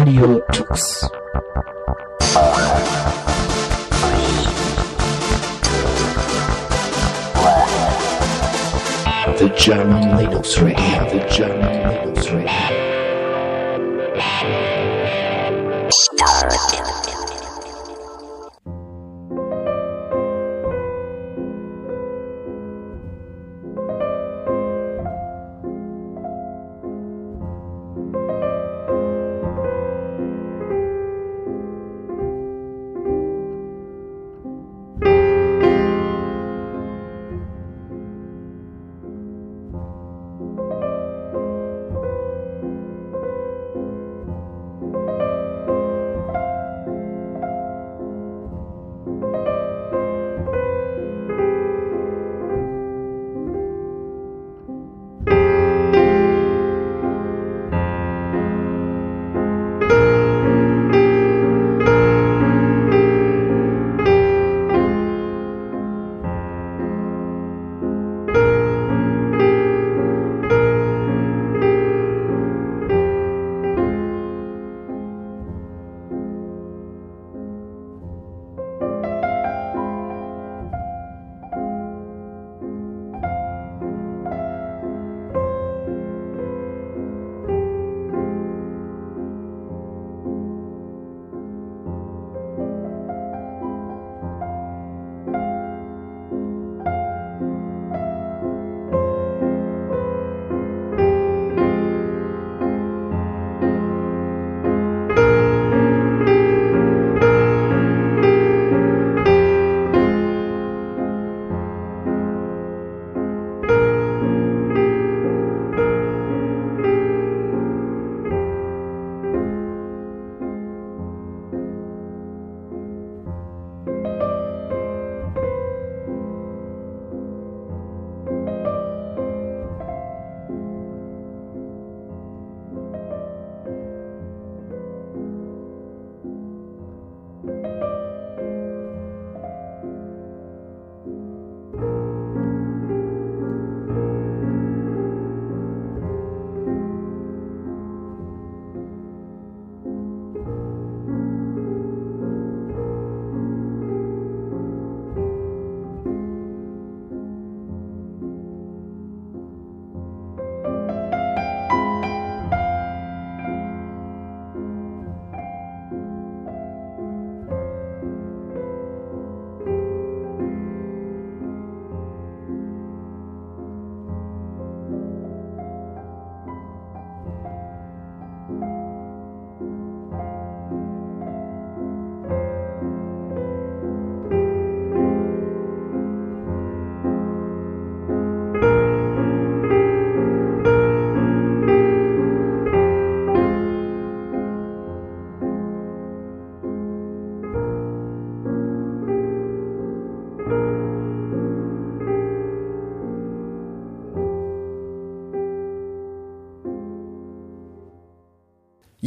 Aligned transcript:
Radio 0.00 0.40
Tux. 0.50 1.10
The 9.36 9.48
German 9.58 10.16
Linux 10.16 10.62
Radio, 10.62 11.04
the 11.10 11.26
German 11.30 12.14
Linux 12.14 12.32
Radio. 12.32 12.79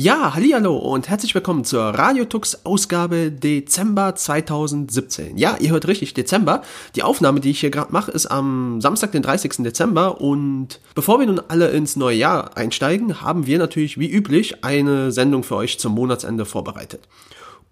Ja, 0.04 0.34
hallo 0.36 0.76
und 0.76 1.08
herzlich 1.08 1.34
willkommen 1.34 1.64
zur 1.64 1.82
Radiotux 1.82 2.66
Ausgabe 2.66 3.32
Dezember 3.32 4.16
2017. 4.16 5.38
Ja, 5.38 5.56
ihr 5.62 5.70
hört 5.70 5.88
richtig, 5.88 6.14
Dezember. 6.14 6.62
Die 6.98 7.04
Aufnahme, 7.04 7.40
die 7.40 7.52
ich 7.52 7.62
hier 7.62 7.70
gerade 7.70 7.94
mache, 7.94 8.12
ist 8.12 8.26
am 8.26 8.82
Samstag, 8.82 9.14
den 9.14 9.22
30. 9.22 9.64
Dezember 9.64 10.20
und 10.20 10.82
bevor 10.94 11.22
wir 11.22 11.28
nun 11.28 11.40
alle 11.48 11.70
ins 11.70 11.96
neue 11.96 12.18
Jahr 12.18 12.58
einsteigen, 12.58 13.22
haben 13.22 13.48
wir 13.48 13.58
natürlich 13.58 13.98
wie 13.98 14.12
üblich 14.12 14.66
eine 14.66 15.14
Sendung 15.14 15.44
für 15.44 15.56
euch 15.56 15.80
zum 15.80 15.94
Monatsende 15.94 16.44
vorbereitet. 16.44 17.08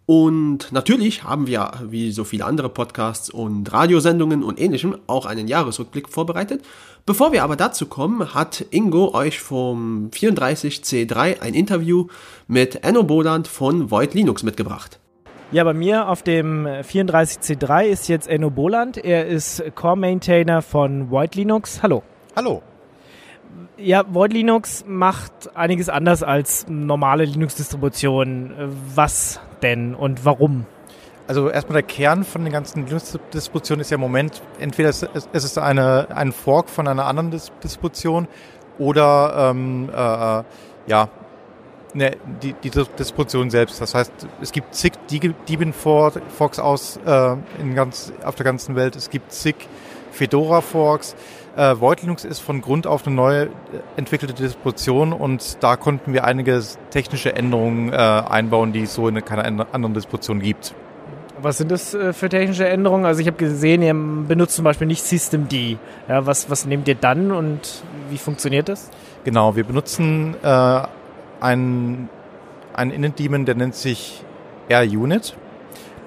Und 0.05 0.71
natürlich 0.71 1.23
haben 1.23 1.47
wir, 1.47 1.71
wie 1.87 2.11
so 2.11 2.23
viele 2.23 2.45
andere 2.45 2.69
Podcasts 2.69 3.29
und 3.29 3.71
Radiosendungen 3.71 4.43
und 4.43 4.59
ähnlichem, 4.59 4.97
auch 5.07 5.25
einen 5.25 5.47
Jahresrückblick 5.47 6.09
vorbereitet. 6.09 6.63
Bevor 7.05 7.31
wir 7.31 7.43
aber 7.43 7.55
dazu 7.55 7.85
kommen, 7.85 8.33
hat 8.33 8.65
Ingo 8.71 9.13
euch 9.13 9.39
vom 9.39 10.09
34C3 10.11 11.41
ein 11.41 11.53
Interview 11.53 12.07
mit 12.47 12.83
Enno 12.83 13.03
Boland 13.03 13.47
von 13.47 13.89
Void 13.89 14.13
Linux 14.13 14.43
mitgebracht. 14.43 14.99
Ja, 15.51 15.63
bei 15.63 15.73
mir 15.73 16.07
auf 16.07 16.23
dem 16.23 16.65
34C3 16.65 17.85
ist 17.85 18.07
jetzt 18.07 18.27
Enno 18.27 18.49
Boland. 18.49 18.97
Er 18.97 19.27
ist 19.27 19.63
Core-Maintainer 19.75 20.61
von 20.61 21.11
Void 21.11 21.35
Linux. 21.35 21.83
Hallo. 21.83 22.03
Hallo. 22.35 22.61
Ja, 23.77 24.03
Void 24.07 24.33
Linux 24.33 24.85
macht 24.87 25.55
einiges 25.55 25.89
anders 25.89 26.23
als 26.23 26.67
normale 26.69 27.25
Linux-Distributionen. 27.25 28.53
Was 28.95 29.39
denn 29.61 29.95
und 29.95 30.23
warum? 30.25 30.65
Also 31.27 31.49
erstmal 31.49 31.81
der 31.81 31.83
Kern 31.83 32.23
von 32.23 32.43
den 32.43 32.51
ganzen 32.51 32.85
Linux-Distributionen 32.85 33.81
ist 33.81 33.89
ja 33.89 33.95
im 33.95 34.01
Moment, 34.01 34.41
entweder 34.59 34.89
es 34.89 35.03
ist 35.33 35.57
eine, 35.57 36.07
ein 36.15 36.31
Fork 36.31 36.69
von 36.69 36.87
einer 36.87 37.05
anderen 37.05 37.31
Distribution 37.31 38.27
oder 38.77 39.51
ähm, 39.51 39.89
äh, 39.89 40.43
ja, 40.89 41.09
ne, 41.93 42.17
die, 42.41 42.53
die 42.53 42.69
Distribution 42.69 43.49
selbst. 43.49 43.81
Das 43.81 43.95
heißt, 43.95 44.11
es 44.41 44.51
gibt 44.51 44.75
zig 44.75 44.93
Debian-Forks 45.09 46.59
aus 46.59 46.99
äh, 47.05 47.35
in 47.59 47.75
ganz, 47.75 48.11
auf 48.23 48.35
der 48.35 48.43
ganzen 48.43 48.75
Welt. 48.75 48.95
Es 48.95 49.09
gibt 49.09 49.31
zig 49.31 49.55
Fedora-Forks. 50.11 51.15
Äh, 51.55 51.75
Void 51.79 52.01
Linux 52.01 52.23
ist 52.23 52.39
von 52.39 52.61
Grund 52.61 52.87
auf 52.87 53.05
eine 53.05 53.15
neu 53.15 53.47
entwickelte 53.97 54.33
Distribution 54.33 55.13
und 55.13 55.57
da 55.61 55.75
konnten 55.75 56.13
wir 56.13 56.23
einige 56.23 56.61
technische 56.91 57.35
Änderungen 57.35 57.91
äh, 57.91 57.95
einbauen, 57.95 58.71
die 58.71 58.83
es 58.83 58.93
so 58.93 59.07
in 59.07 59.23
keiner 59.23 59.45
anderen 59.73 59.93
Distribution 59.93 60.39
gibt. 60.39 60.73
Was 61.41 61.57
sind 61.57 61.71
das 61.71 61.93
äh, 61.93 62.13
für 62.13 62.29
technische 62.29 62.67
Änderungen? 62.67 63.05
Also 63.05 63.21
ich 63.21 63.27
habe 63.27 63.37
gesehen, 63.37 63.81
ihr 63.81 63.93
benutzt 63.93 64.55
zum 64.55 64.63
Beispiel 64.63 64.87
nicht 64.87 65.03
Systemd. 65.03 65.51
Ja, 65.51 66.25
was, 66.25 66.49
was 66.49 66.65
nehmt 66.65 66.87
ihr 66.87 66.95
dann 66.95 67.31
und 67.31 67.83
wie 68.09 68.17
funktioniert 68.17 68.69
das? 68.69 68.89
Genau, 69.23 69.55
wir 69.55 69.63
benutzen 69.63 70.35
äh, 70.43 70.81
ein 71.41 72.09
einen 72.73 72.91
Init-Daemon, 72.91 73.45
der 73.45 73.55
nennt 73.55 73.75
sich 73.75 74.23
R-Unit. 74.69 75.35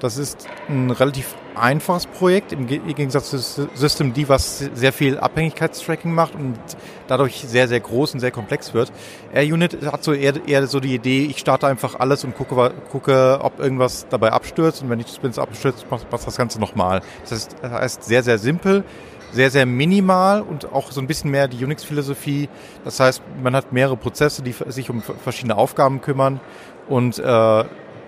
Das 0.00 0.18
ist 0.18 0.46
ein 0.68 0.90
relativ 0.90 1.34
einfaches 1.56 2.06
Projekt 2.06 2.52
im 2.52 2.66
Gegensatz 2.66 3.30
zu 3.30 3.68
Systemd, 3.74 4.28
was 4.28 4.58
sehr 4.74 4.92
viel 4.92 5.18
Abhängigkeitstracking 5.18 6.12
macht 6.12 6.34
und 6.34 6.58
dadurch 7.06 7.44
sehr, 7.46 7.68
sehr 7.68 7.80
groß 7.80 8.14
und 8.14 8.20
sehr 8.20 8.30
komplex 8.30 8.74
wird. 8.74 8.92
R-Unit 9.32 9.84
hat 9.90 10.04
so 10.04 10.12
eher, 10.12 10.34
eher, 10.46 10.66
so 10.66 10.80
die 10.80 10.94
Idee, 10.94 11.26
ich 11.26 11.38
starte 11.38 11.66
einfach 11.66 11.98
alles 11.98 12.24
und 12.24 12.34
gucke, 12.34 12.72
gucke 12.90 13.38
ob 13.42 13.60
irgendwas 13.60 14.06
dabei 14.08 14.32
abstürzt 14.32 14.82
und 14.82 14.90
wenn 14.90 15.00
ich 15.00 15.06
es 15.22 15.38
abstürzt, 15.38 15.86
macht 15.90 16.06
das 16.10 16.36
Ganze 16.36 16.60
nochmal. 16.60 17.02
Das 17.22 17.32
heißt, 17.32 17.56
das 17.62 17.72
heißt 17.72 18.04
sehr, 18.04 18.22
sehr 18.22 18.38
simpel, 18.38 18.84
sehr, 19.32 19.50
sehr 19.50 19.66
minimal 19.66 20.42
und 20.42 20.72
auch 20.72 20.92
so 20.92 21.00
ein 21.00 21.06
bisschen 21.06 21.30
mehr 21.30 21.48
die 21.48 21.64
Unix-Philosophie. 21.64 22.48
Das 22.84 23.00
heißt, 23.00 23.22
man 23.42 23.56
hat 23.56 23.72
mehrere 23.72 23.96
Prozesse, 23.96 24.42
die 24.42 24.54
sich 24.68 24.90
um 24.90 25.02
verschiedene 25.02 25.56
Aufgaben 25.56 26.00
kümmern 26.00 26.40
und 26.88 27.18
äh, 27.18 27.64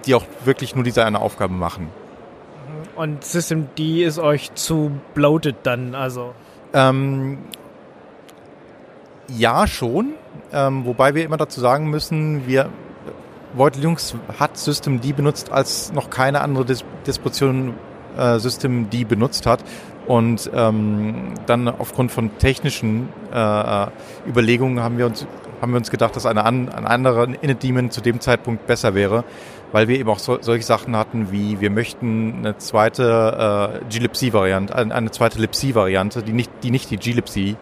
die 0.06 0.14
auch 0.14 0.24
wirklich 0.44 0.74
nur 0.74 0.84
diese 0.84 1.04
eine 1.04 1.20
Aufgabe 1.20 1.52
machen. 1.52 1.90
Und 2.96 3.24
Systemd 3.24 3.78
ist 3.78 4.18
euch 4.18 4.54
zu 4.54 4.90
bloated 5.14 5.56
dann, 5.64 5.94
also? 5.94 6.34
Ähm, 6.72 7.38
ja, 9.28 9.66
schon. 9.66 10.14
Ähm, 10.52 10.86
wobei 10.86 11.14
wir 11.14 11.24
immer 11.24 11.36
dazu 11.36 11.60
sagen 11.60 11.90
müssen, 11.90 12.46
wir 12.46 12.70
Void 13.54 13.76
Linux 13.76 14.14
hat 14.38 14.56
Systemd 14.56 15.16
benutzt, 15.16 15.52
als 15.52 15.92
noch 15.92 16.10
keine 16.10 16.40
andere 16.40 16.64
Dis 16.64 16.84
Distribution 17.06 17.74
äh, 18.16 18.38
Systemd 18.38 19.08
benutzt 19.08 19.46
hat. 19.46 19.62
Und 20.06 20.50
ähm, 20.54 21.34
dann 21.46 21.68
aufgrund 21.68 22.12
von 22.12 22.38
technischen 22.38 23.08
äh, 23.32 23.86
Überlegungen 24.26 24.80
haben 24.80 24.98
wir 24.98 25.06
uns 25.06 25.26
haben 25.60 25.72
wir 25.72 25.78
uns 25.78 25.90
gedacht, 25.90 26.14
dass 26.16 26.26
eine, 26.26 26.44
an, 26.44 26.68
eine 26.68 26.88
andere 26.88 27.28
Init-Daemon 27.40 27.90
zu 27.90 28.00
dem 28.00 28.20
Zeitpunkt 28.20 28.66
besser 28.66 28.94
wäre, 28.94 29.24
weil 29.72 29.88
wir 29.88 29.98
eben 29.98 30.08
auch 30.08 30.18
so, 30.18 30.38
solche 30.40 30.64
Sachen 30.64 30.96
hatten 30.96 31.32
wie, 31.32 31.60
wir 31.60 31.70
möchten 31.70 32.36
eine 32.38 32.58
zweite 32.58 33.80
äh, 33.82 33.84
glibc-Variante, 33.92 34.74
eine, 34.74 35.10
zweite 35.10 35.38
libc-Variante, 35.40 36.22
die 36.22 36.32
nicht 36.32 36.50
die, 36.62 36.70
nicht 36.70 36.90
die 36.90 36.96
glibc 36.96 37.56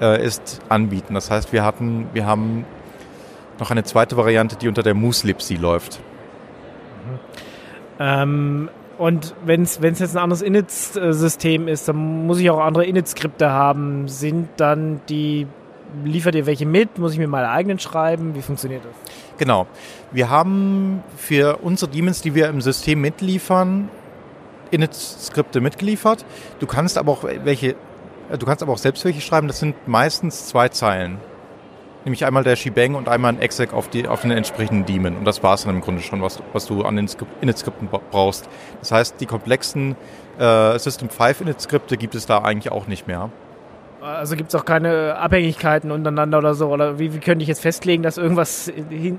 äh, 0.00 0.24
ist, 0.24 0.60
anbieten. 0.68 1.14
Das 1.14 1.30
heißt, 1.30 1.52
wir 1.52 1.64
hatten, 1.64 2.08
wir 2.12 2.26
haben 2.26 2.64
noch 3.58 3.70
eine 3.70 3.84
zweite 3.84 4.16
Variante, 4.16 4.56
die 4.56 4.68
unter 4.68 4.82
der 4.82 4.94
moose-libc 4.94 5.58
läuft. 5.60 6.00
Mhm. 7.06 7.18
Ähm, 7.98 8.68
und 8.98 9.34
wenn 9.44 9.62
es 9.62 9.78
jetzt 9.80 10.16
ein 10.16 10.22
anderes 10.22 10.42
Init-System 10.42 11.68
ist, 11.68 11.88
dann 11.88 12.26
muss 12.26 12.38
ich 12.40 12.48
auch 12.50 12.60
andere 12.60 12.86
Init-Skripte 12.86 13.50
haben. 13.50 14.08
Sind 14.08 14.48
dann 14.56 15.00
die, 15.08 15.46
liefert 16.04 16.34
ihr 16.34 16.46
welche 16.46 16.66
mit? 16.66 16.98
Muss 16.98 17.12
ich 17.12 17.18
mir 17.18 17.28
meine 17.28 17.50
eigenen 17.50 17.78
schreiben? 17.78 18.34
Wie 18.34 18.42
funktioniert 18.42 18.82
das? 18.84 18.94
Genau. 19.38 19.66
Wir 20.12 20.30
haben 20.30 21.02
für 21.16 21.58
unsere 21.62 21.90
Daemons, 21.90 22.22
die 22.22 22.34
wir 22.34 22.48
im 22.48 22.60
System 22.60 23.00
mitliefern, 23.00 23.88
Init-Skripte 24.70 25.60
mitgeliefert. 25.60 26.24
Du 26.58 26.66
kannst 26.66 26.98
aber 26.98 27.12
auch 27.12 27.24
welche, 27.24 27.76
du 28.36 28.46
kannst 28.46 28.62
aber 28.62 28.72
auch 28.72 28.78
selbst 28.78 29.04
welche 29.04 29.20
schreiben. 29.20 29.48
Das 29.48 29.60
sind 29.60 29.88
meistens 29.88 30.46
zwei 30.46 30.68
Zeilen 30.68 31.18
nämlich 32.06 32.24
einmal 32.24 32.44
der 32.44 32.54
Shebang 32.54 32.94
und 32.94 33.08
einmal 33.08 33.32
ein 33.32 33.40
exec 33.40 33.74
auf, 33.74 33.88
die, 33.88 34.06
auf 34.06 34.22
den 34.22 34.30
entsprechenden 34.30 34.86
Daemon. 34.86 35.16
Und 35.16 35.24
das 35.24 35.42
war 35.42 35.54
es 35.54 35.64
dann 35.64 35.74
im 35.74 35.80
Grunde 35.80 36.00
schon, 36.02 36.22
was, 36.22 36.40
was 36.52 36.66
du 36.66 36.84
an 36.84 36.94
den 36.96 37.08
Init-Skripten 37.40 37.88
brauchst. 37.88 38.48
Das 38.78 38.92
heißt, 38.92 39.20
die 39.20 39.26
komplexen 39.26 39.96
äh, 40.38 40.78
System 40.78 41.10
5 41.10 41.42
Init-Skripte 41.42 41.96
gibt 41.96 42.14
es 42.14 42.24
da 42.24 42.38
eigentlich 42.38 42.72
auch 42.72 42.86
nicht 42.86 43.08
mehr. 43.08 43.30
Also 44.00 44.36
gibt 44.36 44.50
es 44.50 44.54
auch 44.54 44.64
keine 44.64 45.16
Abhängigkeiten 45.16 45.90
untereinander 45.90 46.38
oder 46.38 46.54
so? 46.54 46.68
Oder 46.68 46.98
wie, 46.98 47.14
wie 47.14 47.18
könnte 47.18 47.42
ich 47.42 47.48
jetzt 47.48 47.62
festlegen, 47.62 48.02
dass 48.02 48.18
irgendwas 48.18 48.70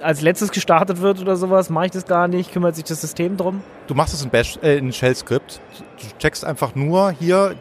als 0.02 0.22
letztes 0.22 0.52
gestartet 0.52 1.02
wird 1.02 1.20
oder 1.20 1.36
sowas? 1.36 1.70
Mache 1.70 1.88
ich 1.88 1.92
das 1.92 2.06
gar 2.06 2.28
nicht? 2.28 2.54
Kümmert 2.54 2.76
sich 2.76 2.86
das 2.86 3.02
System 3.02 3.38
drum? 3.38 3.64
Du 3.88 3.96
machst 3.96 4.14
es 4.14 4.24
in, 4.24 4.30
Bash, 4.30 4.60
äh, 4.62 4.78
in 4.78 4.94
Shell-Skript. 4.94 5.60
Du 6.00 6.18
checkst 6.20 6.46
einfach 6.46 6.76
nur, 6.76 7.12
hier 7.12 7.56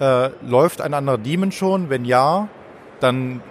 äh, 0.00 0.30
läuft 0.42 0.80
ein 0.80 0.94
anderer 0.94 1.18
Daemon 1.18 1.52
schon. 1.52 1.90
Wenn 1.90 2.04
ja, 2.04 2.48
dann 3.00 3.42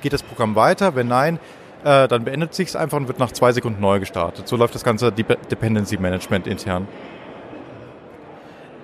geht 0.00 0.12
das 0.12 0.22
Programm 0.22 0.54
weiter. 0.54 0.94
Wenn 0.94 1.08
nein, 1.08 1.40
äh, 1.84 2.08
dann 2.08 2.24
beendet 2.24 2.54
sich 2.54 2.68
es 2.68 2.76
einfach 2.76 2.96
und 2.96 3.08
wird 3.08 3.18
nach 3.18 3.32
zwei 3.32 3.52
Sekunden 3.52 3.80
neu 3.80 3.98
gestartet. 3.98 4.48
So 4.48 4.56
läuft 4.56 4.74
das 4.74 4.84
ganze 4.84 5.12
Dependency 5.12 5.98
Management 5.98 6.46
intern. 6.46 6.86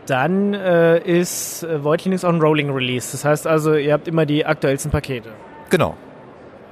Dann 0.06 0.54
äh, 0.54 0.98
ist 0.98 1.62
äh, 1.62 1.82
Void 1.82 2.04
Linux 2.04 2.24
auch 2.24 2.30
ein 2.30 2.40
Rolling 2.40 2.70
Release. 2.70 3.12
Das 3.12 3.24
heißt 3.24 3.46
also, 3.46 3.74
ihr 3.74 3.92
habt 3.92 4.08
immer 4.08 4.26
die 4.26 4.44
aktuellsten 4.44 4.90
Pakete. 4.90 5.30
Genau. 5.70 5.94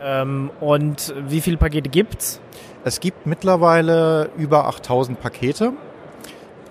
Ähm, 0.02 0.50
und 0.60 1.14
wie 1.26 1.40
viele 1.40 1.56
Pakete 1.56 1.88
gibt's? 1.88 2.40
Es 2.84 3.00
gibt 3.00 3.26
mittlerweile 3.26 4.30
über 4.36 4.66
8000 4.66 5.20
Pakete. 5.20 5.72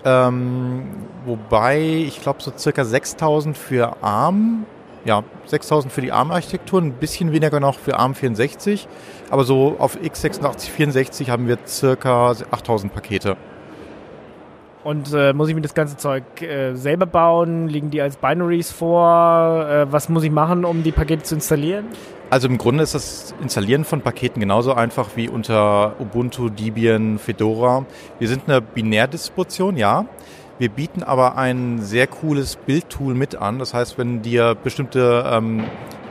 Ähm, 0.04 0.84
wobei 1.24 1.80
ich 1.80 2.20
glaube 2.20 2.42
so 2.42 2.52
circa 2.56 2.84
6000 2.84 3.56
für 3.56 4.02
ARM 4.02 4.66
ja, 5.04 5.24
6000 5.46 5.92
für 5.92 6.00
die 6.00 6.12
ARM-Architektur, 6.12 6.80
ein 6.80 6.92
bisschen 6.92 7.32
weniger 7.32 7.60
noch 7.60 7.78
für 7.78 7.98
ARM64, 7.98 8.86
aber 9.30 9.44
so 9.44 9.76
auf 9.78 9.98
x86, 9.98 10.70
64 10.70 11.30
haben 11.30 11.48
wir 11.48 11.58
circa 11.66 12.34
8000 12.50 12.94
Pakete. 12.94 13.36
Und 14.84 15.12
äh, 15.12 15.32
muss 15.32 15.48
ich 15.48 15.54
mir 15.54 15.60
das 15.60 15.74
ganze 15.74 15.96
Zeug 15.96 16.42
äh, 16.42 16.74
selber 16.74 17.06
bauen? 17.06 17.68
Liegen 17.68 17.90
die 17.90 18.00
als 18.00 18.16
Binaries 18.16 18.72
vor? 18.72 19.66
Äh, 19.68 19.92
was 19.92 20.08
muss 20.08 20.24
ich 20.24 20.30
machen, 20.30 20.64
um 20.64 20.82
die 20.82 20.92
Pakete 20.92 21.22
zu 21.22 21.36
installieren? 21.36 21.86
Also 22.30 22.48
im 22.48 22.58
Grunde 22.58 22.82
ist 22.82 22.94
das 22.94 23.34
Installieren 23.42 23.84
von 23.84 24.00
Paketen 24.00 24.40
genauso 24.40 24.72
einfach 24.72 25.10
wie 25.16 25.28
unter 25.28 25.94
Ubuntu, 26.00 26.48
Debian, 26.48 27.18
Fedora. 27.18 27.84
Wir 28.18 28.26
sind 28.26 28.48
eine 28.48 28.60
Binärdistribution, 28.60 29.76
ja. 29.76 30.06
Wir 30.58 30.68
bieten 30.68 31.02
aber 31.02 31.36
ein 31.36 31.80
sehr 31.80 32.06
cooles 32.06 32.56
Bildtool 32.56 33.14
mit 33.14 33.36
an. 33.36 33.58
Das 33.58 33.74
heißt, 33.74 33.98
wenn 33.98 34.22
dir 34.22 34.54
bestimmte 34.54 35.24
ähm, 35.30 35.64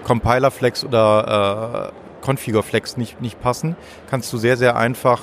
Compiler-Flex 0.04 0.86
oder 0.86 1.92
äh, 1.92 2.26
Configure-Flex 2.26 2.98
nicht, 2.98 3.22
nicht 3.22 3.42
passen, 3.42 3.76
kannst 4.10 4.32
du 4.32 4.38
sehr, 4.38 4.58
sehr 4.58 4.76
einfach 4.76 5.22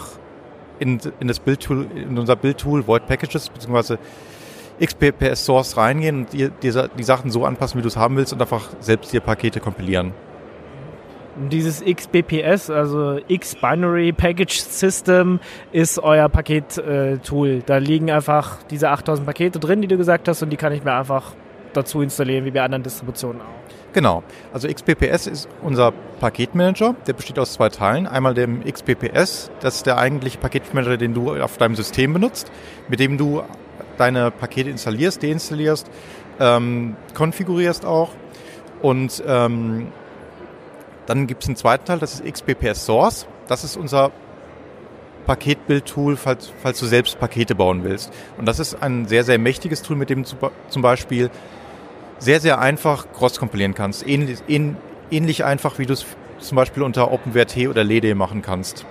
in, 0.79 0.99
in 1.21 1.29
das 1.29 1.41
Bildtool, 1.41 1.87
in 1.95 2.19
unser 2.19 2.37
Bildtool 2.37 2.87
Void 2.87 3.07
Packages 3.07 3.49
bzw. 3.49 3.97
XPPS 4.81 5.45
Source 5.45 5.77
reingehen 5.77 6.21
und 6.21 6.33
dir, 6.33 6.51
dir 6.51 6.89
die 6.97 7.03
Sachen 7.03 7.31
so 7.31 7.45
anpassen, 7.45 7.79
wie 7.79 7.83
du 7.83 7.89
es 7.89 7.97
haben 7.97 8.17
willst 8.17 8.33
und 8.33 8.41
einfach 8.41 8.71
selbst 8.81 9.13
dir 9.13 9.21
Pakete 9.21 9.61
kompilieren. 9.61 10.13
Dieses 11.51 11.85
XBPS, 11.85 12.69
also 12.69 13.21
X-Binary 13.29 14.13
Package 14.13 14.59
System, 14.59 15.39
ist 15.71 16.01
euer 16.01 16.29
Paket-Tool. 16.29 17.49
Äh, 17.49 17.63
da 17.65 17.77
liegen 17.77 18.11
einfach 18.11 18.59
diese 18.71 18.91
8000 18.91 19.25
Pakete 19.25 19.61
drin, 19.61 19.81
die 19.81 19.87
du 19.87 19.97
gesagt 19.97 20.27
hast, 20.27 20.43
und 20.43 20.51
die 20.51 20.57
kann 20.57 20.73
ich 20.73 20.83
mir 20.83 20.95
einfach 20.95 21.35
dazu 21.75 22.03
installieren, 22.03 22.45
wie 22.45 22.51
bei 22.51 22.63
anderen 22.63 22.83
Distributionen 22.83 23.41
auch. 23.41 23.78
Genau. 23.93 24.23
Also 24.53 24.69
XPPS 24.69 25.27
ist 25.27 25.49
unser 25.63 25.93
Paketmanager. 26.21 26.95
Der 27.07 27.13
besteht 27.15 27.39
aus 27.39 27.55
zwei 27.55 27.69
Teilen. 27.69 28.07
Einmal 28.07 28.35
dem 28.35 28.63
XPPS, 28.65 29.51
das 29.61 29.77
ist 29.77 29.87
der 29.87 29.99
eigentliche 29.99 30.39
Paketmanager, 30.39 30.97
den 30.97 31.15
du 31.15 31.35
auf 31.41 31.57
deinem 31.57 31.75
System 31.75 32.13
benutzt, 32.13 32.51
mit 32.89 33.01
dem 33.01 33.17
du 33.17 33.43
deine 33.97 34.31
Pakete 34.31 34.71
installierst, 34.71 35.23
deinstallierst, 35.23 35.91
ähm, 36.39 36.97
konfigurierst 37.15 37.85
auch. 37.85 38.11
Und 38.83 39.23
ähm, 39.27 39.89
dann 41.07 41.27
gibt 41.27 41.43
es 41.43 41.49
einen 41.49 41.57
zweiten 41.57 41.85
Teil, 41.85 41.99
das 41.99 42.21
ist 42.21 42.25
XPPS 42.25 42.85
Source. 42.85 43.27
Das 43.49 43.65
ist 43.65 43.77
unser 43.77 44.13
Paketbildtool, 45.27 46.17
falls, 46.17 46.53
falls 46.63 46.79
du 46.79 46.87
selbst 46.87 47.19
Pakete 47.19 47.55
bauen 47.55 47.83
willst. 47.83 48.13
Und 48.37 48.47
das 48.47 48.59
ist 48.59 48.83
ein 48.83 49.07
sehr, 49.07 49.25
sehr 49.25 49.39
mächtiges 49.39 49.83
Tool, 49.83 49.97
mit 49.97 50.11
dem 50.11 50.25
zum 50.25 50.83
Beispiel 50.83 51.31
sehr, 52.19 52.41
sehr 52.41 52.59
einfach 52.59 53.07
cross-kompilieren 53.13 53.75
kannst. 53.75 54.07
Ähnlich, 54.07 54.39
ähnlich 55.11 55.45
einfach, 55.45 55.79
wie 55.79 55.87
du 55.87 55.93
es 55.93 56.07
zum 56.39 56.57
Beispiel 56.57 56.83
unter 56.83 57.11
OpenWrt 57.11 57.57
oder 57.69 57.85
LEDE 57.85 58.15
machen 58.15 58.43
kannst. 58.43 58.85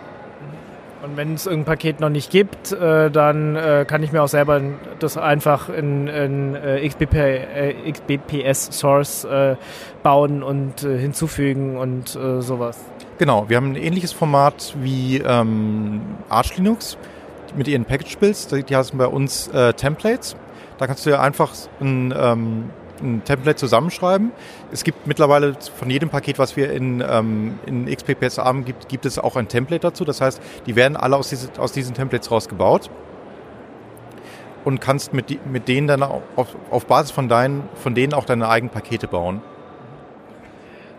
Und 1.04 1.16
wenn 1.16 1.36
es 1.36 1.46
irgendein 1.46 1.66
Paket 1.66 2.00
noch 2.00 2.10
nicht 2.10 2.32
gibt, 2.32 2.72
äh, 2.72 3.12
dann 3.12 3.56
äh, 3.56 3.86
kann 3.88 4.02
ich 4.04 4.12
mir 4.12 4.24
auch 4.24 4.28
selber 4.28 4.62
das 5.00 5.16
einfach 5.18 5.70
in, 5.70 6.08
in 6.08 6.56
äh, 6.56 6.88
XBP, 6.88 7.16
äh, 7.16 7.92
XBPS 7.92 8.78
Source 8.78 9.24
äh, 9.24 9.56
bauen 10.02 10.42
und 10.42 10.84
äh, 10.84 10.98
hinzufügen 10.98 11.78
und 11.78 12.10
sowas. 12.10 12.80
Genau, 13.20 13.48
wir 13.48 13.58
haben 13.58 13.72
ein 13.72 13.76
ähnliches 13.76 14.12
Format 14.12 14.76
wie 14.82 15.18
ähm, 15.18 16.02
Arch 16.30 16.58
Linux 16.58 16.98
mit 17.56 17.68
ihren 17.68 17.86
Package-Builds. 17.86 18.48
Die 18.48 18.76
heißen 18.76 18.98
bei 18.98 19.08
uns 19.08 19.50
Templates. 19.78 20.36
Da 20.78 20.88
kannst 20.88 21.06
du 21.06 21.10
ja 21.10 21.22
einfach 21.22 21.54
ein 21.80 22.14
ähm, 22.16 22.70
ein 23.02 23.24
Template 23.24 23.58
zusammenschreiben. 23.58 24.32
Es 24.72 24.84
gibt 24.84 25.08
mittlerweile 25.08 25.56
von 25.76 25.90
jedem 25.90 26.10
Paket, 26.10 26.40
was 26.40 26.56
wir 26.56 26.72
in, 26.72 27.04
ähm, 27.08 27.60
in 27.66 27.86
XPPS 27.86 28.38
haben, 28.38 28.66
gibt, 28.66 28.90
gibt 28.90 29.06
es 29.06 29.20
auch 29.20 29.36
ein 29.36 29.48
Template 29.48 29.82
dazu. 29.82 30.06
Das 30.06 30.22
heißt, 30.22 30.42
die 30.66 30.76
werden 30.76 30.96
alle 30.96 31.16
aus, 31.16 31.30
diese, 31.30 31.50
aus 31.58 31.72
diesen 31.72 31.94
Templates 31.94 32.32
rausgebaut 32.32 32.90
und 34.66 34.82
kannst 34.82 35.14
mit, 35.14 35.46
mit 35.46 35.68
denen 35.68 35.88
dann 35.88 36.04
auf, 36.04 36.56
auf 36.70 36.86
Basis 36.88 37.12
von, 37.12 37.30
deinen, 37.30 37.70
von 37.76 37.96
denen 37.96 38.14
auch 38.14 38.26
deine 38.26 38.50
eigenen 38.50 38.74
Pakete 38.74 39.08
bauen. 39.08 39.42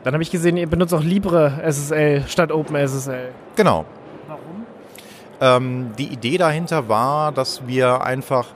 Dann 0.05 0.14
habe 0.14 0.23
ich 0.23 0.31
gesehen, 0.31 0.57
ihr 0.57 0.69
benutzt 0.69 0.95
auch 0.95 1.02
Libre 1.02 1.61
SSL 1.62 2.25
statt 2.28 2.50
OpenSSL. 2.50 3.31
Genau. 3.57 3.85
Warum? 4.26 4.67
Ähm, 5.40 5.93
die 5.99 6.07
Idee 6.07 6.38
dahinter 6.38 6.88
war, 6.88 7.31
dass 7.33 7.67
wir 7.67 8.02
einfach 8.02 8.47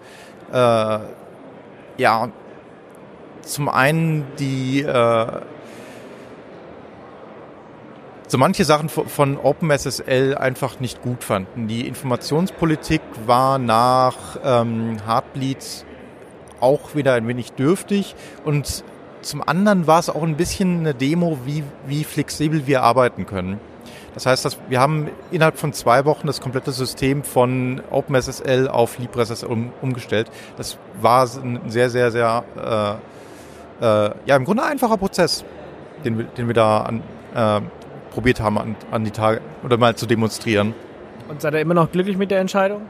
äh, 0.52 0.98
ja 1.98 2.28
zum 3.42 3.68
einen 3.68 4.26
die 4.38 4.82
äh, 4.82 5.26
so 8.28 8.38
manche 8.38 8.64
Sachen 8.64 8.88
von- 8.88 9.36
OpenSSL 9.36 10.36
einfach 10.38 10.80
nicht 10.80 11.02
gut 11.02 11.22
fanden. 11.22 11.68
Die 11.68 11.86
Informationspolitik 11.86 13.02
war 13.26 13.58
nach 13.58 14.38
ähm, 14.42 14.96
Heartbleed 15.06 15.84
auch 16.58 16.94
wieder 16.94 17.12
ein 17.12 17.28
wenig 17.28 17.52
dürftig 17.52 18.14
und 18.44 18.84
zum 19.20 19.46
anderen 19.46 19.86
war 19.86 20.00
es 20.00 20.08
auch 20.08 20.22
ein 20.22 20.36
bisschen 20.36 20.80
eine 20.80 20.94
Demo, 20.94 21.38
wie, 21.44 21.62
wie 21.86 22.04
flexibel 22.04 22.66
wir 22.66 22.82
arbeiten 22.82 23.26
können. 23.26 23.60
Das 24.14 24.26
heißt, 24.26 24.44
dass 24.44 24.58
wir 24.68 24.80
haben 24.80 25.08
innerhalb 25.30 25.58
von 25.58 25.72
zwei 25.72 26.04
Wochen 26.04 26.26
das 26.26 26.40
komplette 26.40 26.72
System 26.72 27.24
von 27.24 27.82
OpenSSL 27.90 28.68
auf 28.68 28.98
LibreSSL 28.98 29.46
um, 29.46 29.72
umgestellt. 29.80 30.30
Das 30.56 30.76
war 31.00 31.28
ein 31.42 31.60
sehr, 31.68 31.88
sehr, 31.90 32.10
sehr, 32.10 32.44
äh, 32.56 33.11
äh, 33.82 34.10
ja, 34.26 34.36
im 34.36 34.44
Grunde 34.44 34.62
einfacher 34.62 34.96
Prozess, 34.96 35.44
den, 36.04 36.16
wir- 36.18 36.24
den 36.24 36.46
wir 36.46 36.54
da 36.54 36.82
an, 36.82 37.02
äh, 37.34 37.60
probiert 38.12 38.40
haben, 38.40 38.58
an, 38.58 38.76
an 38.90 39.04
die 39.04 39.10
Tage 39.10 39.40
oder 39.64 39.76
mal 39.76 39.94
zu 39.96 40.06
demonstrieren. 40.06 40.74
Und 41.28 41.40
seid 41.42 41.54
ihr 41.54 41.60
immer 41.60 41.74
noch 41.74 41.90
glücklich 41.92 42.16
mit 42.16 42.30
der 42.30 42.40
Entscheidung? 42.40 42.82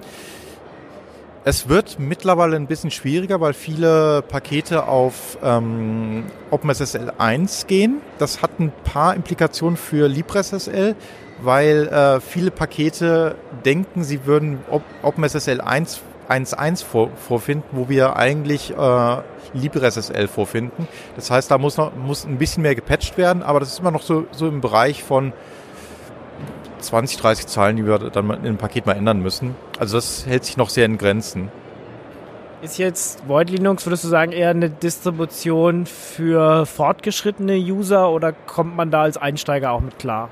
Es 1.45 1.69
wird 1.69 1.99
mittlerweile 1.99 2.55
ein 2.55 2.69
bisschen 2.69 2.93
schwieriger, 2.93 3.41
weil 3.41 3.53
viele 3.53 4.23
Pakete 4.23 4.87
auf 4.87 5.39
ähm, 5.43 6.25
OpenSSL 6.53 7.13
1 7.19 7.67
gehen. 7.67 8.01
Das 8.19 8.43
hat 8.43 8.61
ein 8.61 8.73
paar 8.85 9.15
Implikationen 9.17 9.77
für 9.77 10.07
LibreSSL, 10.07 10.95
weil 11.41 11.89
äh, 11.89 12.21
viele 12.21 12.53
Pakete 12.53 13.35
denken, 13.65 14.05
sie 14.05 14.25
würden 14.25 14.61
Op 14.71 14.83
OpenSSL 15.03 15.61
1 15.61 16.01
1.1 16.33 16.85
vor, 16.85 17.11
vorfinden, 17.17 17.69
wo 17.73 17.89
wir 17.89 18.17
eigentlich 18.17 18.77
äh, 18.77 19.17
LibreSSL 19.55 20.29
vorfinden. 20.29 20.89
Das 21.17 21.31
heißt, 21.31 21.51
da 21.51 21.59
muss 21.59 21.77
noch 21.77 21.95
muss 21.95 22.25
ein 22.25 22.39
bisschen 22.39 22.63
mehr 22.63 22.75
gepatcht 22.75 23.19
werden, 23.19 23.43
aber 23.43 23.61
das 23.61 23.73
ist 23.73 23.81
immer 23.81 23.91
noch 23.91 24.03
so, 24.03 24.27
so 24.31 24.49
im 24.49 24.61
Bereich 24.61 25.03
von 25.03 25.33
20, 26.81 27.19
30 27.19 27.47
Zahlen, 27.47 27.77
die 27.77 27.87
wir 27.87 27.99
dann 27.99 28.31
in 28.31 28.43
dem 28.43 28.59
Paket 28.59 28.87
mal 28.87 28.95
ändern 28.95 29.21
müssen. 29.21 29.55
Also 29.79 29.97
das 29.97 30.27
hält 30.27 30.45
sich 30.45 30.57
noch 30.57 30.69
sehr 30.69 30.87
in 30.87 30.99
Grenzen. 30.99 31.51
Ist 32.63 32.79
jetzt 32.79 33.27
Void 33.27 33.51
Linux, 33.51 33.87
würdest 33.87 34.05
du 34.05 34.09
sagen, 34.09 34.31
eher 34.31 34.51
eine 34.51 34.71
Distribution 34.71 35.85
für 35.87 36.65
fortgeschrittene 36.65 37.57
User 37.57 38.11
oder 38.11 38.33
kommt 38.33 38.77
man 38.77 38.91
da 38.93 39.03
als 39.03 39.17
Einsteiger 39.17 39.73
auch 39.73 39.81
mit 39.81 39.99
klar? 39.99 40.29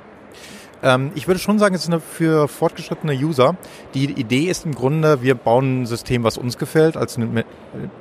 Ähm, 0.83 1.13
ich 1.15 1.27
würde 1.27 1.41
schon 1.41 1.59
sagen, 1.59 1.75
es 1.75 1.83
ist 1.83 1.89
eine 1.89 2.01
für 2.01 2.49
fortgeschrittene 2.49 3.13
User. 3.15 3.57
Die 3.95 4.05
Idee 4.05 4.45
ist 4.45 4.65
im 4.65 4.75
Grunde, 4.75 5.23
wir 5.23 5.35
bauen 5.35 5.83
ein 5.83 5.87
System, 5.87 6.25
was 6.25 6.39
uns 6.39 6.59
gefällt, 6.59 6.97
als 6.97 7.19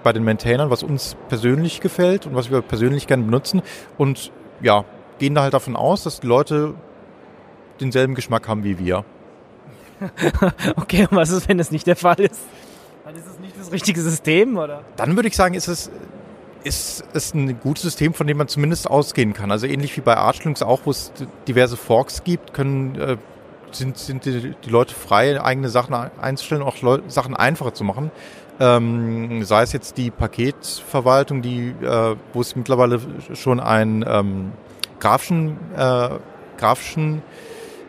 bei 0.04 0.14
den 0.14 0.24
Maintainern, 0.24 0.70
was 0.70 0.84
uns 0.84 1.16
persönlich 1.28 1.82
gefällt 1.82 2.26
und 2.26 2.36
was 2.36 2.52
wir 2.52 2.62
persönlich 2.62 3.08
gerne 3.08 3.24
benutzen. 3.24 3.62
Und 3.98 4.32
ja, 4.62 4.86
gehen 5.18 5.36
da 5.36 5.42
halt 5.42 5.54
davon 5.54 5.76
aus, 5.76 6.04
dass 6.04 6.20
die 6.20 6.28
Leute 6.28 6.74
denselben 7.80 8.16
Geschmack 8.16 8.48
haben 8.48 8.64
wie 8.64 8.80
wir. 8.80 9.06
Okay, 10.78 11.08
und 11.12 11.18
was 11.18 11.30
ist, 11.30 11.50
wenn 11.50 11.58
das 11.58 11.72
nicht 11.72 11.86
der 11.86 11.98
Fall 11.98 12.20
ist? 12.22 12.40
Dann 13.04 13.16
ist 13.16 13.28
es 13.28 13.40
nicht 13.40 13.60
das 13.60 13.72
richtige 13.72 14.02
System, 14.02 14.58
oder? 14.58 14.84
Dann 14.96 15.16
würde 15.18 15.28
ich 15.28 15.36
sagen, 15.36 15.56
ist 15.56 15.68
es 15.68 15.92
ist 16.64 17.04
es 17.14 17.34
ein 17.34 17.60
gutes 17.60 17.84
System, 17.84 18.14
von 18.14 18.28
dem 18.28 18.38
man 18.38 18.48
zumindest 18.48 18.90
ausgehen 18.90 19.34
kann. 19.34 19.52
Also 19.52 19.68
ähnlich 19.68 19.96
wie 19.98 20.02
bei 20.02 20.18
Arch 20.18 20.44
Linux 20.44 20.62
auch, 20.62 20.82
wo 20.86 20.92
es 20.92 21.12
diverse 21.48 21.78
Forks 21.78 22.24
gibt, 22.24 22.54
können 22.54 22.96
äh, 23.00 23.18
sind, 23.72 23.98
sind 23.98 24.26
die, 24.26 24.56
die 24.64 24.70
Leute 24.70 24.94
frei, 24.94 25.42
eigene 25.42 25.70
Sachen 25.70 25.94
einzustellen, 25.94 26.62
auch 26.64 26.82
Leu 26.82 27.00
Sachen 27.08 27.36
einfacher 27.36 27.74
zu 27.74 27.84
machen. 27.84 28.12
Ähm, 28.60 29.44
sei 29.46 29.62
es 29.64 29.72
jetzt 29.72 29.98
die 29.98 30.12
Paketverwaltung, 30.12 31.42
die, 31.42 31.70
äh, 31.82 32.16
wo 32.34 32.42
es 32.42 32.56
mittlerweile 32.56 33.00
schon 33.34 33.60
einen 33.62 34.04
ähm, 34.08 34.52
grafischen, 35.00 35.58
äh, 35.78 36.10
grafischen 36.58 37.22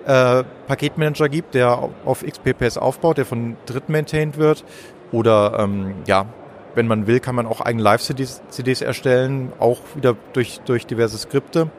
äh, 0.07 0.45
Paketmanager 0.69 1.29
gibt, 1.29 1.55
der 1.55 1.77
au- 1.79 1.91
auf 2.05 2.23
XPPS 2.25 2.79
aufbaut, 2.79 3.19
der 3.19 3.27
von 3.27 3.57
Dritten 3.67 3.91
maintained 3.93 4.37
wird. 4.39 4.65
Oder 5.12 5.59
ähm, 5.59 5.95
ja, 6.07 6.27
wenn 6.75 6.87
man 6.87 7.07
will, 7.07 7.21
kann 7.21 7.35
man 7.35 7.47
auch 7.47 7.61
eigene 7.61 7.83
Live-CDs 7.83 8.43
CDs 8.49 8.81
erstellen, 8.81 9.53
auch 9.59 9.79
wieder 9.95 10.17
durch, 10.33 10.61
durch 10.65 10.87
diverse 10.87 11.19
Skripte, 11.19 11.71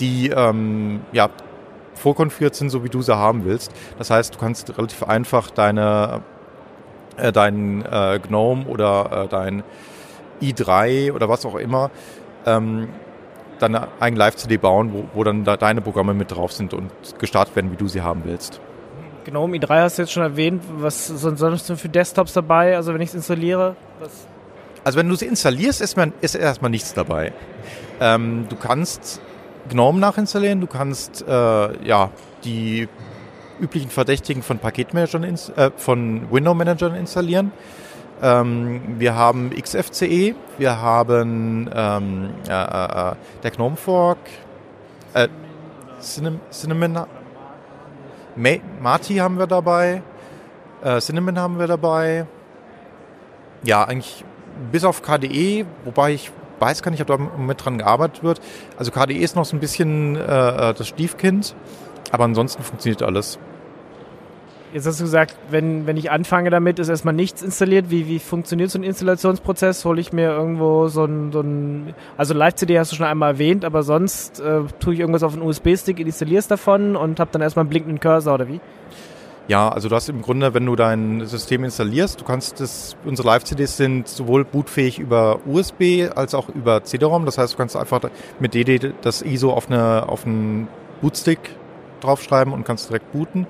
die 0.00 0.30
ähm, 0.30 1.00
ja, 1.12 1.30
vorkonfiguriert 1.94 2.54
sind, 2.54 2.70
so 2.70 2.84
wie 2.84 2.88
du 2.88 3.02
sie 3.02 3.16
haben 3.16 3.44
willst. 3.44 3.72
Das 3.98 4.10
heißt, 4.10 4.34
du 4.34 4.38
kannst 4.38 4.76
relativ 4.76 5.02
einfach 5.02 5.50
deine, 5.50 6.22
äh, 7.16 7.32
deinen 7.32 7.84
äh, 7.84 8.20
GNOME 8.26 8.66
oder 8.66 9.24
äh, 9.24 9.28
dein 9.28 9.62
i3 10.42 11.12
oder 11.12 11.28
was 11.28 11.46
auch 11.46 11.54
immer 11.54 11.90
ähm, 12.46 12.88
deine 13.58 13.88
eigene 14.00 14.18
Live-CD 14.18 14.56
bauen, 14.56 14.92
wo, 14.92 15.04
wo 15.14 15.24
dann 15.24 15.44
da 15.44 15.56
deine 15.56 15.80
Programme 15.80 16.14
mit 16.14 16.30
drauf 16.30 16.52
sind 16.52 16.74
und 16.74 16.90
gestartet 17.18 17.54
werden, 17.56 17.72
wie 17.72 17.76
du 17.76 17.88
sie 17.88 18.02
haben 18.02 18.22
willst. 18.24 18.60
GNOME 19.24 19.56
i3 19.58 19.82
hast 19.82 19.98
du 19.98 20.02
jetzt 20.02 20.12
schon 20.12 20.22
erwähnt. 20.22 20.62
Was 20.76 21.06
sind 21.06 21.38
sonst 21.38 21.72
für 21.72 21.88
Desktops 21.88 22.32
dabei? 22.32 22.76
Also 22.76 22.94
wenn 22.94 23.00
ich 23.00 23.10
es 23.10 23.14
installiere? 23.14 23.76
Was? 24.00 24.26
Also 24.84 24.98
wenn 24.98 25.08
du 25.08 25.14
sie 25.14 25.26
installierst, 25.26 25.80
ist, 25.80 25.96
man, 25.96 26.12
ist 26.20 26.34
erstmal 26.34 26.70
nichts 26.70 26.92
dabei. 26.92 27.32
Ähm, 28.00 28.46
du 28.48 28.56
kannst 28.56 29.20
GNOME 29.70 29.98
nachinstallieren, 29.98 30.60
du 30.60 30.66
kannst 30.66 31.26
äh, 31.26 31.86
ja 31.86 32.10
die 32.44 32.88
üblichen 33.60 33.88
Verdächtigen 33.88 34.42
von 34.42 34.58
Paketmanagern, 34.58 35.24
äh, 35.24 35.70
von 35.76 36.30
Window-Managern 36.30 36.94
installieren. 36.94 37.52
Ähm, 38.22 38.96
wir 38.98 39.14
haben 39.14 39.50
XFCE, 39.50 40.34
wir 40.58 40.80
haben 40.82 41.70
ähm, 41.74 42.30
äh, 42.46 42.52
äh, 42.52 43.10
äh, 43.10 43.14
der 43.42 43.50
GNOME 43.50 43.76
Fork, 43.76 44.18
äh, 45.14 45.28
Cinnam 46.00 46.40
Cinnamon, 46.50 47.06
Marty 48.36 49.16
haben 49.16 49.38
wir 49.38 49.46
dabei, 49.46 50.02
äh, 50.82 51.00
Cinnamon 51.00 51.38
haben 51.38 51.58
wir 51.58 51.66
dabei. 51.66 52.26
Ja, 53.62 53.84
eigentlich 53.84 54.24
bis 54.70 54.84
auf 54.84 55.02
KDE, 55.02 55.66
wobei 55.84 56.12
ich 56.12 56.30
weiß 56.60 56.82
gar 56.82 56.90
nicht, 56.90 57.00
ob 57.00 57.08
da 57.08 57.16
mit 57.16 57.64
dran 57.64 57.78
gearbeitet 57.78 58.22
wird. 58.22 58.40
Also 58.76 58.90
KDE 58.90 59.18
ist 59.18 59.36
noch 59.36 59.44
so 59.44 59.56
ein 59.56 59.60
bisschen 59.60 60.16
äh, 60.16 60.74
das 60.74 60.88
Stiefkind, 60.88 61.54
aber 62.10 62.24
ansonsten 62.24 62.62
funktioniert 62.62 63.02
alles. 63.02 63.38
Jetzt 64.74 64.86
hast 64.88 64.98
du 64.98 65.04
gesagt, 65.04 65.36
wenn, 65.50 65.86
wenn 65.86 65.96
ich 65.96 66.10
anfange 66.10 66.50
damit, 66.50 66.80
ist 66.80 66.88
erstmal 66.88 67.14
nichts 67.14 67.42
installiert. 67.42 67.90
Wie, 67.90 68.08
wie 68.08 68.18
funktioniert 68.18 68.72
so 68.72 68.78
ein 68.80 68.82
Installationsprozess? 68.82 69.84
Hole 69.84 70.00
ich 70.00 70.12
mir 70.12 70.30
irgendwo 70.30 70.88
so 70.88 71.04
ein, 71.04 71.30
so 71.30 71.42
ein 71.42 71.94
also 72.16 72.34
Live-CD 72.34 72.76
hast 72.76 72.90
du 72.90 72.96
schon 72.96 73.06
einmal 73.06 73.34
erwähnt, 73.34 73.64
aber 73.64 73.84
sonst 73.84 74.40
äh, 74.40 74.62
tue 74.80 74.94
ich 74.94 74.98
irgendwas 74.98 75.22
auf 75.22 75.32
einen 75.32 75.42
USB-Stick, 75.42 76.00
installiere 76.00 76.40
es 76.40 76.48
davon 76.48 76.96
und 76.96 77.20
habe 77.20 77.30
dann 77.30 77.40
erstmal 77.40 77.62
einen 77.62 77.70
blinkenden 77.70 78.00
Cursor 78.00 78.34
oder 78.34 78.48
wie? 78.48 78.60
Ja, 79.46 79.68
also 79.68 79.88
du 79.88 79.94
hast 79.94 80.08
im 80.08 80.22
Grunde, 80.22 80.54
wenn 80.54 80.66
du 80.66 80.74
dein 80.74 81.24
System 81.24 81.62
installierst, 81.62 82.20
du 82.20 82.24
kannst 82.24 82.58
das, 82.58 82.96
unsere 83.04 83.28
Live-CDs 83.28 83.76
sind 83.76 84.08
sowohl 84.08 84.44
bootfähig 84.44 84.98
über 84.98 85.38
USB 85.46 86.10
als 86.12 86.34
auch 86.34 86.48
über 86.48 86.82
CD-ROM. 86.82 87.26
Das 87.26 87.38
heißt, 87.38 87.52
du 87.52 87.58
kannst 87.58 87.76
einfach 87.76 88.00
mit 88.40 88.54
DD 88.54 88.92
das 89.02 89.22
ISO 89.22 89.52
auf, 89.52 89.70
eine, 89.70 90.08
auf 90.08 90.26
einen 90.26 90.66
Bootstick 91.00 91.38
draufschreiben 92.00 92.52
und 92.52 92.64
kannst 92.64 92.88
direkt 92.88 93.12
booten. 93.12 93.46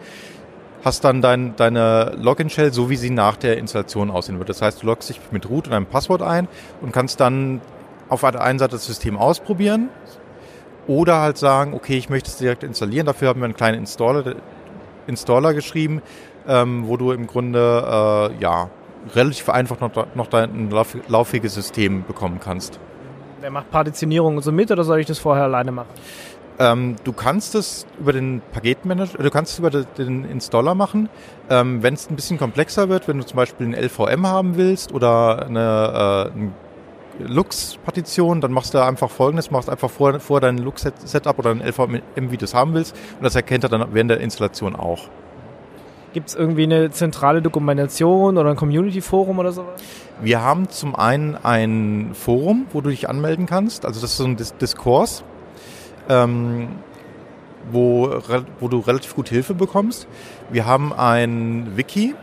Hast 0.84 1.02
dann 1.04 1.22
dein, 1.22 1.56
deine 1.56 2.14
Login-Shell, 2.18 2.72
so 2.72 2.90
wie 2.90 2.96
sie 2.96 3.10
nach 3.10 3.36
der 3.36 3.56
Installation 3.56 4.10
aussehen 4.10 4.38
wird. 4.38 4.50
Das 4.50 4.60
heißt, 4.60 4.82
du 4.82 4.86
loggst 4.86 5.08
dich 5.08 5.18
mit 5.30 5.48
Root 5.48 5.66
und 5.66 5.72
einem 5.72 5.86
Passwort 5.86 6.20
ein 6.20 6.46
und 6.82 6.92
kannst 6.92 7.20
dann 7.20 7.62
auf 8.08 8.20
der 8.20 8.42
einen 8.42 8.58
Seite 8.58 8.72
das 8.72 8.84
System 8.84 9.16
ausprobieren 9.16 9.88
oder 10.86 11.20
halt 11.20 11.38
sagen, 11.38 11.74
okay, 11.74 11.96
ich 11.96 12.10
möchte 12.10 12.28
es 12.28 12.36
direkt 12.36 12.62
installieren. 12.62 13.06
Dafür 13.06 13.28
haben 13.28 13.40
wir 13.40 13.46
einen 13.46 13.56
kleinen 13.56 13.78
Installer, 13.78 14.34
Installer 15.06 15.54
geschrieben, 15.54 16.02
ähm, 16.46 16.86
wo 16.86 16.96
du 16.96 17.12
im 17.12 17.26
Grunde 17.26 18.30
äh, 18.36 18.42
ja 18.42 18.68
relativ 19.14 19.48
einfach 19.48 19.80
noch, 19.80 20.14
noch 20.14 20.26
dein 20.26 20.70
lauf, 20.70 20.96
lauffähiges 21.08 21.54
System 21.54 22.04
bekommen 22.04 22.40
kannst. 22.40 22.78
Wer 23.40 23.50
macht 23.50 23.70
Partitionierung 23.70 24.36
und 24.36 24.42
so 24.42 24.52
mit 24.52 24.70
oder 24.70 24.84
soll 24.84 25.00
ich 25.00 25.06
das 25.06 25.18
vorher 25.18 25.44
alleine 25.44 25.72
machen? 25.72 25.88
Ähm, 26.58 26.96
du 27.02 27.12
kannst 27.12 27.54
es 27.54 27.86
über 27.98 28.12
den 28.12 28.40
Paketmanager, 28.52 29.18
du 29.18 29.30
kannst 29.30 29.52
es 29.52 29.58
über 29.58 29.70
den 29.70 30.24
Installer 30.24 30.74
machen. 30.74 31.08
Ähm, 31.50 31.82
wenn 31.82 31.94
es 31.94 32.08
ein 32.08 32.16
bisschen 32.16 32.38
komplexer 32.38 32.88
wird, 32.88 33.08
wenn 33.08 33.18
du 33.18 33.26
zum 33.26 33.36
Beispiel 33.36 33.66
ein 33.66 33.74
LVM 33.74 34.26
haben 34.26 34.56
willst 34.56 34.92
oder 34.92 35.46
eine, 35.46 36.30
äh, 36.30 36.38
eine 36.38 36.52
Lux-Partition, 37.18 38.40
dann 38.40 38.52
machst 38.52 38.72
du 38.72 38.78
einfach 38.78 39.10
folgendes, 39.10 39.50
machst 39.50 39.68
einfach 39.68 39.90
vor, 39.90 40.20
vor 40.20 40.40
dein 40.40 40.58
Lux-Setup 40.58 41.38
oder 41.38 41.50
ein 41.50 41.60
LVM, 41.60 42.02
wie 42.30 42.36
du 42.36 42.44
es 42.44 42.54
haben 42.54 42.74
willst 42.74 42.94
und 43.18 43.24
das 43.24 43.34
erkennt 43.34 43.64
er 43.64 43.70
dann 43.70 43.92
während 43.92 44.10
der 44.10 44.20
Installation 44.20 44.76
auch. 44.76 45.08
Gibt 46.12 46.28
es 46.28 46.36
irgendwie 46.36 46.62
eine 46.62 46.92
zentrale 46.92 47.42
Dokumentation 47.42 48.38
oder 48.38 48.50
ein 48.50 48.56
Community-Forum 48.56 49.40
oder 49.40 49.50
sowas? 49.50 49.82
Wir 50.22 50.40
haben 50.40 50.68
zum 50.68 50.94
einen 50.94 51.36
ein 51.36 52.10
Forum, 52.14 52.66
wo 52.72 52.80
du 52.80 52.90
dich 52.90 53.08
anmelden 53.08 53.46
kannst, 53.46 53.84
also 53.84 54.00
das 54.00 54.12
ist 54.12 54.18
so 54.18 54.24
ein 54.24 54.36
Dis 54.36 54.56
Diskurs. 54.56 55.24
Ähm, 56.08 56.68
wo, 57.70 58.14
wo 58.60 58.68
du 58.68 58.80
relativ 58.80 59.14
gut 59.14 59.28
Hilfe 59.28 59.54
bekommst. 59.54 60.06
Wir 60.50 60.66
haben 60.66 60.92
ein 60.92 61.76
Wiki, 61.76 62.14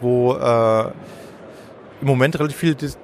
wo 0.00 0.34
äh, 0.34 0.86
im 2.00 2.06
Moment 2.06 2.38
relativ 2.38 2.56
viel 2.56 2.74
Dis 2.74 2.98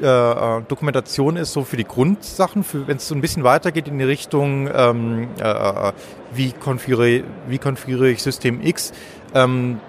äh, 0.00 0.04
äh, 0.04 0.62
Dokumentation 0.68 1.36
ist, 1.36 1.52
so 1.52 1.64
für 1.64 1.76
die 1.76 1.84
Grundsachen, 1.84 2.64
wenn 2.86 2.98
es 2.98 3.08
so 3.08 3.14
ein 3.14 3.20
bisschen 3.20 3.42
weitergeht 3.42 3.88
in 3.88 3.98
die 3.98 4.04
Richtung, 4.04 4.68
ähm, 4.72 5.28
äh, 5.38 5.92
wie, 6.34 6.52
konfiguriere, 6.52 7.24
wie 7.48 7.58
konfiguriere 7.58 8.10
ich 8.10 8.22
System 8.22 8.60
X, 8.62 8.92
ähm, 9.34 9.80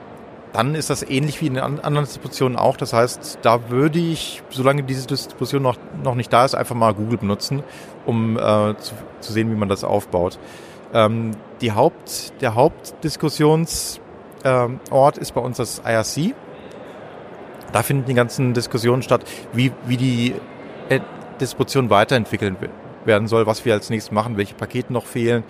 dann 0.53 0.75
ist 0.75 0.89
das 0.89 1.03
ähnlich 1.03 1.41
wie 1.41 1.47
in 1.47 1.55
den 1.55 1.63
an- 1.63 1.79
anderen 1.79 2.05
Distributionen 2.05 2.57
auch. 2.57 2.77
Das 2.77 2.93
heißt, 2.93 3.39
da 3.41 3.69
würde 3.69 3.99
ich, 3.99 4.43
solange 4.51 4.83
diese 4.83 5.07
Distribution 5.07 5.63
noch, 5.63 5.77
noch 6.03 6.15
nicht 6.15 6.31
da 6.31 6.45
ist, 6.45 6.55
einfach 6.55 6.75
mal 6.75 6.93
Google 6.93 7.17
benutzen, 7.17 7.63
um 8.05 8.37
äh, 8.37 8.75
zu, 8.77 8.93
zu 9.19 9.33
sehen, 9.33 9.51
wie 9.51 9.55
man 9.55 9.69
das 9.69 9.83
aufbaut. 9.83 10.39
Ähm, 10.93 11.31
die 11.61 11.71
Haupt, 11.71 12.33
der 12.41 12.55
Hauptdiskussionsort 12.55 13.99
ähm, 14.43 14.79
ist 15.19 15.33
bei 15.33 15.41
uns 15.41 15.57
das 15.57 15.81
IRC. 15.85 16.35
Da 17.71 17.81
finden 17.81 18.05
die 18.05 18.13
ganzen 18.13 18.53
Diskussionen 18.53 19.01
statt, 19.01 19.23
wie, 19.53 19.71
wie 19.85 19.97
die 19.97 20.35
äh, 20.89 20.99
Distribution 21.41 21.89
weiterentwickelt 21.89 22.55
we- 22.61 22.69
werden 23.05 23.27
soll, 23.27 23.47
was 23.47 23.65
wir 23.65 23.73
als 23.73 23.89
nächstes 23.89 24.11
machen, 24.11 24.37
welche 24.37 24.53
Pakete 24.53 24.93
noch 24.93 25.05
fehlen. 25.05 25.43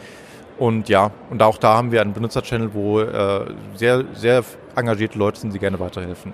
Und 0.58 0.88
ja, 0.88 1.12
und 1.30 1.42
auch 1.42 1.58
da 1.58 1.76
haben 1.76 1.92
wir 1.92 2.02
einen 2.02 2.14
Benutzerchannel, 2.14 2.74
wo 2.74 3.02
äh, 3.02 3.46
sehr, 3.76 4.06
sehr 4.14 4.44
engagierte 4.76 5.18
Leute 5.18 5.40
sind, 5.40 5.54
die 5.54 5.60
gerne 5.60 5.80
weiterhelfen. 5.80 6.34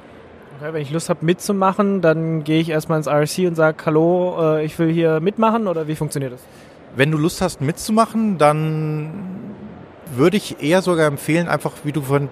Okay, 0.61 0.73
wenn 0.73 0.81
ich 0.81 0.91
Lust 0.91 1.07
habe 1.07 1.25
mitzumachen, 1.25 2.01
dann 2.01 2.43
gehe 2.43 2.59
ich 2.59 2.67
erstmal 2.67 2.97
ins 2.97 3.07
IRC 3.07 3.47
und 3.47 3.55
sage, 3.55 3.77
hallo, 3.85 4.57
äh, 4.57 4.65
ich 4.65 4.77
will 4.77 4.91
hier 4.91 5.21
mitmachen 5.21 5.67
oder 5.67 5.87
wie 5.87 5.95
funktioniert 5.95 6.33
das? 6.33 6.41
Wenn 6.97 7.11
du 7.11 7.17
Lust 7.17 7.41
hast 7.41 7.61
mitzumachen, 7.61 8.37
dann 8.37 9.53
würde 10.13 10.35
ich 10.35 10.61
eher 10.61 10.81
sogar 10.81 11.07
empfehlen, 11.07 11.47
einfach 11.47 11.71
wie 11.85 11.93
du 11.93 12.01
vorhin, 12.01 12.27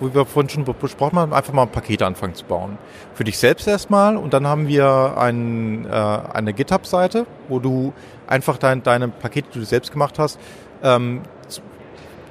wie 0.00 0.12
wir 0.12 0.26
vorhin 0.26 0.48
schon 0.48 0.64
besprochen 0.64 1.16
haben, 1.16 1.32
einfach 1.32 1.52
mal 1.52 1.66
Pakete 1.66 2.04
anfangen 2.04 2.34
zu 2.34 2.44
bauen. 2.44 2.76
Für 3.14 3.22
dich 3.22 3.38
selbst 3.38 3.68
erstmal 3.68 4.16
und 4.16 4.34
dann 4.34 4.48
haben 4.48 4.66
wir 4.66 5.14
ein, 5.16 5.86
äh, 5.86 5.90
eine 5.90 6.54
GitHub-Seite, 6.54 7.24
wo 7.48 7.60
du 7.60 7.92
einfach 8.26 8.58
dein, 8.58 8.82
deine 8.82 9.06
Pakete, 9.06 9.48
die 9.54 9.60
du 9.60 9.64
selbst 9.64 9.92
gemacht 9.92 10.18
hast, 10.18 10.40
ähm, 10.82 11.20
zu, 11.46 11.60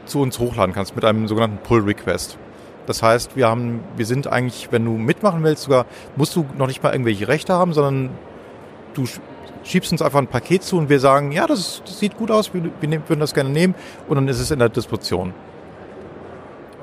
zu 0.06 0.20
uns 0.20 0.38
hochladen 0.38 0.75
kannst 0.75 0.98
mit 0.98 1.06
einem 1.06 1.30
sogenannten 1.30 1.60
Pull-Request. 1.63 2.38
Das 2.86 3.02
heißt, 3.02 3.36
wir 3.36 3.48
haben, 3.48 3.82
wir 3.96 4.06
sind 4.06 4.28
eigentlich, 4.28 4.70
wenn 4.72 4.84
du 4.84 4.92
mitmachen 4.92 5.44
willst, 5.44 5.63
sogar 5.63 5.86
musst 6.16 6.36
du 6.36 6.46
noch 6.58 6.68
nicht 6.68 6.84
mal 6.84 6.92
irgendwelche 6.92 7.28
Rechte 7.28 7.54
haben, 7.54 7.74
sondern 7.74 8.10
du 8.94 9.04
sch- 9.04 9.22
schiebst 9.63 9.92
uns 9.92 10.02
einfach 10.02 10.20
ein 10.20 10.28
Paket 10.28 10.63
zu 10.63 10.78
und 10.78 10.90
wir 10.90 11.00
sagen, 11.00 11.32
ja, 11.32 11.48
das, 11.48 11.82
das 11.86 12.00
sieht 12.00 12.18
gut 12.18 12.30
aus, 12.30 12.54
wir, 12.54 12.63
wir 12.82 13.10
würden 13.10 13.22
das 13.22 13.34
gerne 13.34 13.50
nehmen 13.50 13.74
und 14.08 14.16
dann 14.16 14.28
ist 14.28 14.40
es 14.40 14.52
in 14.52 14.60
der 14.60 14.70
Distribution. 14.70 15.34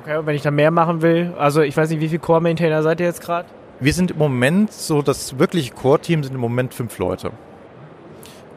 Okay, 0.02 0.16
und 0.16 0.24
wenn 0.24 0.34
ich 0.34 0.42
da 0.42 0.50
mehr 0.50 0.70
machen 0.70 1.02
will, 1.02 1.34
also 1.38 1.60
ich 1.60 1.76
weiß 1.76 1.90
nicht, 1.90 2.00
wie 2.00 2.08
viel 2.08 2.18
Core-Maintainer 2.18 2.82
seid 2.82 3.00
ihr 3.00 3.06
jetzt 3.06 3.20
gerade? 3.20 3.46
Wir 3.80 3.92
sind 3.92 4.10
im 4.12 4.18
Moment 4.18 4.72
so, 4.72 5.02
das 5.02 5.38
wirkliche 5.38 5.72
Core-Team 5.72 6.22
sind 6.24 6.34
im 6.34 6.40
Moment 6.40 6.72
fünf 6.72 6.98
Leute. 6.98 7.32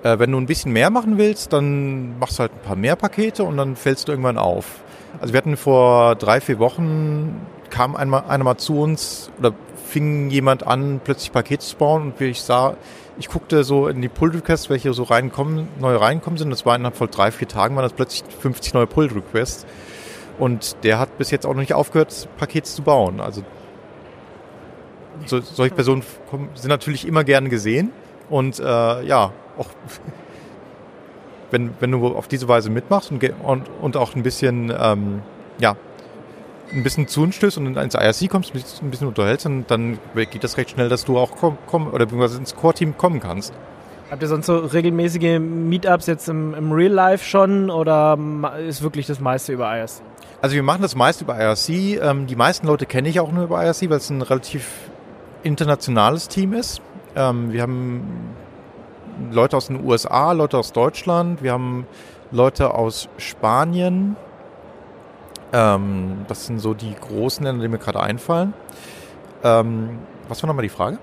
Äh, 0.04 0.20
wenn 0.20 0.32
du 0.32 0.38
ein 0.38 0.46
bisschen 0.46 0.72
mehr 0.72 0.90
machen 0.90 1.18
willst, 1.18 1.52
dann 1.52 2.18
machst 2.20 2.40
du 2.40 2.42
halt 2.42 2.54
ein 2.54 2.60
paar 2.66 2.76
mehr 2.78 2.96
Pakete 2.96 3.44
und 3.44 3.58
dann 3.58 3.76
fällst 3.76 4.08
du 4.08 4.14
irgendwann 4.14 4.38
auf. 4.38 4.83
Also 5.20 5.34
wir 5.34 5.38
hatten 5.38 5.58
vor 5.58 6.16
drei, 6.16 6.42
vier 6.42 6.60
Wochen, 6.60 7.46
kam 7.70 7.96
einmal, 7.96 8.26
einer 8.28 8.44
mal 8.44 8.58
zu 8.58 8.80
uns 8.80 9.32
oder 9.40 9.54
fing 9.88 10.30
jemand 10.30 10.66
an, 10.66 11.02
plötzlich 11.04 11.32
Pakete 11.32 11.64
zu 11.64 11.76
bauen 11.78 12.04
und 12.04 12.22
ich 12.22 12.42
sah, 12.42 12.76
ich 13.18 13.30
guckte 13.30 13.64
so 13.64 13.88
in 13.88 14.02
die 14.02 14.10
Pull-Requests, 14.10 14.70
welche 14.70 14.94
so 14.94 15.04
reinkommen, 15.04 15.68
neu 15.80 15.96
reinkommen 15.96 16.38
sind. 16.38 16.50
Das 16.50 16.66
war 16.66 16.76
innerhalb 16.76 16.96
von 16.96 17.10
drei, 17.12 17.32
vier 17.32 17.48
Tagen, 17.48 17.76
waren 17.76 17.84
das 17.84 17.94
plötzlich 17.94 18.24
50 18.40 18.74
neue 18.74 18.88
Pull-Requests. 18.88 19.66
Und 20.40 20.78
der 20.84 20.98
hat 20.98 21.18
bis 21.20 21.30
jetzt 21.30 21.46
auch 21.46 21.54
noch 21.54 21.60
nicht 21.60 21.76
aufgehört, 21.76 22.28
Pakete 22.38 22.68
zu 22.68 22.82
bauen. 22.82 23.20
Also 23.20 23.44
so, 25.28 25.42
solche 25.42 25.76
Personen 25.76 26.04
sind 26.56 26.70
natürlich 26.70 27.08
immer 27.08 27.24
gerne 27.24 27.50
gesehen. 27.50 27.92
Und 28.30 28.60
äh, 28.60 28.64
ja, 29.04 29.32
auch 29.58 29.70
wenn, 31.54 31.70
wenn 31.80 31.92
du 31.92 32.06
auf 32.08 32.28
diese 32.28 32.50
Weise 32.50 32.70
mitmachst 32.70 33.12
und, 33.12 33.24
und, 33.44 33.64
und 33.82 33.96
auch 33.96 34.14
ein 34.16 34.24
bisschen, 34.24 34.74
ähm, 34.78 35.22
ja, 35.60 35.76
ein 36.74 36.84
bisschen 36.84 37.08
zu 37.08 37.22
uns 37.22 37.36
stößt 37.36 37.58
und 37.60 37.78
ins 37.78 37.94
IRC 37.94 38.30
kommst, 38.30 38.54
ein 38.54 38.90
bisschen, 38.90 39.08
unterhältst, 39.08 39.46
dann, 39.46 39.64
dann 39.68 40.00
geht 40.16 40.44
das 40.44 40.58
recht 40.58 40.72
schnell, 40.72 40.90
dass 40.90 41.06
du 41.06 41.18
auch 41.18 41.32
komm, 41.40 41.58
komm, 41.68 41.88
oder 41.88 42.06
beziehungsweise 42.06 42.40
ins 42.40 42.56
Core-Team 42.56 42.98
kommen 42.98 43.20
kannst. 43.20 43.54
Habt 44.10 44.22
ihr 44.22 44.28
sonst 44.28 44.48
so 44.48 44.58
regelmäßige 44.58 45.40
Meetups 45.40 46.08
jetzt 46.08 46.28
im, 46.28 46.54
im 46.54 46.72
Real 46.72 46.92
Life 46.92 47.24
schon 47.26 47.70
oder 47.70 48.16
ma- 48.18 48.58
ist 48.58 48.82
wirklich 48.84 49.08
das 49.08 49.20
meiste 49.20 49.54
über 49.54 49.76
IRC? 49.78 49.92
Also 50.42 50.56
wir 50.56 50.64
machen 50.64 50.82
das 50.82 50.96
meist 50.96 51.22
über 51.22 51.40
IRC. 51.40 51.70
Ähm, 52.02 52.28
die 52.28 52.36
meisten 52.36 52.68
Leute 52.68 52.86
kenne 52.86 53.08
ich 53.08 53.20
auch 53.20 53.32
nur 53.32 53.46
über 53.46 53.64
IRC, 53.64 53.90
weil 53.90 53.98
es 53.98 54.10
ein 54.10 54.22
relativ 54.22 54.68
internationales 55.44 56.28
Team 56.28 56.54
ist. 56.54 56.82
Ähm, 57.16 57.52
wir 57.54 57.62
haben 57.62 58.04
Leute 59.32 59.58
aus 59.58 59.68
den 59.68 59.84
USA, 59.86 60.32
Leute 60.32 60.58
aus 60.58 60.72
Deutschland, 60.74 61.42
wir 61.44 61.52
haben 61.54 61.86
Leute 62.32 62.74
aus 62.74 63.10
Spanien. 63.18 64.16
Ähm, 65.52 66.26
das 66.28 66.48
sind 66.48 66.60
so 66.60 66.74
die 66.74 66.94
großen 66.96 67.46
Länder, 67.46 67.62
die 67.62 67.68
mir 67.68 67.78
gerade 67.78 68.00
einfallen. 68.00 68.54
Ähm, 69.44 70.00
was 70.28 70.42
war 70.42 70.48
nochmal 70.48 70.64
die 70.64 70.70
Frage? 70.70 70.98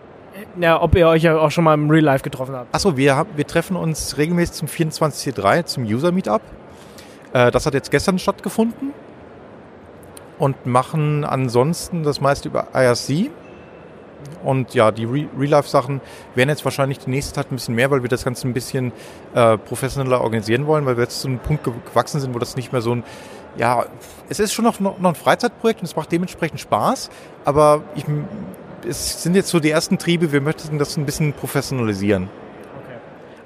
Ja, 0.59 0.81
ob 0.83 0.95
ihr 0.97 1.07
euch 1.09 1.23
ja 1.23 1.39
auch 1.39 1.51
schon 1.51 1.65
mal 1.65 1.75
im 1.75 1.91
Real 1.91 2.05
Life 2.05 2.25
getroffen 2.25 2.55
habt. 2.55 2.75
Achso, 2.75 2.97
wir, 2.97 3.15
haben- 3.17 3.31
wir 3.37 3.47
treffen 3.47 3.77
uns 3.77 4.17
regelmäßig 4.17 4.55
zum 4.57 4.69
24.3 4.69 5.65
zum 5.65 5.85
User 5.85 6.11
Meetup. 6.13 6.43
Äh, 7.33 7.51
das 7.51 7.67
hat 7.67 7.75
jetzt 7.75 7.91
gestern 7.91 8.19
stattgefunden. 8.19 8.93
Und 10.39 10.65
machen 10.65 11.25
ansonsten 11.25 12.03
das 12.03 12.21
meiste 12.23 12.49
über 12.49 12.69
IRC. 12.73 13.31
Und 14.43 14.75
ja, 14.75 14.91
die 14.91 15.05
Re- 15.05 15.29
Real-Life-Sachen 15.39 16.01
werden 16.35 16.49
jetzt 16.49 16.65
wahrscheinlich 16.65 16.99
die 16.99 17.11
nächste 17.11 17.35
Zeit 17.35 17.51
ein 17.51 17.57
bisschen 17.57 17.75
mehr, 17.75 17.91
weil 17.91 18.03
wir 18.03 18.09
das 18.09 18.25
Ganze 18.25 18.49
ein 18.49 18.53
bisschen 18.55 18.93
äh, 19.35 19.59
professioneller 19.59 20.21
organisieren 20.21 20.67
wollen, 20.67 20.87
weil 20.87 20.97
wir 20.97 21.05
jetzt 21.05 21.21
zu 21.21 21.29
einem 21.29 21.39
Punkt 21.39 21.65
ge- 21.65 21.75
gewachsen 21.85 22.21
sind, 22.21 22.35
wo 22.35 22.39
das 22.39 22.57
nicht 22.57 22.73
mehr 22.73 22.81
so 22.83 22.95
ein, 22.95 23.05
ja, 23.57 23.85
es 24.29 24.41
ist 24.41 24.53
schon 24.53 24.65
noch, 24.65 24.81
noch 24.81 24.99
noch 24.99 25.11
ein 25.11 25.15
Freizeitprojekt 25.17 25.81
und 25.81 25.87
es 25.87 25.97
macht 25.97 26.11
dementsprechend 26.13 26.61
Spaß, 26.61 27.11
aber 27.45 27.83
ich, 27.97 28.05
es 28.89 29.23
sind 29.23 29.35
jetzt 29.35 29.49
so 29.49 29.61
die 29.61 29.71
ersten 29.71 29.99
Triebe, 29.99 30.33
wir 30.33 30.41
möchten 30.41 30.79
das 30.79 30.97
ein 30.97 31.05
bisschen 31.05 31.33
professionalisieren. 31.33 32.31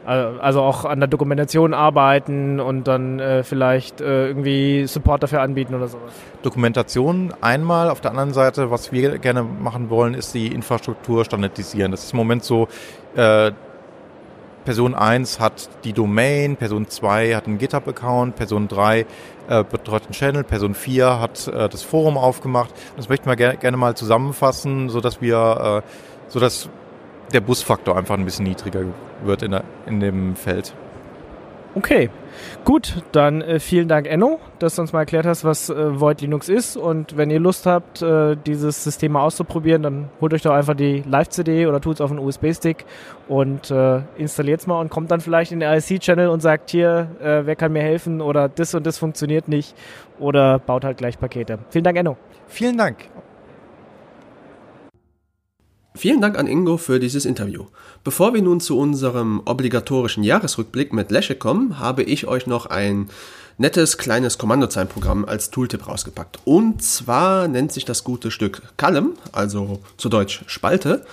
Also 0.06 0.40
also 0.40 0.60
auch 0.62 0.84
an 0.84 1.00
der 1.00 1.08
Dokumentation 1.08 1.72
arbeiten 1.72 2.60
und 2.60 2.86
dann 2.86 3.20
äh, 3.20 3.42
vielleicht 3.42 4.00
äh, 4.00 4.28
irgendwie 4.28 4.86
Support 4.86 5.22
dafür 5.22 5.40
anbieten 5.40 5.74
oder 5.74 5.88
sowas. 5.88 6.12
Dokumentation 6.42 7.32
einmal, 7.40 7.88
auf 7.88 8.00
der 8.00 8.10
anderen 8.10 8.32
Seite, 8.32 8.70
was 8.70 8.92
wir 8.92 9.18
gerne 9.18 9.42
machen 9.42 9.90
wollen, 9.90 10.14
ist 10.14 10.34
die 10.34 10.48
Infrastruktur 10.48 11.24
standardisieren. 11.24 11.90
Das 11.90 12.04
ist 12.04 12.12
im 12.12 12.18
Moment 12.18 12.44
so, 12.44 12.68
äh, 13.16 13.52
Person 14.64 14.94
1 14.94 15.40
hat 15.40 15.68
die 15.84 15.92
Domain, 15.92 16.56
Person 16.56 16.88
2 16.88 17.34
hat 17.34 17.46
einen 17.46 17.58
GitHub-Account, 17.58 18.34
Person 18.34 18.68
3 18.68 19.06
äh, 19.48 19.64
betreut 19.64 20.06
den 20.06 20.12
Channel, 20.12 20.42
Person 20.42 20.74
4 20.74 21.20
hat 21.20 21.48
äh, 21.48 21.68
das 21.68 21.82
Forum 21.82 22.16
aufgemacht. 22.16 22.70
Das 22.96 23.08
möchten 23.08 23.28
wir 23.28 23.36
ger 23.36 23.56
gerne 23.56 23.76
mal 23.76 23.94
zusammenfassen, 23.94 24.88
sodass 24.88 25.20
wir, 25.20 25.82
äh, 25.84 25.88
sodass 26.28 26.70
der 27.34 27.40
Busfaktor 27.40 27.96
einfach 27.96 28.16
ein 28.16 28.24
bisschen 28.24 28.44
niedriger 28.44 28.84
wird 29.24 29.42
in, 29.42 29.50
der, 29.50 29.64
in 29.86 30.00
dem 30.00 30.36
Feld. 30.36 30.74
Okay, 31.76 32.08
gut, 32.64 33.02
dann 33.10 33.42
äh, 33.42 33.58
vielen 33.58 33.88
Dank 33.88 34.06
Enno, 34.06 34.38
dass 34.60 34.76
du 34.76 34.82
uns 34.82 34.92
mal 34.92 35.00
erklärt 35.00 35.26
hast, 35.26 35.42
was 35.42 35.70
äh, 35.70 36.00
Void 36.00 36.20
Linux 36.20 36.48
ist 36.48 36.76
und 36.76 37.16
wenn 37.16 37.30
ihr 37.30 37.40
Lust 37.40 37.66
habt, 37.66 38.00
äh, 38.00 38.36
dieses 38.36 38.84
System 38.84 39.12
mal 39.12 39.22
auszuprobieren, 39.22 39.82
dann 39.82 40.08
holt 40.20 40.32
euch 40.32 40.42
doch 40.42 40.52
einfach 40.52 40.74
die 40.74 41.02
Live-CD 41.04 41.66
oder 41.66 41.80
tut 41.80 41.94
es 41.94 42.00
auf 42.00 42.12
einen 42.12 42.20
USB-Stick 42.20 42.84
und 43.26 43.72
äh, 43.72 44.02
installiert 44.16 44.60
es 44.60 44.68
mal 44.68 44.80
und 44.80 44.88
kommt 44.88 45.10
dann 45.10 45.20
vielleicht 45.20 45.50
in 45.50 45.58
den 45.58 45.72
IC-Channel 45.72 46.28
und 46.28 46.40
sagt 46.40 46.70
hier, 46.70 47.08
äh, 47.20 47.44
wer 47.44 47.56
kann 47.56 47.72
mir 47.72 47.82
helfen 47.82 48.20
oder 48.20 48.48
das 48.48 48.72
und 48.76 48.86
das 48.86 48.96
funktioniert 48.96 49.48
nicht 49.48 49.74
oder 50.20 50.60
baut 50.60 50.84
halt 50.84 50.98
gleich 50.98 51.18
Pakete. 51.18 51.58
Vielen 51.70 51.84
Dank 51.84 51.98
Enno. 51.98 52.16
Vielen 52.46 52.78
Dank. 52.78 52.98
Vielen 55.96 56.20
Dank 56.20 56.36
an 56.36 56.48
Ingo 56.48 56.76
für 56.76 56.98
dieses 56.98 57.24
Interview. 57.24 57.66
Bevor 58.02 58.34
wir 58.34 58.42
nun 58.42 58.60
zu 58.60 58.76
unserem 58.76 59.40
obligatorischen 59.44 60.24
Jahresrückblick 60.24 60.92
mit 60.92 61.12
Lesche 61.12 61.36
kommen, 61.36 61.78
habe 61.78 62.02
ich 62.02 62.26
euch 62.26 62.48
noch 62.48 62.66
ein 62.66 63.08
nettes 63.58 63.96
kleines 63.96 64.36
Kommandozeilenprogramm 64.36 65.24
als 65.24 65.50
Tooltip 65.50 65.86
rausgepackt. 65.86 66.40
Und 66.44 66.82
zwar 66.82 67.46
nennt 67.46 67.72
sich 67.72 67.84
das 67.84 68.02
gute 68.02 68.32
Stück 68.32 68.62
Column, 68.76 69.12
also 69.30 69.78
zu 69.96 70.08
Deutsch 70.08 70.42
Spalte. 70.48 71.06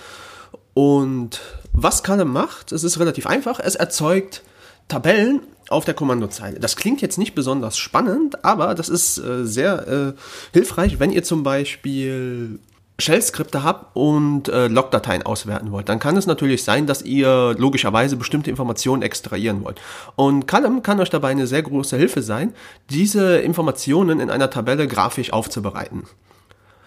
Und 0.74 1.40
was 1.72 2.02
Column 2.02 2.32
macht, 2.32 2.72
es 2.72 2.82
ist 2.82 2.98
relativ 2.98 3.28
einfach, 3.28 3.60
es 3.60 3.76
erzeugt 3.76 4.42
Tabellen 4.88 5.42
auf 5.68 5.84
der 5.84 5.94
Kommandozeile. 5.94 6.58
Das 6.58 6.74
klingt 6.74 7.00
jetzt 7.00 7.18
nicht 7.18 7.36
besonders 7.36 7.78
spannend, 7.78 8.44
aber 8.44 8.74
das 8.74 8.88
ist 8.88 9.18
äh, 9.18 9.46
sehr 9.46 9.86
äh, 9.86 10.12
hilfreich, 10.52 10.98
wenn 10.98 11.12
ihr 11.12 11.22
zum 11.22 11.44
Beispiel 11.44 12.58
Shell-Skripte 13.02 13.62
habt 13.62 13.96
und 13.96 14.48
äh, 14.48 14.68
Logdateien 14.68 15.22
auswerten 15.24 15.72
wollt, 15.72 15.88
dann 15.88 15.98
kann 15.98 16.16
es 16.16 16.26
natürlich 16.26 16.64
sein, 16.64 16.86
dass 16.86 17.02
ihr 17.02 17.54
logischerweise 17.58 18.16
bestimmte 18.16 18.50
Informationen 18.50 19.02
extrahieren 19.02 19.64
wollt. 19.64 19.80
Und 20.16 20.46
Column 20.48 20.82
kann 20.82 21.00
euch 21.00 21.10
dabei 21.10 21.30
eine 21.30 21.46
sehr 21.46 21.62
große 21.62 21.96
Hilfe 21.96 22.22
sein, 22.22 22.54
diese 22.90 23.38
Informationen 23.38 24.20
in 24.20 24.30
einer 24.30 24.50
Tabelle 24.50 24.86
grafisch 24.86 25.32
aufzubereiten. 25.32 26.04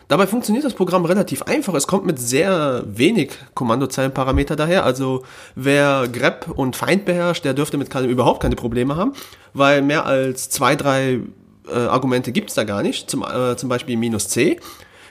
Dabei 0.08 0.28
funktioniert 0.28 0.64
das 0.64 0.76
Programm 0.76 1.06
relativ 1.06 1.42
einfach. 1.44 1.74
Es 1.74 1.88
kommt 1.88 2.06
mit 2.06 2.20
sehr 2.20 2.84
wenig 2.86 3.32
Kommandozeilenparameter 3.56 4.56
daher. 4.56 4.86
Also 4.86 5.24
wer 5.56 6.08
grep 6.08 6.48
und 6.56 6.76
Feind 6.76 7.06
beherrscht, 7.06 7.44
der 7.44 7.56
dürfte 7.56 7.78
mit 7.78 7.90
Column 7.90 8.10
überhaupt 8.10 8.44
keine 8.44 8.56
Probleme 8.56 8.96
haben, 8.96 9.14
weil 9.54 9.82
mehr 9.82 10.06
als 10.06 10.50
zwei, 10.50 10.76
drei 10.76 11.22
äh, 11.68 11.74
Argumente 11.74 12.32
gibt's 12.32 12.54
da 12.54 12.64
gar 12.66 12.84
nicht. 12.84 13.10
Zum, 13.10 13.24
äh, 13.24 13.56
zum 13.58 13.68
Beispiel 13.70 13.98
minus 13.98 14.28
C. 14.30 14.60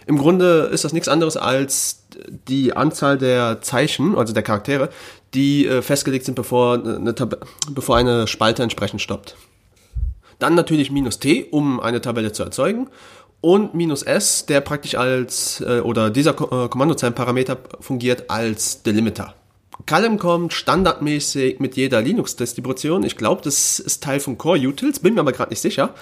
Im 0.07 0.19
Grunde 0.19 0.69
ist 0.73 0.85
das 0.85 0.93
nichts 0.93 1.09
anderes 1.09 1.37
als 1.37 2.05
die 2.49 2.77
Anzahl 2.77 3.19
der 3.19 3.61
Zeichen, 3.63 4.17
also 4.17 4.33
der 4.33 4.43
Charaktere, 4.43 4.91
die 5.33 5.67
äh, 5.67 5.83
festgelegt 5.83 6.25
sind, 6.25 6.35
bevor 6.35 6.75
eine, 6.75 7.15
bevor 7.71 7.97
eine 7.97 8.27
Spalte 8.27 8.63
entsprechend 8.63 9.01
stoppt. 9.01 9.37
Dann 10.39 10.55
natürlich 10.55 10.91
minus 10.91 11.19
t, 11.19 11.47
um 11.51 11.81
eine 11.81 12.01
Tabelle 12.01 12.33
zu 12.33 12.43
erzeugen. 12.43 12.89
Und 13.41 13.75
minus 13.75 14.03
s, 14.03 14.47
der 14.47 14.63
praktisch 14.63 14.95
als, 14.95 15.61
äh, 15.61 15.81
oder 15.81 16.11
dieser 16.11 16.31
äh, 16.31 16.69
Kommandozeilenparameter 16.69 17.59
fungiert 17.81 18.31
als 18.31 18.83
Delimiter. 18.83 19.35
Column 19.87 20.19
kommt 20.19 20.53
standardmäßig 20.53 21.61
mit 21.61 21.77
jeder 21.77 22.01
Linux-Distribution. 22.01 23.03
Ich 23.03 23.17
glaube, 23.17 23.43
das 23.43 23.81
ist 23.81 24.03
Teil 24.03 24.21
von 24.21 24.39
Core 24.39 24.59
Utils, 24.59 25.01
bin 25.01 25.15
mir 25.15 25.21
aber 25.21 25.33
gerade 25.33 25.51
nicht 25.51 25.61
sicher. 25.61 25.95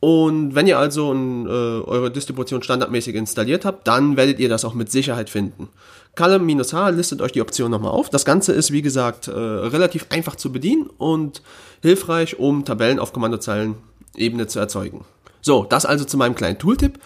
Und 0.00 0.54
wenn 0.54 0.66
ihr 0.66 0.78
also 0.78 1.12
ein, 1.12 1.46
äh, 1.46 1.48
eure 1.48 2.10
Distribution 2.10 2.62
standardmäßig 2.62 3.14
installiert 3.14 3.64
habt, 3.64 3.88
dann 3.88 4.16
werdet 4.16 4.38
ihr 4.38 4.48
das 4.48 4.64
auch 4.64 4.74
mit 4.74 4.90
Sicherheit 4.90 5.30
finden. 5.30 5.68
Column-H 6.16 6.88
listet 6.90 7.20
euch 7.20 7.32
die 7.32 7.40
Option 7.40 7.70
nochmal 7.70 7.92
auf. 7.92 8.10
Das 8.10 8.24
Ganze 8.24 8.52
ist, 8.52 8.72
wie 8.72 8.82
gesagt, 8.82 9.28
äh, 9.28 9.32
relativ 9.32 10.06
einfach 10.10 10.36
zu 10.36 10.52
bedienen 10.52 10.88
und 10.98 11.42
hilfreich, 11.82 12.38
um 12.38 12.64
Tabellen 12.64 12.98
auf 12.98 13.12
Kommandozeilen-Ebene 13.12 14.46
zu 14.46 14.58
erzeugen. 14.58 15.04
So, 15.40 15.64
das 15.64 15.86
also 15.86 16.04
zu 16.04 16.16
meinem 16.16 16.34
kleinen 16.34 16.58
Tooltip. 16.58 16.98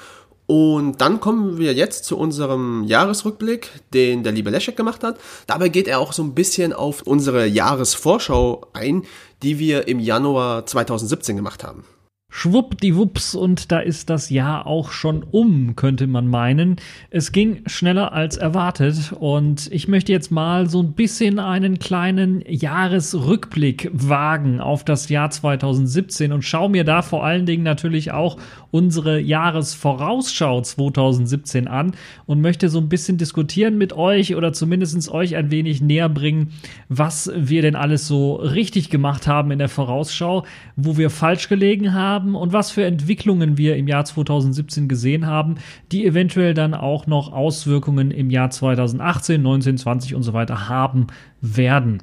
Und 0.46 1.00
dann 1.00 1.20
kommen 1.20 1.58
wir 1.58 1.74
jetzt 1.74 2.04
zu 2.04 2.18
unserem 2.18 2.82
Jahresrückblick, 2.84 3.70
den 3.94 4.24
der 4.24 4.32
liebe 4.32 4.50
Leszek 4.50 4.76
gemacht 4.76 5.04
hat. 5.04 5.16
Dabei 5.46 5.68
geht 5.68 5.86
er 5.86 6.00
auch 6.00 6.12
so 6.12 6.24
ein 6.24 6.34
bisschen 6.34 6.72
auf 6.72 7.02
unsere 7.02 7.46
Jahresvorschau 7.46 8.66
ein, 8.72 9.04
die 9.44 9.60
wir 9.60 9.86
im 9.86 10.00
Januar 10.00 10.66
2017 10.66 11.36
gemacht 11.36 11.62
haben. 11.62 11.84
Schwuppdiwupps 12.32 13.34
und 13.34 13.72
da 13.72 13.80
ist 13.80 14.08
das 14.08 14.30
Jahr 14.30 14.66
auch 14.66 14.92
schon 14.92 15.24
um, 15.24 15.74
könnte 15.74 16.06
man 16.06 16.28
meinen. 16.28 16.76
Es 17.10 17.32
ging 17.32 17.62
schneller 17.66 18.12
als 18.12 18.36
erwartet 18.36 19.12
und 19.18 19.68
ich 19.72 19.88
möchte 19.88 20.12
jetzt 20.12 20.30
mal 20.30 20.70
so 20.70 20.80
ein 20.80 20.92
bisschen 20.92 21.40
einen 21.40 21.80
kleinen 21.80 22.42
Jahresrückblick 22.46 23.90
wagen 23.92 24.60
auf 24.60 24.84
das 24.84 25.08
Jahr 25.08 25.30
2017 25.30 26.32
und 26.32 26.42
schaue 26.42 26.70
mir 26.70 26.84
da 26.84 27.02
vor 27.02 27.24
allen 27.24 27.46
Dingen 27.46 27.64
natürlich 27.64 28.12
auch 28.12 28.36
unsere 28.70 29.18
Jahresvorausschau 29.18 30.60
2017 30.60 31.66
an 31.66 31.92
und 32.26 32.40
möchte 32.40 32.68
so 32.68 32.78
ein 32.78 32.88
bisschen 32.88 33.18
diskutieren 33.18 33.76
mit 33.76 33.92
euch 33.92 34.36
oder 34.36 34.52
zumindest 34.52 35.10
euch 35.10 35.34
ein 35.34 35.50
wenig 35.50 35.82
näher 35.82 36.08
bringen, 36.08 36.52
was 36.88 37.30
wir 37.34 37.62
denn 37.62 37.74
alles 37.74 38.06
so 38.06 38.36
richtig 38.36 38.88
gemacht 38.88 39.26
haben 39.26 39.50
in 39.50 39.58
der 39.58 39.68
Vorausschau, 39.68 40.44
wo 40.76 40.96
wir 40.96 41.10
falsch 41.10 41.48
gelegen 41.48 41.92
haben 41.92 42.19
haben 42.20 42.34
und 42.34 42.52
was 42.52 42.70
für 42.70 42.84
Entwicklungen 42.84 43.56
wir 43.56 43.76
im 43.76 43.88
Jahr 43.88 44.04
2017 44.04 44.88
gesehen 44.88 45.26
haben, 45.26 45.56
die 45.90 46.06
eventuell 46.06 46.54
dann 46.54 46.74
auch 46.74 47.06
noch 47.06 47.32
Auswirkungen 47.32 48.10
im 48.10 48.30
Jahr 48.30 48.50
2018, 48.50 49.40
19, 49.40 49.78
20 49.78 50.14
und 50.14 50.22
so 50.22 50.32
weiter 50.32 50.68
haben 50.68 51.06
werden. 51.40 52.02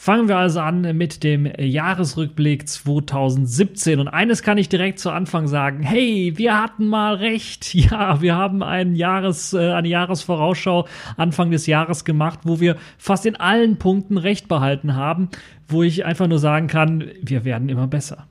Fangen 0.00 0.28
wir 0.28 0.36
also 0.36 0.60
an 0.60 0.96
mit 0.96 1.24
dem 1.24 1.50
Jahresrückblick 1.58 2.68
2017. 2.68 3.98
Und 3.98 4.06
eines 4.06 4.44
kann 4.44 4.56
ich 4.56 4.68
direkt 4.68 5.00
zu 5.00 5.10
Anfang 5.10 5.48
sagen. 5.48 5.82
Hey, 5.82 6.34
wir 6.36 6.56
hatten 6.56 6.86
mal 6.86 7.16
recht. 7.16 7.74
Ja, 7.74 8.20
wir 8.20 8.36
haben 8.36 8.62
einen 8.62 8.94
Jahres, 8.94 9.54
äh, 9.54 9.72
eine 9.72 9.88
Jahresvorausschau 9.88 10.86
Anfang 11.16 11.50
des 11.50 11.66
Jahres 11.66 12.04
gemacht, 12.04 12.40
wo 12.44 12.60
wir 12.60 12.76
fast 12.96 13.26
in 13.26 13.34
allen 13.34 13.78
Punkten 13.78 14.18
recht 14.18 14.46
behalten 14.46 14.94
haben, 14.94 15.30
wo 15.66 15.82
ich 15.82 16.04
einfach 16.04 16.28
nur 16.28 16.38
sagen 16.38 16.68
kann, 16.68 17.04
wir 17.22 17.44
werden 17.44 17.68
immer 17.68 17.88
besser. 17.88 18.28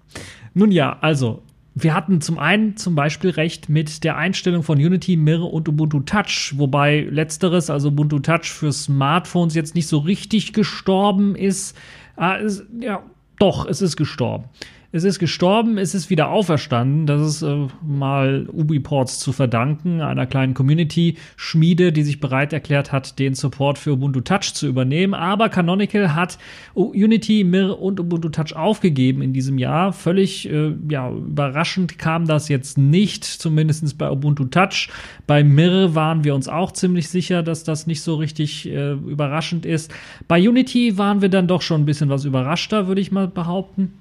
Nun 0.57 0.71
ja, 0.71 0.97
also 1.01 1.43
wir 1.75 1.93
hatten 1.93 2.19
zum 2.19 2.39
einen 2.39 2.77
zum 2.77 2.95
Beispiel 2.95 3.29
recht 3.29 3.69
mit 3.69 4.03
der 4.03 4.17
Einstellung 4.17 4.63
von 4.63 4.79
Unity, 4.79 5.15
Mirror 5.15 5.53
und 5.53 5.69
Ubuntu 5.69 5.99
Touch, 5.99 6.55
wobei 6.55 7.01
letzteres, 7.01 7.69
also 7.69 7.89
Ubuntu 7.89 8.17
Touch 8.17 8.45
für 8.45 8.71
Smartphones 8.71 9.53
jetzt 9.53 9.75
nicht 9.75 9.85
so 9.87 9.99
richtig 9.99 10.53
gestorben 10.53 11.35
ist. 11.35 11.77
Ah, 12.15 12.37
es, 12.37 12.65
ja, 12.79 13.03
doch, 13.37 13.67
es 13.67 13.83
ist 13.83 13.97
gestorben. 13.97 14.45
Es 14.93 15.03
ist 15.03 15.19
gestorben, 15.19 15.77
es 15.77 15.93
ist 15.93 16.09
wieder 16.09 16.29
auferstanden. 16.29 17.07
Das 17.07 17.21
ist 17.21 17.41
äh, 17.41 17.67
mal 17.85 18.47
Ubiports 18.49 19.19
zu 19.19 19.33
verdanken, 19.33 19.99
einer 19.99 20.25
kleinen 20.25 20.53
Community-Schmiede, 20.53 21.91
die 21.91 22.03
sich 22.03 22.21
bereit 22.21 22.53
erklärt 22.53 22.93
hat, 22.93 23.19
den 23.19 23.33
Support 23.33 23.77
für 23.77 23.91
Ubuntu 23.91 24.21
Touch 24.21 24.53
zu 24.53 24.65
übernehmen. 24.65 25.13
Aber 25.13 25.49
Canonical 25.49 26.15
hat 26.15 26.37
Unity, 26.73 27.43
Mir 27.43 27.77
und 27.77 27.99
Ubuntu 27.99 28.29
Touch 28.29 28.55
aufgegeben 28.55 29.21
in 29.21 29.33
diesem 29.33 29.57
Jahr. 29.57 29.91
Völlig 29.91 30.49
äh, 30.49 30.73
ja, 30.89 31.11
überraschend 31.11 31.97
kam 31.97 32.25
das 32.25 32.47
jetzt 32.47 32.77
nicht, 32.77 33.25
zumindest 33.25 33.97
bei 33.97 34.09
Ubuntu 34.09 34.45
Touch. 34.45 34.87
Bei 35.27 35.43
Mir 35.43 35.95
waren 35.95 36.23
wir 36.23 36.33
uns 36.33 36.47
auch 36.47 36.71
ziemlich 36.71 37.09
sicher, 37.09 37.43
dass 37.43 37.65
das 37.65 37.87
nicht 37.87 38.01
so 38.01 38.15
richtig 38.15 38.65
äh, 38.69 38.93
überraschend 38.93 39.65
ist. 39.65 39.93
Bei 40.29 40.39
Unity 40.39 40.97
waren 40.97 41.21
wir 41.21 41.29
dann 41.29 41.47
doch 41.47 41.61
schon 41.61 41.81
ein 41.81 41.85
bisschen 41.85 42.07
was 42.07 42.23
überraschter, 42.23 42.87
würde 42.87 43.01
ich 43.01 43.11
mal 43.11 43.27
behaupten 43.27 43.91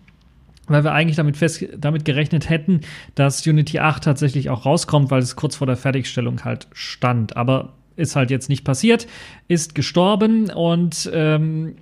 weil 0.66 0.84
wir 0.84 0.92
eigentlich 0.92 1.16
damit, 1.16 1.36
fest, 1.36 1.66
damit 1.76 2.04
gerechnet 2.04 2.48
hätten, 2.48 2.80
dass 3.14 3.46
Unity 3.46 3.78
8 3.78 4.02
tatsächlich 4.02 4.50
auch 4.50 4.66
rauskommt, 4.66 5.10
weil 5.10 5.22
es 5.22 5.36
kurz 5.36 5.56
vor 5.56 5.66
der 5.66 5.76
Fertigstellung 5.76 6.44
halt 6.44 6.68
stand. 6.72 7.36
Aber 7.36 7.74
ist 7.96 8.16
halt 8.16 8.30
jetzt 8.30 8.48
nicht 8.48 8.64
passiert, 8.64 9.06
ist 9.48 9.74
gestorben 9.74 10.50
und 10.50 11.10
ähm, 11.12 11.76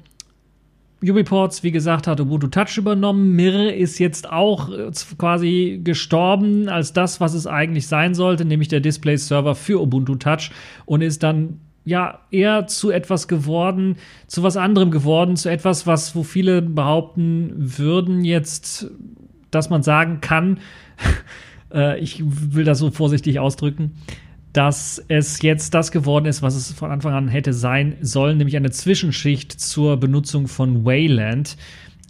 Ubiports, 1.02 1.62
wie 1.62 1.70
gesagt, 1.70 2.06
hat 2.06 2.20
Ubuntu 2.20 2.46
Touch 2.46 2.78
übernommen. 2.78 3.32
Mir 3.32 3.74
ist 3.74 3.98
jetzt 3.98 4.30
auch 4.30 4.70
äh, 4.70 4.90
quasi 5.18 5.80
gestorben 5.82 6.68
als 6.68 6.92
das, 6.92 7.20
was 7.20 7.34
es 7.34 7.46
eigentlich 7.46 7.86
sein 7.88 8.14
sollte, 8.14 8.44
nämlich 8.44 8.68
der 8.68 8.80
Display-Server 8.80 9.54
für 9.54 9.82
Ubuntu 9.82 10.14
Touch 10.14 10.50
und 10.86 11.02
ist 11.02 11.22
dann 11.22 11.60
ja 11.84 12.20
eher 12.30 12.66
zu 12.66 12.90
etwas 12.90 13.28
geworden, 13.28 13.96
zu 14.26 14.42
was 14.42 14.56
anderem 14.56 14.90
geworden, 14.90 15.36
zu 15.36 15.50
etwas, 15.50 15.86
was, 15.86 16.16
wo 16.16 16.22
viele 16.22 16.62
behaupten 16.62 17.52
würden 17.56 18.24
jetzt, 18.24 18.90
dass 19.50 19.70
man 19.70 19.82
sagen 19.82 20.20
kann, 20.20 20.60
äh, 21.72 21.98
ich 21.98 22.22
will 22.24 22.64
das 22.64 22.78
so 22.78 22.90
vorsichtig 22.90 23.38
ausdrücken, 23.38 23.92
dass 24.54 25.04
es 25.08 25.42
jetzt 25.42 25.74
das 25.74 25.90
geworden 25.90 26.26
ist, 26.26 26.40
was 26.40 26.54
es 26.54 26.72
von 26.72 26.90
Anfang 26.90 27.12
an 27.12 27.28
hätte 27.28 27.52
sein 27.52 27.96
sollen, 28.00 28.38
nämlich 28.38 28.56
eine 28.56 28.70
Zwischenschicht 28.70 29.52
zur 29.52 29.98
Benutzung 29.98 30.46
von 30.46 30.84
Wayland. 30.84 31.56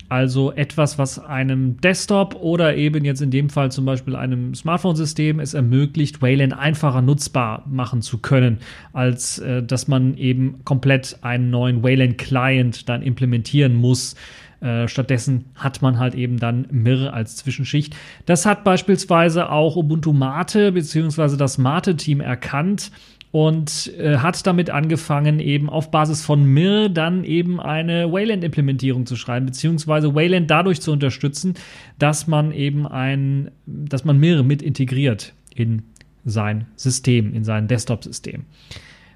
Also 0.09 0.53
etwas, 0.53 0.99
was 0.99 1.19
einem 1.19 1.81
Desktop 1.81 2.37
oder 2.37 2.77
eben 2.77 3.05
jetzt 3.05 3.23
in 3.23 3.31
dem 3.31 3.49
Fall 3.49 3.73
zum 3.73 3.85
Beispiel 3.85 4.14
einem 4.17 4.55
Smartphone-System 4.55 5.40
es 5.40 5.55
ermöglicht, 5.55 6.21
Wayland 6.21 6.53
einfacher 6.53 7.03
nutzbar 7.03 7.64
machen 7.67 8.03
zu 8.03 8.19
können, 8.19 8.59
als 8.93 9.38
äh, 9.38 9.62
dass 9.62 9.88
man 9.88 10.17
eben 10.17 10.61
komplett 10.64 11.19
einen 11.23 11.51
neuen 11.51 11.83
Wayland-Client 11.83 12.88
dann 12.88 13.03
implementieren 13.03 13.75
muss. 13.75 14.14
Äh, 14.61 14.88
stattdessen 14.88 15.47
hat 15.57 15.83
man 15.83 15.99
halt 15.99 16.14
eben 16.14 16.38
dann 16.38 16.67
Mir 16.71 17.12
als 17.12 17.37
Zwischenschicht. 17.37 17.95
Das 18.25 18.47
hat 18.47 18.64
beispielsweise 18.64 19.51
auch 19.51 19.77
Ubuntu 19.77 20.12
Mate 20.12 20.73
bzw. 20.73 21.37
das 21.37 21.59
Mate-Team 21.59 22.21
erkannt 22.21 22.90
und 23.35 23.92
äh, 23.99 24.18
hat 24.18 24.47
damit 24.47 24.70
angefangen, 24.70 25.40
eben 25.40 25.68
auf 25.68 25.90
Basis 25.90 26.25
von 26.25 26.44
Mir 26.44 26.88
dann 26.88 27.25
eben 27.25 27.59
eine 27.59 28.12
Wayland-Implementierung 28.12 29.07
zu 29.07 29.16
schreiben, 29.16 29.44
beziehungsweise 29.44 30.14
Wayland 30.14 30.49
dadurch 30.49 30.81
zu 30.81 30.92
unterstützen, 30.92 31.55
dass 31.99 32.29
man 32.29 32.53
eben 32.53 32.87
ein, 32.87 33.51
dass 33.66 34.05
man 34.05 34.18
Mir 34.18 34.44
mit 34.44 34.62
integriert 34.62 35.35
in 35.53 35.83
sein 36.25 36.68
System, 36.77 37.35
in 37.35 37.42
sein 37.42 37.66
Desktop-System. 37.66 38.44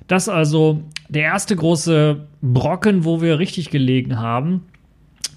Das 0.08 0.28
also 0.28 0.82
der 1.08 1.22
erste 1.22 1.54
große 1.54 2.26
Brocken, 2.42 3.04
wo 3.04 3.22
wir 3.22 3.38
richtig 3.38 3.70
gelegen 3.70 4.18
haben 4.18 4.62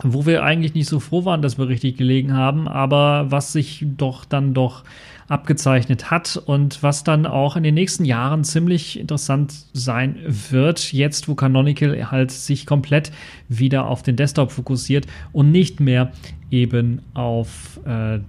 wo 0.04 0.26
wir 0.26 0.44
eigentlich 0.44 0.74
nicht 0.74 0.88
so 0.88 1.00
froh 1.00 1.26
waren, 1.26 1.44
dass 1.44 1.60
wir 1.60 1.68
richtig 1.68 1.98
gelegen 1.98 2.34
haben, 2.34 2.68
aber 2.68 3.30
was 3.30 3.54
sich 3.54 3.86
doch 3.86 4.26
dann 4.26 4.56
doch 4.56 4.84
abgezeichnet 5.32 6.12
hat 6.12 6.36
und 6.46 6.84
was 6.84 7.06
dann 7.06 7.26
auch 7.26 7.56
in 7.56 7.64
den 7.64 7.74
nächsten 7.74 8.04
Jahren 8.04 8.44
ziemlich 8.44 9.00
interessant 9.00 9.54
sein 9.72 10.18
wird, 10.26 10.92
jetzt 10.92 11.30
wo 11.30 11.36
Canonical 11.36 12.12
halt 12.12 12.32
sich 12.32 12.66
komplett 12.66 13.14
wieder 13.48 13.88
auf 13.88 14.04
den 14.04 14.18
Desktop 14.18 14.52
fokussiert 14.52 15.08
und 15.32 15.52
nicht 15.52 15.80
mehr 15.80 16.12
eben 16.52 17.02
auf 17.14 17.80
äh, 17.86 18.20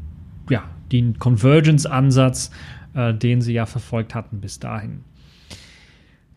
ja, 0.48 0.62
den 0.92 1.18
Convergence-Ansatz, 1.18 2.52
äh, 2.94 3.12
den 3.12 3.40
sie 3.40 3.54
ja 3.54 3.66
verfolgt 3.66 4.14
hatten 4.14 4.40
bis 4.40 4.60
dahin. 4.60 5.00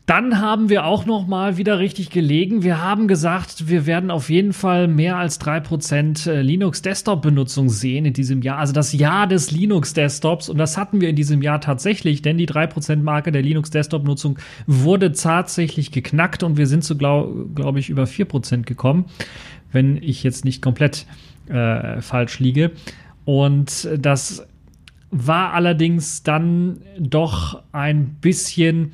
Dann 0.06 0.40
haben 0.40 0.70
wir 0.70 0.86
auch 0.86 1.08
noch 1.08 1.26
mal 1.26 1.58
wieder 1.58 1.80
richtig 1.80 2.12
gelegen. 2.12 2.62
Wir 2.62 2.80
haben 2.80 3.08
gesagt, 3.08 3.70
wir 3.70 3.88
werden 3.88 4.12
auf 4.12 4.30
jeden 4.30 4.54
Fall 4.54 4.88
mehr 4.88 5.18
als 5.18 5.42
3% 5.42 6.30
äh, 6.30 6.42
Linux 6.44 6.84
Desktop 6.84 7.24
Benutzung 7.24 7.70
sehen 7.70 8.06
in 8.06 8.14
diesem 8.14 8.44
Jahr. 8.44 8.60
Also 8.60 8.72
das 8.72 8.94
Jahr 8.94 9.26
des 9.26 9.50
Linux 9.50 9.94
Desktops. 9.94 10.48
Und 10.48 10.60
das 10.60 10.78
hatten 10.78 11.02
wir 11.02 11.10
in 11.10 11.16
diesem 11.16 11.42
Jahr 11.42 11.60
tatsächlich, 11.60 12.22
denn 12.22 12.38
die 12.38 12.48
3% 12.48 12.98
Marke 12.98 13.32
der 13.32 13.42
Linux 13.42 13.72
Desktop 13.72 14.04
Nutzung 14.04 14.38
wurde 14.68 15.12
tatsächlich 15.12 15.92
geknackt 15.92 16.44
und 16.44 16.58
wir 16.58 16.68
sind 16.68 16.84
so, 16.84 16.96
glaube 16.96 17.48
glaub 17.56 17.76
ich, 17.76 17.90
über 17.90 18.04
4% 18.04 18.62
gekommen, 18.62 19.06
wenn 19.72 19.98
ich 19.98 20.22
jetzt 20.22 20.46
nicht 20.46 20.62
komplett 20.62 21.08
äh, 21.48 22.00
falsch 22.02 22.40
liege. 22.40 22.74
Und 23.26 23.90
das 23.98 24.46
war 25.10 25.54
allerdings 25.54 26.22
dann 26.22 26.82
doch 27.00 27.64
ein 27.72 28.18
bisschen 28.22 28.92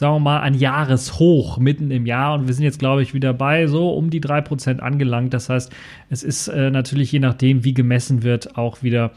sagen 0.00 0.14
wir 0.14 0.20
mal, 0.20 0.40
ein 0.40 0.54
Jahreshoch 0.54 1.58
mitten 1.58 1.90
im 1.90 2.06
Jahr 2.06 2.32
und 2.32 2.46
wir 2.46 2.54
sind 2.54 2.64
jetzt, 2.64 2.78
glaube 2.78 3.02
ich, 3.02 3.12
wieder 3.12 3.34
bei 3.34 3.66
so 3.66 3.90
um 3.90 4.08
die 4.08 4.22
3% 4.22 4.78
angelangt. 4.78 5.34
Das 5.34 5.50
heißt, 5.50 5.70
es 6.08 6.22
ist 6.22 6.48
äh, 6.48 6.70
natürlich 6.70 7.12
je 7.12 7.18
nachdem, 7.18 7.64
wie 7.64 7.74
gemessen 7.74 8.22
wird, 8.22 8.56
auch 8.56 8.82
wieder 8.82 9.10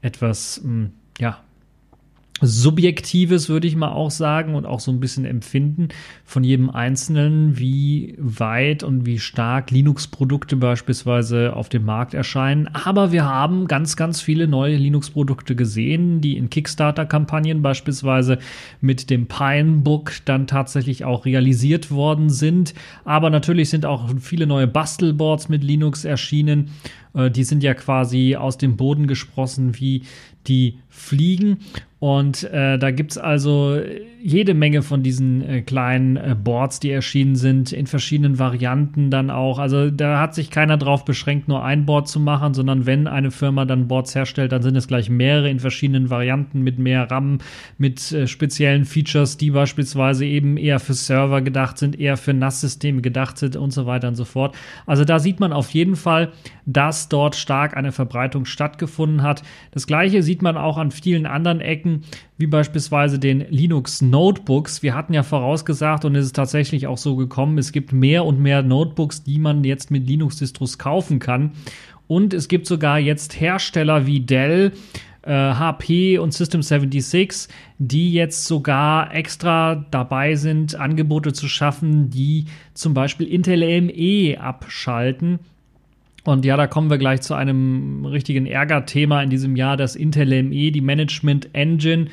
etwas, 0.00 0.62
mh, 0.64 0.70
hm, 0.70 0.90
ja, 1.18 1.38
Subjektives, 2.42 3.48
würde 3.48 3.68
ich 3.68 3.76
mal 3.76 3.92
auch 3.92 4.10
sagen, 4.10 4.54
und 4.54 4.66
auch 4.66 4.80
so 4.80 4.90
ein 4.90 5.00
bisschen 5.00 5.24
Empfinden 5.24 5.88
von 6.24 6.44
jedem 6.44 6.70
Einzelnen, 6.70 7.58
wie 7.58 8.16
weit 8.18 8.82
und 8.82 9.06
wie 9.06 9.18
stark 9.18 9.70
Linux-Produkte 9.70 10.56
beispielsweise 10.56 11.54
auf 11.54 11.68
dem 11.68 11.84
Markt 11.84 12.14
erscheinen. 12.14 12.68
Aber 12.68 13.12
wir 13.12 13.24
haben 13.24 13.68
ganz, 13.68 13.96
ganz 13.96 14.20
viele 14.20 14.48
neue 14.48 14.76
Linux-Produkte 14.76 15.54
gesehen, 15.54 16.20
die 16.20 16.36
in 16.36 16.50
Kickstarter-Kampagnen 16.50 17.62
beispielsweise 17.62 18.38
mit 18.80 19.08
dem 19.08 19.26
Pinebook 19.26 20.12
dann 20.24 20.46
tatsächlich 20.46 21.04
auch 21.04 21.24
realisiert 21.24 21.90
worden 21.90 22.28
sind. 22.28 22.74
Aber 23.04 23.30
natürlich 23.30 23.70
sind 23.70 23.86
auch 23.86 24.10
viele 24.20 24.46
neue 24.46 24.66
Bastelboards 24.66 25.48
mit 25.48 25.62
Linux 25.62 26.04
erschienen. 26.04 26.70
Äh, 27.14 27.30
die 27.30 27.44
sind 27.44 27.62
ja 27.62 27.74
quasi 27.74 28.36
aus 28.36 28.58
dem 28.58 28.76
Boden 28.76 29.06
gesprossen 29.06 29.78
wie 29.78 30.02
die 30.46 30.78
Fliegen. 30.88 31.58
Und 32.02 32.42
äh, 32.50 32.80
da 32.80 32.90
gibt 32.90 33.12
es 33.12 33.18
also 33.18 33.78
jede 34.20 34.54
Menge 34.54 34.82
von 34.82 35.04
diesen 35.04 35.40
äh, 35.48 35.62
kleinen 35.62 36.16
äh, 36.16 36.34
Boards, 36.34 36.80
die 36.80 36.90
erschienen 36.90 37.36
sind, 37.36 37.70
in 37.70 37.86
verschiedenen 37.86 38.40
Varianten 38.40 39.08
dann 39.08 39.30
auch. 39.30 39.60
Also 39.60 39.88
da 39.88 40.18
hat 40.18 40.34
sich 40.34 40.50
keiner 40.50 40.76
drauf 40.76 41.04
beschränkt, 41.04 41.46
nur 41.46 41.62
ein 41.64 41.86
Board 41.86 42.08
zu 42.08 42.18
machen, 42.18 42.54
sondern 42.54 42.86
wenn 42.86 43.06
eine 43.06 43.30
Firma 43.30 43.66
dann 43.66 43.86
Boards 43.86 44.16
herstellt, 44.16 44.50
dann 44.50 44.62
sind 44.62 44.74
es 44.74 44.88
gleich 44.88 45.10
mehrere 45.10 45.48
in 45.48 45.60
verschiedenen 45.60 46.10
Varianten 46.10 46.62
mit 46.62 46.76
mehr 46.80 47.08
RAM, 47.08 47.38
mit 47.78 48.10
äh, 48.10 48.26
speziellen 48.26 48.84
Features, 48.84 49.36
die 49.36 49.52
beispielsweise 49.52 50.24
eben 50.24 50.56
eher 50.56 50.80
für 50.80 50.94
Server 50.94 51.40
gedacht 51.40 51.78
sind, 51.78 52.00
eher 52.00 52.16
für 52.16 52.34
NAS-Systeme 52.34 53.00
gedacht 53.00 53.38
sind 53.38 53.54
und 53.54 53.72
so 53.72 53.86
weiter 53.86 54.08
und 54.08 54.16
so 54.16 54.24
fort. 54.24 54.56
Also 54.86 55.04
da 55.04 55.20
sieht 55.20 55.38
man 55.38 55.52
auf 55.52 55.70
jeden 55.70 55.94
Fall, 55.94 56.32
dass 56.66 57.08
dort 57.08 57.36
stark 57.36 57.76
eine 57.76 57.92
Verbreitung 57.92 58.44
stattgefunden 58.44 59.22
hat. 59.22 59.44
Das 59.70 59.86
gleiche 59.86 60.24
sieht 60.24 60.42
man 60.42 60.56
auch 60.56 60.78
an 60.78 60.90
vielen 60.90 61.26
anderen 61.26 61.60
Ecken 61.60 61.91
wie 62.38 62.46
beispielsweise 62.46 63.18
den 63.18 63.40
Linux 63.50 64.02
Notebooks. 64.02 64.82
Wir 64.82 64.94
hatten 64.94 65.14
ja 65.14 65.22
vorausgesagt 65.22 66.04
und 66.04 66.16
es 66.16 66.26
ist 66.26 66.36
tatsächlich 66.36 66.86
auch 66.86 66.98
so 66.98 67.16
gekommen, 67.16 67.58
es 67.58 67.72
gibt 67.72 67.92
mehr 67.92 68.24
und 68.24 68.40
mehr 68.40 68.62
Notebooks, 68.62 69.22
die 69.22 69.38
man 69.38 69.64
jetzt 69.64 69.90
mit 69.90 70.06
Linux-Distros 70.06 70.78
kaufen 70.78 71.18
kann. 71.18 71.52
Und 72.06 72.34
es 72.34 72.48
gibt 72.48 72.66
sogar 72.66 72.98
jetzt 72.98 73.40
Hersteller 73.40 74.06
wie 74.06 74.20
Dell, 74.20 74.72
äh, 75.22 75.30
HP 75.30 76.18
und 76.18 76.34
System 76.34 76.62
76, 76.62 77.48
die 77.78 78.12
jetzt 78.12 78.44
sogar 78.44 79.14
extra 79.14 79.86
dabei 79.90 80.34
sind, 80.34 80.74
Angebote 80.74 81.32
zu 81.32 81.48
schaffen, 81.48 82.10
die 82.10 82.46
zum 82.74 82.94
Beispiel 82.94 83.28
Intel 83.28 83.62
AME 83.62 84.40
abschalten. 84.40 85.38
Und 86.24 86.44
ja, 86.44 86.56
da 86.56 86.66
kommen 86.66 86.90
wir 86.90 86.98
gleich 86.98 87.22
zu 87.22 87.34
einem 87.34 88.04
richtigen 88.04 88.46
Ärgerthema 88.46 89.22
in 89.22 89.30
diesem 89.30 89.56
Jahr, 89.56 89.76
das 89.76 89.96
Intel 89.96 90.32
AME, 90.32 90.70
die 90.70 90.80
Management 90.80 91.54
Engine. 91.54 92.06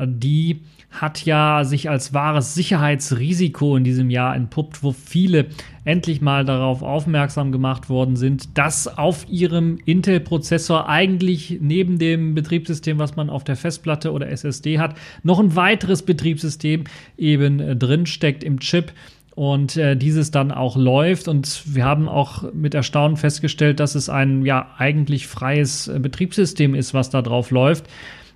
Die 0.00 0.60
hat 0.90 1.24
ja 1.26 1.64
sich 1.64 1.90
als 1.90 2.14
wahres 2.14 2.54
Sicherheitsrisiko 2.54 3.76
in 3.76 3.84
diesem 3.84 4.10
Jahr 4.10 4.34
entpuppt, 4.34 4.82
wo 4.82 4.92
viele 4.92 5.46
endlich 5.84 6.20
mal 6.20 6.44
darauf 6.44 6.82
aufmerksam 6.82 7.52
gemacht 7.52 7.90
worden 7.90 8.16
sind, 8.16 8.56
dass 8.56 8.98
auf 8.98 9.28
ihrem 9.28 9.78
Intel-Prozessor 9.84 10.88
eigentlich 10.88 11.58
neben 11.60 11.98
dem 11.98 12.34
Betriebssystem, 12.34 12.98
was 12.98 13.16
man 13.16 13.28
auf 13.28 13.44
der 13.44 13.56
Festplatte 13.56 14.12
oder 14.12 14.30
SSD 14.30 14.78
hat, 14.78 14.96
noch 15.22 15.40
ein 15.40 15.56
weiteres 15.56 16.02
Betriebssystem 16.02 16.84
eben 17.18 17.60
äh, 17.60 17.76
drin 17.76 18.06
steckt 18.06 18.42
im 18.42 18.60
Chip 18.60 18.92
und 19.38 19.76
äh, 19.76 19.96
dieses 19.96 20.32
dann 20.32 20.50
auch 20.50 20.76
läuft. 20.76 21.28
Und 21.28 21.62
wir 21.64 21.84
haben 21.84 22.08
auch 22.08 22.52
mit 22.52 22.74
Erstaunen 22.74 23.16
festgestellt, 23.16 23.78
dass 23.78 23.94
es 23.94 24.08
ein 24.08 24.44
ja 24.44 24.74
eigentlich 24.78 25.28
freies 25.28 25.86
äh, 25.86 26.00
Betriebssystem 26.00 26.74
ist, 26.74 26.92
was 26.92 27.10
da 27.10 27.22
drauf 27.22 27.52
läuft. 27.52 27.86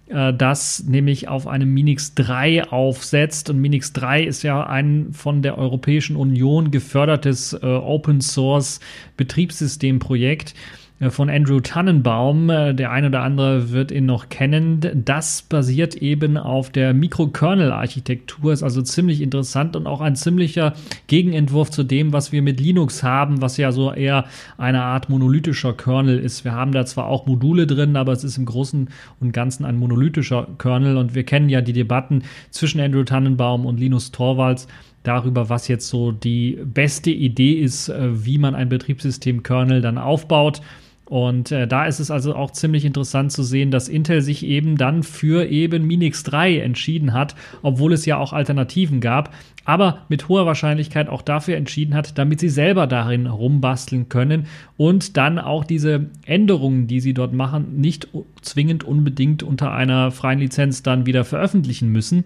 Äh, 0.07 0.33
das 0.33 0.85
nämlich 0.85 1.27
auf 1.27 1.49
einem 1.49 1.75
Minix 1.75 2.15
3 2.15 2.71
aufsetzt. 2.71 3.51
Und 3.51 3.61
Minix 3.61 3.93
3 3.93 4.23
ist 4.23 4.45
ja 4.45 4.65
ein 4.65 5.09
von 5.11 5.43
der 5.43 5.59
Europäischen 5.59 6.15
Union 6.15 6.71
gefördertes 6.71 7.53
äh, 7.53 7.67
Open 7.67 8.21
Source 8.21 8.79
Betriebssystemprojekt. 9.17 10.51
Äh, 10.51 10.82
von 11.11 11.29
Andrew 11.29 11.61
Tannenbaum. 11.61 12.51
Äh, 12.51 12.75
der 12.75 12.91
eine 12.91 13.09
oder 13.09 13.23
andere 13.23 13.71
wird 13.71 13.91
ihn 13.91 14.07
noch 14.07 14.29
kennen. 14.29 14.81
Das 15.05 15.43
basiert 15.43 15.97
eben 15.97 16.37
auf 16.37 16.71
der 16.71 16.95
Mikrokernel-Architektur, 16.95 18.53
ist 18.53 18.63
also 18.63 18.83
ziemlich 18.83 19.21
interessant 19.21 19.77
und 19.77 19.87
auch 19.87 20.01
ein 20.01 20.17
ziemlicher 20.17 20.75
Gegenentwurf 21.07 21.71
zu 21.71 21.83
dem, 21.83 22.13
was 22.13 22.33
wir 22.33 22.43
mit 22.43 22.61
Linux 22.61 23.03
haben, 23.03 23.43
was 23.43 23.57
ja 23.57 23.73
so 23.73 23.93
eher 23.93 24.27
eine 24.59 24.83
Art 24.83 25.09
monolithischer 25.09 25.73
Kernel 25.73 26.19
ist. 26.19 26.45
Wir 26.45 26.53
haben 26.53 26.73
da 26.73 26.85
zwar 26.87 27.07
auch 27.07 27.27
Module 27.27 27.67
drin, 27.67 27.97
aber 27.97 28.13
es 28.13 28.25
ist 28.25 28.39
im 28.39 28.45
Großen 28.45 28.89
und 29.21 29.33
Ganzen 29.33 29.65
ein 29.65 29.79
monolithischer 29.79 30.49
Kernel 30.59 30.97
und 30.97 31.15
wir 31.15 31.25
kennen 31.25 31.49
ja 31.49 31.61
die 31.61 31.73
Debatten 31.73 32.23
zwischen 32.51 32.81
Andrew 32.81 33.05
Tannenbaum 33.05 33.67
und 33.67 33.81
Linus 33.81 34.13
Torvalds 34.13 34.69
darüber, 35.03 35.49
was 35.49 35.69
jetzt 35.69 35.89
so 35.89 36.13
die 36.13 36.59
beste 36.65 37.11
Idee 37.11 37.55
ist, 37.55 37.89
äh, 37.89 38.25
wie 38.25 38.39
man 38.39 38.55
ein 38.55 38.69
Betriebssystem-Kernel 38.69 39.81
dann 39.81 39.99
aufbaut. 39.99 40.63
Und 41.05 41.53
äh, 41.53 41.67
da 41.67 41.85
ist 41.85 42.01
es 42.01 42.11
also 42.11 42.35
auch 42.35 42.53
ziemlich 42.53 42.85
interessant 42.85 43.33
zu 43.33 43.43
sehen, 43.43 43.71
dass 43.71 43.89
Intel 43.89 44.23
sich 44.23 44.47
eben 44.47 44.79
dann 44.79 45.03
für 45.03 45.47
eben 45.47 45.87
Minix 45.87 46.23
3 46.23 46.59
entschieden 46.61 47.13
hat, 47.13 47.35
obwohl 47.61 47.93
es 47.93 48.07
ja 48.07 48.17
auch 48.17 48.33
Alternativen 48.33 49.01
gab, 49.01 49.35
aber 49.65 50.07
mit 50.09 50.29
hoher 50.29 50.47
Wahrscheinlichkeit 50.47 51.09
auch 51.09 51.23
dafür 51.23 51.57
entschieden 51.57 51.95
hat, 51.95 52.19
damit 52.19 52.41
sie 52.41 52.49
selber 52.49 52.87
darin 52.87 53.27
rumbasteln 53.27 54.09
können 54.09 54.47
und 54.77 55.17
dann 55.17 55.39
auch 55.39 55.65
diese 55.65 56.07
Änderungen, 56.25 56.87
die 56.87 57.01
sie 57.01 57.15
dort 57.15 57.33
machen, 57.33 57.81
nicht 57.81 58.09
zwingend 58.41 58.85
unbedingt 58.85 59.43
unter 59.43 59.73
einer 59.73 60.13
freien 60.13 60.39
Lizenz 60.39 60.83
dann 60.83 61.05
wieder 61.05 61.25
veröffentlichen 61.25 61.89
müssen. 61.89 62.25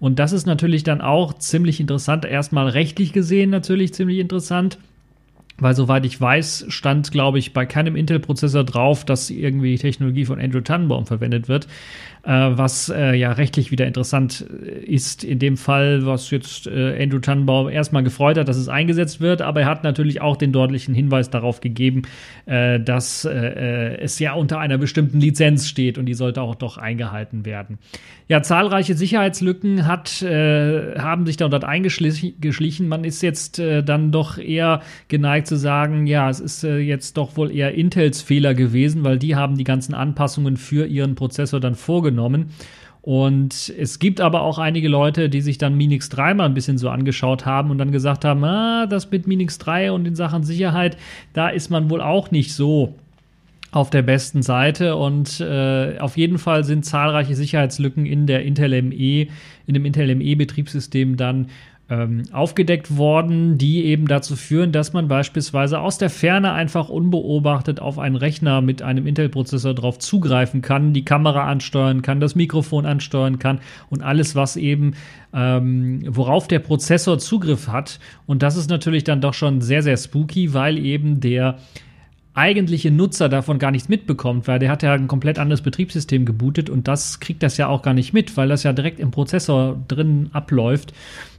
Und 0.00 0.18
das 0.18 0.32
ist 0.32 0.46
natürlich 0.46 0.82
dann 0.82 1.00
auch 1.00 1.34
ziemlich 1.34 1.80
interessant, 1.80 2.24
erstmal 2.24 2.68
rechtlich 2.68 3.12
gesehen 3.12 3.50
natürlich 3.50 3.94
ziemlich 3.94 4.18
interessant 4.18 4.78
weil 5.58 5.74
soweit 5.74 6.04
ich 6.04 6.20
weiß, 6.20 6.66
stand, 6.68 7.10
glaube 7.12 7.38
ich, 7.38 7.52
bei 7.52 7.66
keinem 7.66 7.96
Intel-Prozessor 7.96 8.64
drauf, 8.64 9.04
dass 9.04 9.30
irgendwie 9.30 9.76
Technologie 9.76 10.24
von 10.24 10.40
Andrew 10.40 10.60
Tannenbaum 10.60 11.06
verwendet 11.06 11.48
wird 11.48 11.68
äh, 12.24 12.30
was 12.30 12.88
äh, 12.88 13.14
ja 13.14 13.32
rechtlich 13.32 13.70
wieder 13.70 13.86
interessant 13.86 14.46
äh, 14.50 14.84
ist. 14.84 15.24
In 15.24 15.38
dem 15.38 15.56
Fall, 15.56 16.06
was 16.06 16.30
jetzt 16.30 16.66
äh, 16.66 17.02
Andrew 17.02 17.18
Tannenbaum 17.18 17.68
erstmal 17.68 18.02
gefreut 18.02 18.38
hat, 18.38 18.48
dass 18.48 18.56
es 18.56 18.68
eingesetzt 18.68 19.20
wird, 19.20 19.42
aber 19.42 19.62
er 19.62 19.66
hat 19.66 19.84
natürlich 19.84 20.20
auch 20.20 20.36
den 20.36 20.52
deutlichen 20.52 20.94
Hinweis 20.94 21.30
darauf 21.30 21.60
gegeben, 21.60 22.02
äh, 22.46 22.80
dass 22.80 23.24
äh, 23.24 23.96
es 23.98 24.18
ja 24.18 24.32
unter 24.32 24.58
einer 24.58 24.78
bestimmten 24.78 25.20
Lizenz 25.20 25.68
steht 25.68 25.98
und 25.98 26.06
die 26.06 26.14
sollte 26.14 26.40
auch 26.40 26.54
doch 26.54 26.78
eingehalten 26.78 27.44
werden. 27.44 27.78
Ja, 28.26 28.42
zahlreiche 28.42 28.94
Sicherheitslücken 28.94 29.86
hat, 29.86 30.24
haben 30.24 31.26
sich 31.26 31.36
dort 31.36 31.62
eingeschlichen. 31.62 32.88
Man 32.88 33.04
ist 33.04 33.22
jetzt 33.22 33.58
dann 33.58 34.12
doch 34.12 34.38
eher 34.38 34.80
geneigt 35.08 35.43
zu 35.44 35.56
sagen, 35.56 36.06
ja, 36.06 36.28
es 36.28 36.40
ist 36.40 36.62
jetzt 36.62 37.16
doch 37.16 37.36
wohl 37.36 37.50
eher 37.50 37.74
Intels 37.74 38.22
Fehler 38.22 38.54
gewesen, 38.54 39.04
weil 39.04 39.18
die 39.18 39.36
haben 39.36 39.56
die 39.56 39.64
ganzen 39.64 39.94
Anpassungen 39.94 40.56
für 40.56 40.86
ihren 40.86 41.14
Prozessor 41.14 41.60
dann 41.60 41.74
vorgenommen 41.74 42.14
genommen. 42.14 42.50
Und 43.02 43.74
es 43.78 43.98
gibt 43.98 44.22
aber 44.22 44.40
auch 44.40 44.58
einige 44.58 44.88
Leute, 44.88 45.28
die 45.28 45.42
sich 45.42 45.58
dann 45.58 45.76
Minix 45.76 46.08
3 46.08 46.34
mal 46.34 46.46
ein 46.46 46.54
bisschen 46.54 46.78
so 46.78 46.88
angeschaut 46.88 47.44
haben 47.44 47.70
und 47.70 47.76
dann 47.76 47.92
gesagt 47.92 48.24
haben, 48.24 48.42
ah, 48.44 48.86
das 48.86 49.10
mit 49.10 49.26
Minix 49.26 49.58
3 49.58 49.92
und 49.92 50.06
in 50.06 50.14
Sachen 50.14 50.42
Sicherheit, 50.42 50.96
da 51.34 51.48
ist 51.48 51.70
man 51.70 51.90
wohl 51.90 52.00
auch 52.00 52.30
nicht 52.30 52.54
so 52.54 52.94
auf 53.72 53.90
der 53.90 54.02
besten 54.02 54.40
Seite 54.40 54.96
und 54.96 55.40
äh, 55.40 55.98
auf 55.98 56.16
jeden 56.16 56.38
Fall 56.38 56.64
sind 56.64 56.86
zahlreiche 56.86 57.34
Sicherheitslücken 57.34 58.06
in 58.06 58.26
der 58.26 58.42
Intel 58.44 58.80
ME, 58.80 59.26
in 59.66 59.74
dem 59.74 59.84
Intel 59.84 60.14
ME 60.14 60.36
Betriebssystem 60.36 61.18
dann 61.18 61.46
äh, 61.46 61.48
ähm, 61.94 62.22
aufgedeckt 62.32 62.96
worden, 62.96 63.56
die 63.58 63.84
eben 63.84 64.08
dazu 64.08 64.36
führen, 64.36 64.72
dass 64.72 64.92
man 64.92 65.06
beispielsweise 65.08 65.80
aus 65.80 65.98
der 65.98 66.10
Ferne 66.10 66.52
einfach 66.52 66.88
unbeobachtet 66.88 67.80
auf 67.80 67.98
einen 67.98 68.16
Rechner 68.16 68.60
mit 68.60 68.82
einem 68.82 69.06
Intel-Prozessor 69.06 69.74
drauf 69.74 69.98
zugreifen 69.98 70.60
kann, 70.60 70.92
die 70.92 71.04
Kamera 71.04 71.46
ansteuern 71.46 72.02
kann, 72.02 72.20
das 72.20 72.34
Mikrofon 72.34 72.86
ansteuern 72.86 73.38
kann 73.38 73.60
und 73.90 74.02
alles, 74.02 74.34
was 74.34 74.56
eben 74.56 74.94
ähm, 75.32 76.02
worauf 76.06 76.48
der 76.48 76.58
Prozessor 76.58 77.18
Zugriff 77.18 77.68
hat. 77.68 78.00
Und 78.26 78.42
das 78.42 78.56
ist 78.56 78.70
natürlich 78.70 79.04
dann 79.04 79.20
doch 79.20 79.34
schon 79.34 79.60
sehr, 79.60 79.82
sehr 79.82 79.96
spooky, 79.96 80.52
weil 80.52 80.78
eben 80.78 81.20
der 81.20 81.58
eigentliche 82.34 82.90
Nutzer 82.90 83.28
davon 83.28 83.60
gar 83.60 83.70
nichts 83.70 83.88
mitbekommt, 83.88 84.48
weil 84.48 84.58
der 84.58 84.70
hat 84.70 84.82
ja 84.82 84.92
ein 84.92 85.06
komplett 85.06 85.38
anderes 85.38 85.62
Betriebssystem 85.62 86.26
gebootet 86.26 86.68
und 86.68 86.88
das 86.88 87.20
kriegt 87.20 87.44
das 87.44 87.56
ja 87.56 87.68
auch 87.68 87.82
gar 87.82 87.94
nicht 87.94 88.12
mit, 88.12 88.36
weil 88.36 88.48
das 88.48 88.64
ja 88.64 88.72
direkt 88.72 88.98
im 88.98 89.12
Prozessor 89.12 89.80
drin 89.86 90.30
abläuft. 90.32 90.92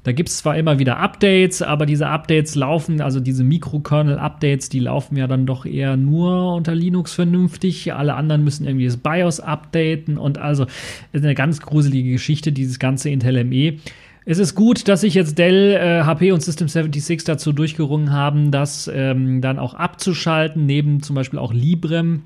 Da 0.04 0.14
gibt 0.14 0.30
es 0.30 0.38
zwar 0.38 0.56
immer 0.56 0.80
wieder 0.80 0.98
Updates, 0.98 1.62
aber 1.62 1.86
diese 1.86 2.08
Updates 2.08 2.56
laufen, 2.56 3.02
also 3.02 3.20
diese 3.20 3.44
Mikrokernel-Updates, 3.44 4.70
die 4.70 4.80
laufen 4.80 5.18
ja 5.18 5.28
dann 5.28 5.46
doch 5.46 5.66
eher 5.66 5.98
nur 5.98 6.54
unter 6.54 6.76
Linux 6.76 7.14
vernünftig. 7.14 7.92
Alle 7.94 8.14
anderen 8.14 8.44
müssen 8.44 8.66
irgendwie 8.66 8.86
das 8.86 8.98
BIOS 8.98 9.40
updaten 9.40 10.18
und 10.18 10.38
also 10.38 10.66
ist 11.12 11.24
eine 11.24 11.36
ganz 11.36 11.60
gruselige 11.60 12.12
Geschichte, 12.12 12.52
dieses 12.52 12.78
ganze 12.80 13.10
Intel 13.10 13.44
ME. 13.44 13.80
Es 14.28 14.40
ist 14.40 14.56
gut, 14.56 14.88
dass 14.88 15.02
sich 15.02 15.14
jetzt 15.14 15.38
Dell, 15.38 15.74
äh, 15.74 16.04
HP 16.04 16.32
und 16.32 16.42
System 16.42 16.68
76 16.68 17.24
dazu 17.26 17.54
durchgerungen 17.54 18.12
haben, 18.12 18.50
das 18.50 18.90
ähm, 18.92 19.40
dann 19.40 19.60
auch 19.60 19.76
abzuschalten, 19.76 20.66
neben 20.66 21.04
zum 21.04 21.16
Beispiel 21.16 21.38
auch 21.38 21.54
Librem. 21.54 22.24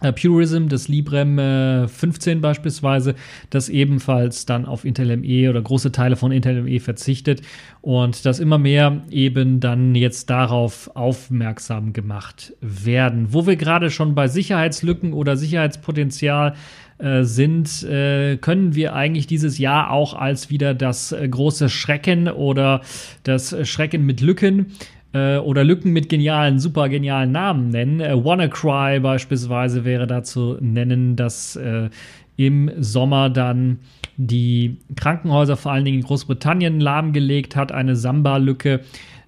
Äh, 0.00 0.12
Purism, 0.12 0.68
das 0.68 0.88
Librem 0.88 1.38
äh, 1.38 1.86
15 1.86 2.40
beispielsweise, 2.40 3.14
das 3.50 3.68
ebenfalls 3.68 4.46
dann 4.46 4.64
auf 4.64 4.84
Intel 4.84 5.16
ME 5.16 5.50
oder 5.50 5.60
große 5.60 5.92
Teile 5.92 6.16
von 6.16 6.32
Intel 6.32 6.62
ME 6.62 6.80
verzichtet 6.80 7.42
und 7.82 8.24
dass 8.24 8.40
immer 8.40 8.58
mehr 8.58 9.02
eben 9.10 9.60
dann 9.60 9.94
jetzt 9.94 10.30
darauf 10.30 10.90
aufmerksam 10.96 11.92
gemacht 11.92 12.54
werden. 12.60 13.32
Wo 13.32 13.46
wir 13.46 13.56
gerade 13.56 13.90
schon 13.90 14.14
bei 14.14 14.28
Sicherheitslücken 14.28 15.12
oder 15.12 15.36
Sicherheitspotenzial 15.36 16.54
äh, 16.98 17.24
sind, 17.24 17.82
äh, 17.82 18.38
können 18.38 18.74
wir 18.74 18.94
eigentlich 18.94 19.26
dieses 19.26 19.58
Jahr 19.58 19.90
auch 19.90 20.14
als 20.14 20.48
wieder 20.48 20.72
das 20.72 21.14
große 21.30 21.68
Schrecken 21.68 22.28
oder 22.28 22.80
das 23.22 23.54
Schrecken 23.68 24.06
mit 24.06 24.22
Lücken 24.22 24.72
äh, 25.12 25.38
oder 25.38 25.64
Lücken 25.64 25.92
mit 25.92 26.08
genialen, 26.08 26.58
super 26.58 26.88
genialen 26.88 27.32
Namen 27.32 27.68
nennen. 27.68 28.00
Äh, 28.00 28.24
WannaCry 28.24 29.00
beispielsweise 29.00 29.84
wäre 29.84 30.06
dazu 30.06 30.56
nennen, 30.60 31.16
dass 31.16 31.56
äh, 31.56 31.90
im 32.36 32.70
Sommer 32.78 33.28
dann 33.28 33.80
die 34.16 34.78
Krankenhäuser 34.96 35.56
vor 35.56 35.72
allen 35.72 35.84
Dingen 35.84 35.98
in 35.98 36.04
Großbritannien 36.04 36.80
lahmgelegt 36.80 37.56
hat, 37.56 37.72
eine 37.72 37.96
Samba-Lücke 37.96 38.80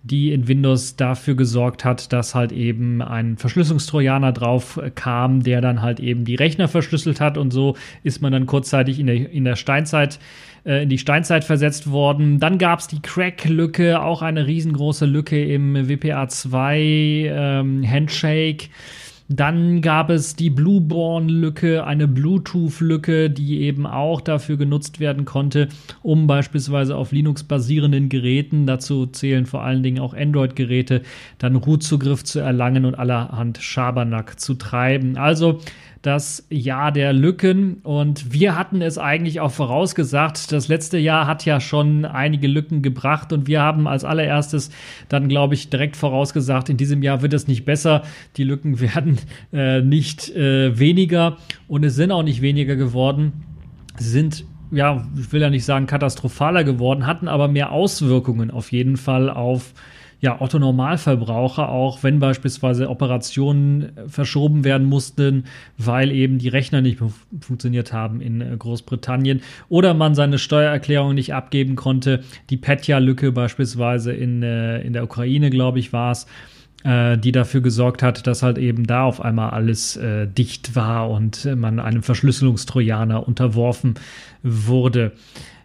die 0.03 0.33
in 0.33 0.49
Windows 0.49 0.97
dafür 0.97 1.37
gesorgt 1.37 1.85
hat, 1.85 2.13
dass 2.13 2.35
halt 2.35 2.53
eben 2.53 3.03
ein 3.03 3.37
Verschlüsselungstrojaner 3.37 4.33
drauf 4.33 4.81
kam, 4.95 5.43
der 5.43 5.61
dann 5.61 5.81
halt 5.81 6.01
eben 6.01 6.25
die 6.25 6.35
Rechner 6.35 6.69
verschlüsselt 6.69 7.21
hat 7.21 7.39
und 7.39 7.53
so 7.53 7.77
ist 8.03 8.21
man 8.21 8.33
dann 8.33 8.47
kurzzeitig 8.47 8.99
in 8.99 9.07
der, 9.07 9.31
in 9.31 9.45
der 9.45 9.57
Steinzeit 9.57 10.19
äh, 10.65 10.83
in 10.83 10.89
die 10.89 10.99
Steinzeit 10.99 11.45
versetzt 11.45 11.91
worden. 11.91 12.39
Dann 12.41 12.59
gab 12.59 12.81
es 12.81 12.87
die 12.87 13.01
Crack-Lücke, 13.01 14.03
auch 14.03 14.23
eine 14.23 14.47
riesengroße 14.47 15.07
Lücke 15.07 15.45
im 15.45 15.75
WPA2 15.77 16.77
ähm, 16.77 17.89
Handshake. 17.89 18.69
Dann 19.35 19.81
gab 19.81 20.11
es 20.11 20.37
die 20.37 20.51
Blueborn-Lücke, 20.51 21.85
eine 21.87 22.07
Bluetooth-Lücke, 22.07 23.31
die 23.31 23.63
eben 23.63 23.87
auch 23.87 24.21
dafür 24.21 24.59
genutzt 24.59 25.01
werden 25.01 25.25
konnte, 25.25 25.69
um 26.03 26.27
beispielsweise 26.27 26.97
auf 26.97 27.13
Linux 27.13 27.43
basierenden 27.43 28.11
Geräten, 28.11 28.67
dazu 28.67 29.07
zählen 29.07 29.47
vor 29.47 29.63
allen 29.63 29.83
Dingen 29.83 30.01
auch 30.01 30.13
Android-Geräte, 30.13 31.03
dann 31.39 31.57
Root-Zugriff 31.57 32.25
zu 32.25 32.41
erlangen 32.41 32.85
und 32.85 32.95
allerhand 32.95 33.59
Schabernack 33.59 34.39
zu 34.39 34.55
treiben. 34.55 35.17
Also 35.17 35.61
das 36.03 36.45
Jahr 36.51 36.91
der 36.91 37.13
Lücken. 37.13 37.77
Und 37.85 38.33
wir 38.33 38.57
hatten 38.57 38.83
es 38.83 38.99
eigentlich 38.99 39.41
auch 39.41 39.53
vorausgesagt. 39.53 40.51
Das 40.51 40.69
letzte 40.69 40.99
Jahr 40.99 41.27
hat 41.27 41.45
ja 41.45 41.61
schon 41.61 42.05
einige 42.05 42.49
Lücken 42.49 42.83
gebracht 42.83 43.33
und 43.33 43.47
wir 43.47 43.63
haben 43.63 43.87
als 43.87 44.05
allererstes 44.05 44.71
dann, 45.09 45.29
glaube 45.29 45.55
ich, 45.55 45.71
direkt 45.71 45.97
vorausgesagt, 45.97 46.69
in 46.69 46.77
diesem 46.77 47.03
Jahr 47.03 47.23
wird 47.23 47.33
es 47.33 47.47
nicht 47.47 47.65
besser. 47.65 48.03
Die 48.37 48.45
Lücken 48.45 48.81
werden 48.95 49.19
äh, 49.53 49.81
nicht 49.81 50.29
äh, 50.31 50.79
weniger 50.79 51.37
und 51.69 51.85
es 51.85 51.95
sind 51.95 52.13
auch 52.13 52.23
nicht 52.23 52.43
weniger 52.43 52.77
geworden. 52.77 53.33
Sie 53.99 54.09
sind 54.09 54.45
ja, 54.73 55.07
ich 55.19 55.33
will 55.33 55.43
ja 55.43 55.51
nicht 55.51 55.67
sagen 55.67 55.87
katastrophaler 55.87 56.65
geworden, 56.65 57.07
hatten 57.07 57.29
aber 57.29 57.47
mehr 57.47 57.73
Auswirkungen 57.73 58.51
auf 58.51 58.73
jeden 58.73 58.97
Fall 58.97 59.29
auf 59.29 59.75
ja, 60.23 60.41
Otto 60.41 60.61
Normalverbraucher 60.61 61.69
auch, 61.69 62.05
wenn 62.05 62.21
beispielsweise 62.21 62.89
Operationen 62.89 63.91
verschoben 64.07 64.63
werden 64.63 64.87
mussten, 64.87 65.47
weil 65.79 66.13
eben 66.13 66.39
die 66.39 66.49
Rechner 66.49 66.81
nicht 66.81 67.01
funktioniert 67.41 67.93
haben 67.93 68.21
in 68.21 68.41
äh, 68.41 68.57
Großbritannien 68.57 69.43
oder 69.69 69.95
man 69.95 70.15
seine 70.15 70.39
Steuererklärung 70.39 71.15
nicht 71.15 71.35
abgeben 71.35 71.75
konnte. 71.75 72.23
Die 72.51 72.57
Petya-Lücke 72.57 73.33
beispielsweise 73.33 74.13
in, 74.13 74.45
äh, 74.45 74.81
in 74.83 74.93
der 74.93 75.03
Ukraine, 75.03 75.51
glaube 75.51 75.81
ich, 75.81 75.93
war 75.93 76.13
es 76.13 76.29
die 76.85 77.33
dafür 77.33 77.61
gesorgt 77.61 78.03
hat, 78.03 78.27
dass 78.27 78.43
halt 78.43 78.59
eben 78.59 78.87
da 78.87 79.05
auf 79.05 79.21
einmal 79.21 79.51
alles 79.51 79.97
äh, 79.97 80.27
dicht 80.27 80.75
war 80.75 81.11
und 81.11 81.45
man 81.57 81.79
einem 81.79 82.03
Verschlüsselungstrojaner 82.03 83.27
unterworfen 83.27 83.95
wurde. 84.43 85.13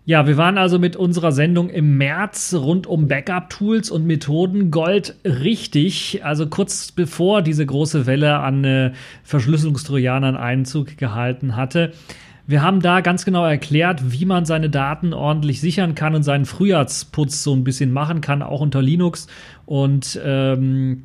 Ja, 0.08 0.26
wir 0.26 0.38
waren 0.38 0.58
also 0.58 0.80
mit 0.80 0.96
unserer 0.96 1.34
Sendung 1.34 1.70
im 1.70 1.98
März 1.98 2.54
rund 2.54 2.88
um 2.88 3.10
Backup-Tools 3.10 3.92
und 3.92 4.08
Methoden 4.08 4.72
Gold 4.72 5.16
richtig. 5.26 6.22
Also 6.24 6.48
kurz 6.48 6.94
bevor 6.94 7.42
diese 7.42 7.66
große 7.66 8.06
Welle 8.06 8.40
an 8.40 8.64
äh, 8.64 8.94
Verschlüsselungstrojanern 9.24 10.38
Einzug 10.38 10.96
gehalten 10.96 11.58
hatte. 11.58 11.92
Wir 12.50 12.62
haben 12.62 12.80
da 12.80 13.02
ganz 13.02 13.26
genau 13.26 13.46
erklärt, 13.46 14.14
wie 14.14 14.24
man 14.24 14.46
seine 14.46 14.70
Daten 14.70 15.12
ordentlich 15.12 15.60
sichern 15.60 15.96
kann 15.96 16.16
und 16.16 16.24
seinen 16.24 16.46
Frühjahrsputz 16.46 17.44
so 17.44 17.54
ein 17.54 17.66
bisschen 17.66 17.92
machen 17.92 18.22
kann, 18.22 18.42
auch 18.42 18.62
unter 18.62 18.82
Linux. 18.82 19.28
Und 19.68 20.20
ähm, 20.24 21.04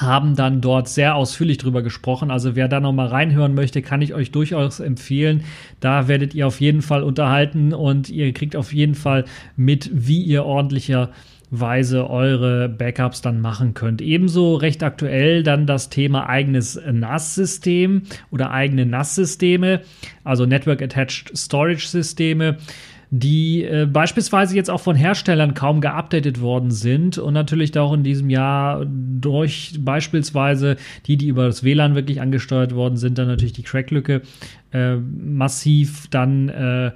haben 0.00 0.36
dann 0.36 0.60
dort 0.60 0.88
sehr 0.88 1.16
ausführlich 1.16 1.58
drüber 1.58 1.82
gesprochen. 1.82 2.30
Also 2.30 2.56
wer 2.56 2.68
da 2.68 2.80
noch 2.80 2.92
mal 2.92 3.08
reinhören 3.08 3.54
möchte, 3.54 3.82
kann 3.82 4.02
ich 4.02 4.14
euch 4.14 4.30
durchaus 4.30 4.80
empfehlen. 4.80 5.42
Da 5.80 6.08
werdet 6.08 6.34
ihr 6.34 6.46
auf 6.46 6.60
jeden 6.60 6.82
Fall 6.82 7.02
unterhalten 7.02 7.74
und 7.74 8.08
ihr 8.08 8.32
kriegt 8.32 8.56
auf 8.56 8.72
jeden 8.72 8.94
Fall 8.94 9.24
mit, 9.56 9.90
wie 9.92 10.22
ihr 10.22 10.44
ordentlicher 10.44 11.10
Weise 11.50 12.10
eure 12.10 12.68
Backups 12.68 13.22
dann 13.22 13.40
machen 13.40 13.72
könnt. 13.72 14.02
Ebenso 14.02 14.54
recht 14.56 14.82
aktuell 14.82 15.42
dann 15.42 15.66
das 15.66 15.88
Thema 15.88 16.28
eigenes 16.28 16.78
NAS-System 16.90 18.02
oder 18.30 18.50
eigene 18.50 18.84
NAS-Systeme, 18.84 19.80
also 20.24 20.44
Network 20.44 20.82
Attached 20.82 21.36
Storage 21.36 21.86
Systeme 21.86 22.58
die 23.10 23.64
äh, 23.64 23.86
beispielsweise 23.86 24.54
jetzt 24.54 24.70
auch 24.70 24.80
von 24.80 24.94
Herstellern 24.94 25.54
kaum 25.54 25.80
geupdatet 25.80 26.40
worden 26.40 26.70
sind 26.70 27.16
und 27.16 27.32
natürlich 27.32 27.76
auch 27.78 27.92
in 27.92 28.02
diesem 28.02 28.28
Jahr 28.28 28.84
durch 28.86 29.78
beispielsweise 29.80 30.76
die, 31.06 31.16
die 31.16 31.28
über 31.28 31.46
das 31.46 31.64
WLAN 31.64 31.94
wirklich 31.94 32.20
angesteuert 32.20 32.74
worden 32.74 32.96
sind, 32.96 33.18
dann 33.18 33.28
natürlich 33.28 33.54
die 33.54 33.62
Cracklücke 33.62 34.22
äh, 34.72 34.96
massiv 34.96 36.08
dann 36.08 36.48
äh, 36.50 36.92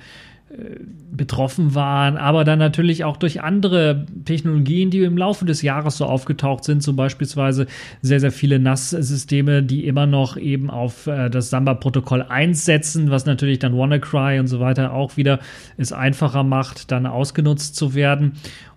betroffen 1.12 1.75
waren, 1.75 2.17
aber 2.17 2.45
dann 2.45 2.59
natürlich 2.59 3.05
auch 3.05 3.17
durch 3.17 3.43
andere 3.43 4.07
Technologien, 4.25 4.91
die 4.91 5.01
im 5.01 5.17
Laufe 5.17 5.45
des 5.45 5.62
Jahres 5.62 5.99
so 5.99 6.07
aufgetaucht 6.07 6.65
sind, 6.65 6.83
zum 6.83 6.97
beispielsweise 6.97 7.67
sehr, 8.01 8.21
sehr 8.21 8.33
viele 8.33 8.59
NAS-Systeme, 8.59 9.62
die 9.62 9.87
immer 9.87 10.07
noch 10.07 10.37
eben 10.37 10.71
auf 10.71 11.07
äh, 11.07 11.29
das 11.29 11.51
Samba-Protokoll 11.51 12.23
einsetzen, 12.23 13.11
was 13.11 13.27
natürlich 13.27 13.59
dann 13.59 13.77
WannaCry 13.77 14.41
und 14.41 14.47
so 14.47 14.61
weiter 14.61 14.93
auch 14.93 15.17
wieder 15.17 15.38
es 15.77 15.93
einfacher 15.93 16.45
macht, 16.45 16.91
dann 16.91 17.07
ausgenutzt 17.07 17.77
zu 17.77 17.95
werden. 17.95 18.33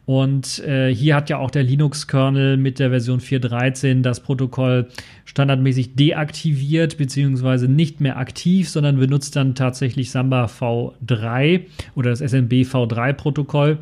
Und 0.06 0.60
äh, 0.60 0.94
hier 0.94 1.16
hat 1.16 1.30
ja 1.30 1.40
auch 1.40 1.50
der 1.50 1.64
Linux-Kernel 1.64 2.58
mit 2.58 2.78
der 2.78 2.92
Version 2.92 3.20
4.13 3.20 4.04
das 4.04 4.20
Protokoll 4.20 4.88
standardmäßig 5.36 5.96
deaktiviert, 5.96 6.98
beziehungsweise 6.98 7.68
nicht 7.68 8.00
mehr 8.00 8.16
aktiv, 8.16 8.70
sondern 8.70 8.98
benutzt 8.98 9.36
dann 9.36 9.54
tatsächlich 9.54 10.10
Samba 10.10 10.46
V3 10.46 11.66
oder 11.94 12.12
das 12.12 12.22
SMB 12.22 12.54
V3-Protokoll. 12.54 13.80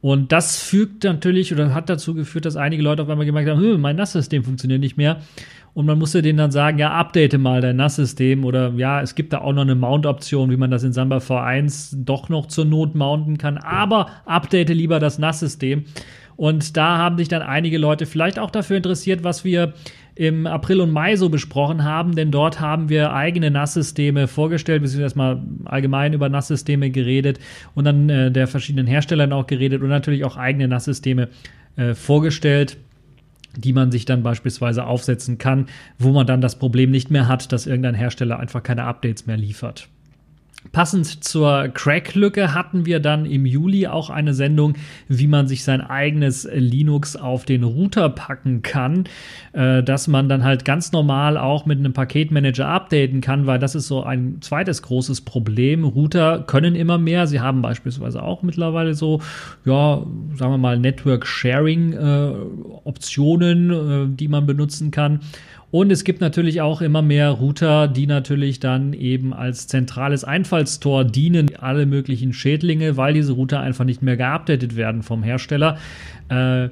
Und 0.00 0.32
das 0.32 0.62
fügt 0.62 1.04
natürlich 1.04 1.52
oder 1.52 1.74
hat 1.74 1.90
dazu 1.90 2.14
geführt, 2.14 2.46
dass 2.46 2.56
einige 2.56 2.82
Leute 2.82 3.02
auf 3.02 3.10
einmal 3.10 3.26
gemerkt 3.26 3.50
haben, 3.50 3.60
hm, 3.60 3.80
mein 3.82 3.96
NAS-System 3.96 4.44
funktioniert 4.44 4.80
nicht 4.80 4.96
mehr 4.96 5.18
und 5.74 5.84
man 5.84 5.98
musste 5.98 6.22
denen 6.22 6.38
dann 6.38 6.52
sagen, 6.52 6.78
ja, 6.78 6.92
update 6.92 7.36
mal 7.36 7.60
dein 7.60 7.76
NAS-System 7.76 8.46
oder 8.46 8.72
ja, 8.76 9.02
es 9.02 9.14
gibt 9.14 9.34
da 9.34 9.42
auch 9.42 9.52
noch 9.52 9.62
eine 9.62 9.74
Mount-Option, 9.74 10.50
wie 10.50 10.56
man 10.56 10.70
das 10.70 10.84
in 10.84 10.94
Samba 10.94 11.18
V1 11.18 12.04
doch 12.04 12.30
noch 12.30 12.46
zur 12.46 12.64
Not 12.64 12.94
mounten 12.94 13.36
kann, 13.36 13.58
aber 13.58 14.08
update 14.24 14.70
lieber 14.70 15.00
das 15.00 15.18
NAS-System. 15.18 15.84
Und 16.38 16.76
da 16.76 16.98
haben 16.98 17.18
sich 17.18 17.26
dann 17.26 17.42
einige 17.42 17.78
Leute 17.78 18.06
vielleicht 18.06 18.38
auch 18.38 18.52
dafür 18.52 18.76
interessiert, 18.76 19.24
was 19.24 19.44
wir 19.44 19.74
im 20.18 20.48
April 20.48 20.80
und 20.80 20.90
Mai 20.90 21.14
so 21.14 21.28
besprochen 21.28 21.84
haben, 21.84 22.16
denn 22.16 22.32
dort 22.32 22.58
haben 22.58 22.88
wir 22.88 23.12
eigene 23.12 23.52
NAS-Systeme 23.52 24.26
vorgestellt, 24.26 24.82
beziehungsweise 24.82 25.04
erstmal 25.04 25.42
allgemein 25.64 26.12
über 26.12 26.28
NAS-Systeme 26.28 26.90
geredet 26.90 27.38
und 27.76 27.84
dann 27.84 28.08
äh, 28.08 28.32
der 28.32 28.48
verschiedenen 28.48 28.88
Herstellern 28.88 29.32
auch 29.32 29.46
geredet 29.46 29.80
und 29.80 29.88
natürlich 29.88 30.24
auch 30.24 30.36
eigene 30.36 30.66
NAS-Systeme 30.66 31.28
äh, 31.76 31.94
vorgestellt 31.94 32.76
die 33.56 33.72
man 33.72 33.90
sich 33.90 34.04
dann 34.04 34.22
beispielsweise 34.22 34.84
aufsetzen 34.84 35.38
kann, 35.38 35.66
wo 35.98 36.12
man 36.12 36.26
dann 36.26 36.40
das 36.40 36.58
Problem 36.58 36.90
nicht 36.90 37.10
mehr 37.10 37.26
hat, 37.26 37.50
dass 37.50 37.66
irgendein 37.66 37.94
Hersteller 37.94 38.38
einfach 38.38 38.62
keine 38.62 38.84
Updates 38.84 39.26
mehr 39.26 39.38
liefert. 39.38 39.88
Passend 40.72 41.22
zur 41.24 41.68
Crack-Lücke 41.68 42.52
hatten 42.52 42.84
wir 42.84 42.98
dann 42.98 43.26
im 43.26 43.46
Juli 43.46 43.86
auch 43.86 44.10
eine 44.10 44.34
Sendung, 44.34 44.74
wie 45.06 45.28
man 45.28 45.46
sich 45.46 45.62
sein 45.62 45.80
eigenes 45.80 46.48
Linux 46.52 47.14
auf 47.14 47.44
den 47.44 47.62
Router 47.62 48.08
packen 48.08 48.62
kann, 48.62 49.04
äh, 49.52 49.84
dass 49.84 50.08
man 50.08 50.28
dann 50.28 50.42
halt 50.42 50.64
ganz 50.64 50.90
normal 50.90 51.38
auch 51.38 51.64
mit 51.64 51.78
einem 51.78 51.92
Paketmanager 51.92 52.66
updaten 52.66 53.20
kann, 53.20 53.46
weil 53.46 53.60
das 53.60 53.76
ist 53.76 53.86
so 53.86 54.02
ein 54.02 54.38
zweites 54.40 54.82
großes 54.82 55.20
Problem. 55.20 55.84
Router 55.84 56.42
können 56.42 56.74
immer 56.74 56.98
mehr. 56.98 57.28
Sie 57.28 57.38
haben 57.38 57.62
beispielsweise 57.62 58.20
auch 58.20 58.42
mittlerweile 58.42 58.94
so, 58.94 59.20
ja, 59.64 60.02
sagen 60.34 60.52
wir 60.52 60.58
mal, 60.58 60.76
Network-Sharing-Optionen, 60.78 63.70
äh, 63.70 63.74
äh, 63.74 64.08
die 64.08 64.26
man 64.26 64.44
benutzen 64.44 64.90
kann. 64.90 65.20
Und 65.70 65.92
es 65.92 66.04
gibt 66.04 66.22
natürlich 66.22 66.62
auch 66.62 66.80
immer 66.80 67.02
mehr 67.02 67.30
Router, 67.30 67.88
die 67.88 68.06
natürlich 68.06 68.58
dann 68.58 68.94
eben 68.94 69.34
als 69.34 69.66
zentrales 69.66 70.24
Einfallstor 70.24 71.04
dienen, 71.04 71.54
alle 71.56 71.84
möglichen 71.84 72.32
Schädlinge, 72.32 72.96
weil 72.96 73.12
diese 73.12 73.32
Router 73.32 73.60
einfach 73.60 73.84
nicht 73.84 74.02
mehr 74.02 74.16
geupdatet 74.16 74.76
werden 74.76 75.02
vom 75.02 75.22
Hersteller. 75.22 75.76
Äh, 76.30 76.70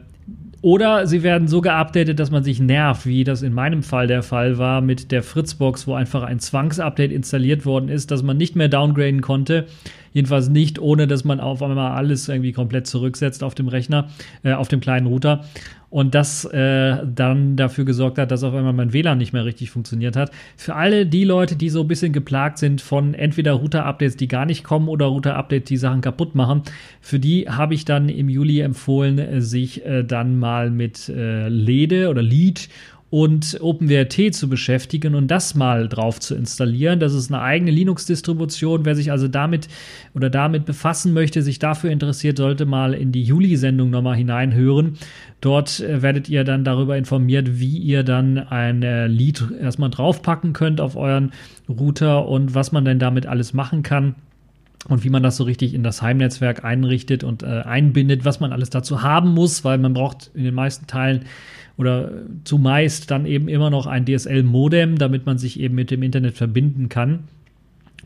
oder 0.63 1.07
sie 1.07 1.23
werden 1.23 1.47
so 1.47 1.61
geupdatet, 1.61 2.19
dass 2.19 2.31
man 2.31 2.43
sich 2.43 2.59
nervt, 2.59 3.07
wie 3.07 3.23
das 3.23 3.43
in 3.43 3.53
meinem 3.53 3.83
Fall 3.83 4.07
der 4.07 4.23
Fall 4.23 4.57
war 4.59 4.81
mit 4.81 5.13
der 5.13 5.23
Fritzbox, 5.23 5.87
wo 5.87 5.95
einfach 5.95 6.23
ein 6.23 6.41
Zwangsupdate 6.41 7.13
installiert 7.13 7.67
worden 7.67 7.89
ist, 7.91 8.11
dass 8.11 8.23
man 8.23 8.37
nicht 8.39 8.57
mehr 8.57 8.69
downgraden 8.69 9.21
konnte. 9.21 9.67
Jedenfalls 10.17 10.49
nicht, 10.49 10.79
ohne 10.79 11.07
dass 11.07 11.25
man 11.25 11.41
auf 11.41 11.63
einmal 11.63 11.93
alles 11.93 12.27
irgendwie 12.27 12.53
komplett 12.53 12.87
zurücksetzt 12.87 13.45
auf 13.45 13.55
dem 13.55 13.69
Rechner, 13.69 14.09
äh, 14.45 14.55
auf 14.55 14.69
dem 14.69 14.81
kleinen 14.81 15.07
Router 15.07 15.45
und 15.91 16.15
das 16.15 16.47
äh, 16.47 16.97
dann 17.05 17.57
dafür 17.57 17.85
gesorgt 17.85 18.17
hat, 18.17 18.31
dass 18.31 18.43
auf 18.43 18.55
einmal 18.55 18.73
mein 18.73 18.95
WLAN 18.95 19.19
nicht 19.19 19.35
mehr 19.35 19.45
richtig 19.45 19.71
funktioniert 19.71 20.17
hat. 20.17 20.31
Für 20.57 20.75
alle 20.75 21.05
die 21.05 21.25
Leute, 21.25 21.55
die 21.55 21.69
so 21.69 21.83
ein 21.83 21.89
bisschen 21.89 22.15
geplagt 22.15 22.57
sind 22.57 22.81
von 22.81 23.13
entweder 23.13 23.53
Router-Updates, 23.53 24.17
die 24.17 24.27
gar 24.27 24.47
nicht 24.47 24.65
kommen 24.65 24.89
oder 24.89 25.05
Router-Updates, 25.05 25.69
die 25.69 25.77
Sachen 25.77 26.01
kaputt 26.01 26.35
machen, 26.35 26.63
für 27.03 27.19
die 27.19 27.51
habe 27.51 27.75
ich 27.75 27.85
dann 27.85 28.09
im 28.09 28.31
Juli 28.31 28.61
empfohlen, 28.61 29.43
sich 29.43 29.85
äh, 29.85 30.03
dann 30.03 30.39
mal 30.39 30.71
mit 30.71 31.11
äh, 31.11 31.51
Lede 31.51 32.09
oder 32.09 32.23
Lead 32.23 32.71
und 33.17 33.57
OpenWRT 33.63 34.35
zu 34.35 34.47
beschäftigen 34.47 35.15
und 35.15 35.29
das 35.29 35.55
mal 35.55 35.89
drauf 35.89 36.21
zu 36.21 36.35
installieren. 36.35 37.01
Das 37.01 37.15
ist 37.15 37.33
eine 37.33 37.41
eigene 37.41 37.71
Linux-Distribution. 37.71 38.85
Wer 38.85 38.95
sich 38.95 39.11
also 39.11 39.27
damit 39.27 39.69
oder 40.13 40.29
damit 40.29 40.67
befassen 40.67 41.15
möchte, 41.15 41.41
sich 41.41 41.59
dafür 41.59 41.91
interessiert, 41.91 42.37
sollte 42.37 42.67
mal 42.67 42.93
in 42.93 43.13
die 43.13 43.23
Juli-Sendung 43.23 43.89
nochmal 43.89 44.17
hineinhören. 44.17 44.99
Dort 45.41 45.81
äh, 45.81 46.03
werdet 46.03 46.29
ihr 46.29 46.45
dann 46.45 46.63
darüber 46.63 46.99
informiert, 46.99 47.59
wie 47.59 47.79
ihr 47.79 48.03
dann 48.03 48.37
ein 48.37 48.83
äh, 48.83 49.07
Lied 49.07 49.43
erstmal 49.63 49.89
draufpacken 49.89 50.53
könnt 50.53 50.83
auf 50.83 50.95
euren 50.95 51.33
Router 51.71 52.29
und 52.29 52.55
was 52.55 52.71
man 52.71 52.85
denn 52.85 52.99
damit 52.99 53.25
alles 53.25 53.55
machen 53.55 53.83
kann 53.83 54.15
und 54.89 55.05
wie 55.05 55.11
man 55.11 55.23
das 55.23 55.37
so 55.37 55.45
richtig 55.45 55.75
in 55.75 55.83
das 55.83 56.03
Heimnetzwerk 56.03 56.65
einrichtet 56.65 57.25
und 57.25 57.43
äh, 57.43 57.47
einbindet, 57.47 58.25
was 58.25 58.41
man 58.41 58.53
alles 58.53 58.71
dazu 58.71 59.03
haben 59.03 59.31
muss, 59.31 59.65
weil 59.65 59.79
man 59.79 59.95
braucht 59.95 60.31
in 60.35 60.45
den 60.45 60.55
meisten 60.55 60.87
Teilen 60.87 61.25
oder 61.77 62.11
zumeist 62.45 63.11
dann 63.11 63.27
eben 63.27 63.49
immer 63.49 63.71
noch 63.71 63.87
ein 63.87 64.07
DSL-Modem, 64.07 64.99
damit 64.99 65.27
man 65.27 65.39
sich 65.39 65.61
eben 65.61 65.75
mit 65.75 65.91
dem 65.91 66.03
Internet 66.03 66.37
verbinden 66.37 66.89
kann. 66.89 67.25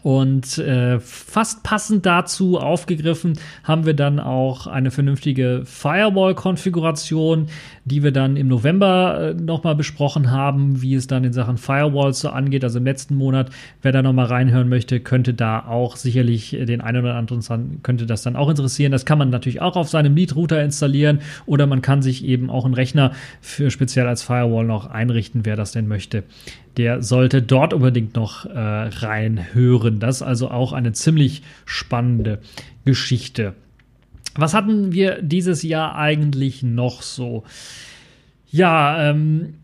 Und 0.02 0.58
äh, 0.58 0.98
fast 0.98 1.62
passend 1.62 2.06
dazu 2.06 2.58
aufgegriffen 2.58 3.34
haben 3.64 3.84
wir 3.84 3.94
dann 3.94 4.18
auch 4.18 4.66
eine 4.66 4.90
vernünftige 4.90 5.62
Firewall-Konfiguration, 5.64 7.46
die 7.84 8.02
wir 8.02 8.12
dann 8.12 8.36
im 8.36 8.48
November 8.48 9.20
äh, 9.20 9.34
nochmal 9.34 9.74
besprochen 9.74 10.30
haben, 10.30 10.80
wie 10.80 10.94
es 10.94 11.06
dann 11.06 11.24
in 11.24 11.32
Sachen 11.32 11.58
Firewalls 11.58 12.20
so 12.20 12.30
angeht. 12.30 12.64
Also 12.64 12.78
im 12.78 12.84
letzten 12.84 13.14
Monat, 13.14 13.50
wer 13.82 13.92
da 13.92 14.02
nochmal 14.02 14.26
reinhören 14.26 14.68
möchte, 14.68 15.00
könnte 15.00 15.34
da 15.34 15.66
auch 15.66 15.96
sicherlich 15.96 16.50
den 16.50 16.80
einen 16.80 17.02
oder 17.04 17.16
anderen 17.16 17.80
könnte 17.82 18.06
das 18.06 18.22
dann 18.22 18.36
auch 18.36 18.48
interessieren. 18.48 18.92
Das 18.92 19.04
kann 19.04 19.18
man 19.18 19.30
natürlich 19.30 19.60
auch 19.60 19.76
auf 19.76 19.88
seinem 19.88 20.14
Lead-Router 20.14 20.62
installieren 20.62 21.20
oder 21.46 21.66
man 21.66 21.82
kann 21.82 22.02
sich 22.02 22.24
eben 22.24 22.50
auch 22.50 22.64
einen 22.64 22.74
Rechner 22.74 23.12
für 23.40 23.70
speziell 23.70 24.06
als 24.06 24.22
Firewall 24.22 24.64
noch 24.64 24.90
einrichten, 24.90 25.44
wer 25.44 25.56
das 25.56 25.72
denn 25.72 25.88
möchte 25.88 26.24
der 26.76 27.02
sollte 27.02 27.42
dort 27.42 27.74
unbedingt 27.74 28.14
noch 28.14 28.46
äh, 28.46 28.58
reinhören. 28.58 30.00
Das 30.00 30.16
ist 30.16 30.22
also 30.22 30.50
auch 30.50 30.72
eine 30.72 30.92
ziemlich 30.92 31.42
spannende 31.64 32.38
Geschichte. 32.84 33.54
Was 34.34 34.54
hatten 34.54 34.92
wir 34.92 35.22
dieses 35.22 35.62
Jahr 35.62 35.96
eigentlich 35.96 36.62
noch 36.62 37.02
so? 37.02 37.44
Ja, 38.50 39.10
ähm, 39.10 39.54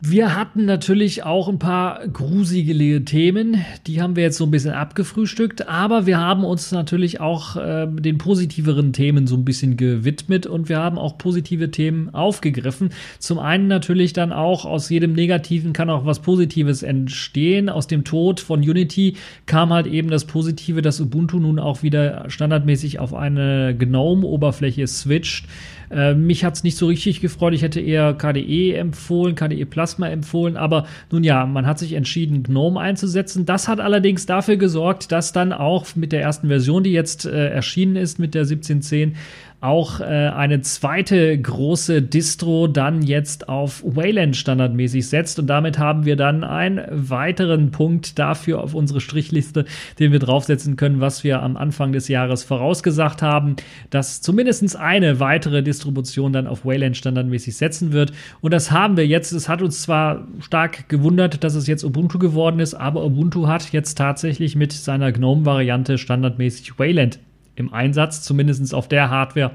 wir 0.00 0.36
hatten 0.36 0.64
natürlich 0.64 1.24
auch 1.24 1.48
ein 1.48 1.58
paar 1.58 2.06
gruselige 2.06 3.04
Themen, 3.04 3.64
die 3.88 4.00
haben 4.00 4.14
wir 4.14 4.22
jetzt 4.22 4.36
so 4.36 4.44
ein 4.44 4.50
bisschen 4.52 4.70
abgefrühstückt, 4.70 5.66
aber 5.66 6.06
wir 6.06 6.18
haben 6.18 6.44
uns 6.44 6.70
natürlich 6.70 7.20
auch 7.20 7.56
äh, 7.56 7.88
den 7.88 8.16
positiveren 8.16 8.92
Themen 8.92 9.26
so 9.26 9.34
ein 9.34 9.44
bisschen 9.44 9.76
gewidmet 9.76 10.46
und 10.46 10.68
wir 10.68 10.78
haben 10.78 10.98
auch 10.98 11.18
positive 11.18 11.72
Themen 11.72 12.14
aufgegriffen. 12.14 12.90
Zum 13.18 13.40
einen 13.40 13.66
natürlich 13.66 14.12
dann 14.12 14.32
auch 14.32 14.64
aus 14.64 14.88
jedem 14.88 15.14
Negativen 15.14 15.72
kann 15.72 15.90
auch 15.90 16.06
was 16.06 16.20
Positives 16.20 16.84
entstehen. 16.84 17.68
Aus 17.68 17.88
dem 17.88 18.04
Tod 18.04 18.38
von 18.38 18.60
Unity 18.60 19.16
kam 19.46 19.72
halt 19.72 19.88
eben 19.88 20.10
das 20.10 20.26
Positive, 20.26 20.80
dass 20.80 21.00
Ubuntu 21.00 21.40
nun 21.40 21.58
auch 21.58 21.82
wieder 21.82 22.30
standardmäßig 22.30 23.00
auf 23.00 23.14
eine 23.14 23.74
GNOME-Oberfläche 23.76 24.86
switcht. 24.86 25.46
Äh, 25.90 26.14
mich 26.14 26.44
hat 26.44 26.54
es 26.54 26.64
nicht 26.64 26.76
so 26.76 26.86
richtig 26.86 27.20
gefreut. 27.20 27.54
Ich 27.54 27.62
hätte 27.62 27.80
eher 27.80 28.14
KDE 28.14 28.74
empfohlen, 28.74 29.34
KDE 29.34 29.64
Plasma 29.64 30.08
empfohlen. 30.08 30.56
Aber 30.56 30.86
nun 31.10 31.24
ja, 31.24 31.46
man 31.46 31.66
hat 31.66 31.78
sich 31.78 31.94
entschieden, 31.94 32.42
GNOME 32.42 32.80
einzusetzen. 32.80 33.46
Das 33.46 33.68
hat 33.68 33.80
allerdings 33.80 34.26
dafür 34.26 34.56
gesorgt, 34.56 35.12
dass 35.12 35.32
dann 35.32 35.52
auch 35.52 35.86
mit 35.94 36.12
der 36.12 36.22
ersten 36.22 36.48
Version, 36.48 36.84
die 36.84 36.92
jetzt 36.92 37.26
äh, 37.26 37.48
erschienen 37.48 37.96
ist, 37.96 38.18
mit 38.18 38.34
der 38.34 38.42
1710, 38.42 39.16
auch 39.60 39.98
äh, 39.98 40.04
eine 40.04 40.60
zweite 40.60 41.36
große 41.36 42.00
Distro 42.00 42.68
dann 42.68 43.02
jetzt 43.02 43.48
auf 43.48 43.82
Wayland 43.84 44.36
standardmäßig 44.36 45.08
setzt. 45.08 45.40
Und 45.40 45.48
damit 45.48 45.78
haben 45.78 46.04
wir 46.04 46.14
dann 46.14 46.44
einen 46.44 46.80
weiteren 46.90 47.72
Punkt 47.72 48.20
dafür 48.20 48.62
auf 48.62 48.74
unsere 48.74 49.00
Strichliste, 49.00 49.64
den 49.98 50.12
wir 50.12 50.20
draufsetzen 50.20 50.76
können, 50.76 51.00
was 51.00 51.24
wir 51.24 51.42
am 51.42 51.56
Anfang 51.56 51.92
des 51.92 52.06
Jahres 52.06 52.44
vorausgesagt 52.44 53.20
haben, 53.20 53.56
dass 53.90 54.20
zumindest 54.20 54.76
eine 54.76 55.18
weitere 55.18 55.62
Distribution 55.62 56.32
dann 56.32 56.46
auf 56.46 56.64
Wayland 56.64 56.96
standardmäßig 56.96 57.56
setzen 57.56 57.92
wird. 57.92 58.12
Und 58.40 58.52
das 58.52 58.70
haben 58.70 58.96
wir 58.96 59.06
jetzt. 59.06 59.32
Es 59.32 59.48
hat 59.48 59.60
uns 59.60 59.82
zwar 59.82 60.28
stark 60.40 60.88
gewundert, 60.88 61.42
dass 61.42 61.54
es 61.54 61.66
jetzt 61.66 61.84
Ubuntu 61.84 62.18
geworden 62.18 62.60
ist, 62.60 62.74
aber 62.74 63.04
Ubuntu 63.04 63.48
hat 63.48 63.72
jetzt 63.72 63.98
tatsächlich 63.98 64.54
mit 64.54 64.72
seiner 64.72 65.10
GNOME-Variante 65.10 65.98
standardmäßig 65.98 66.78
Wayland 66.78 67.18
im 67.58 67.72
Einsatz, 67.72 68.22
zumindest 68.22 68.74
auf 68.74 68.88
der 68.88 69.10
Hardware, 69.10 69.52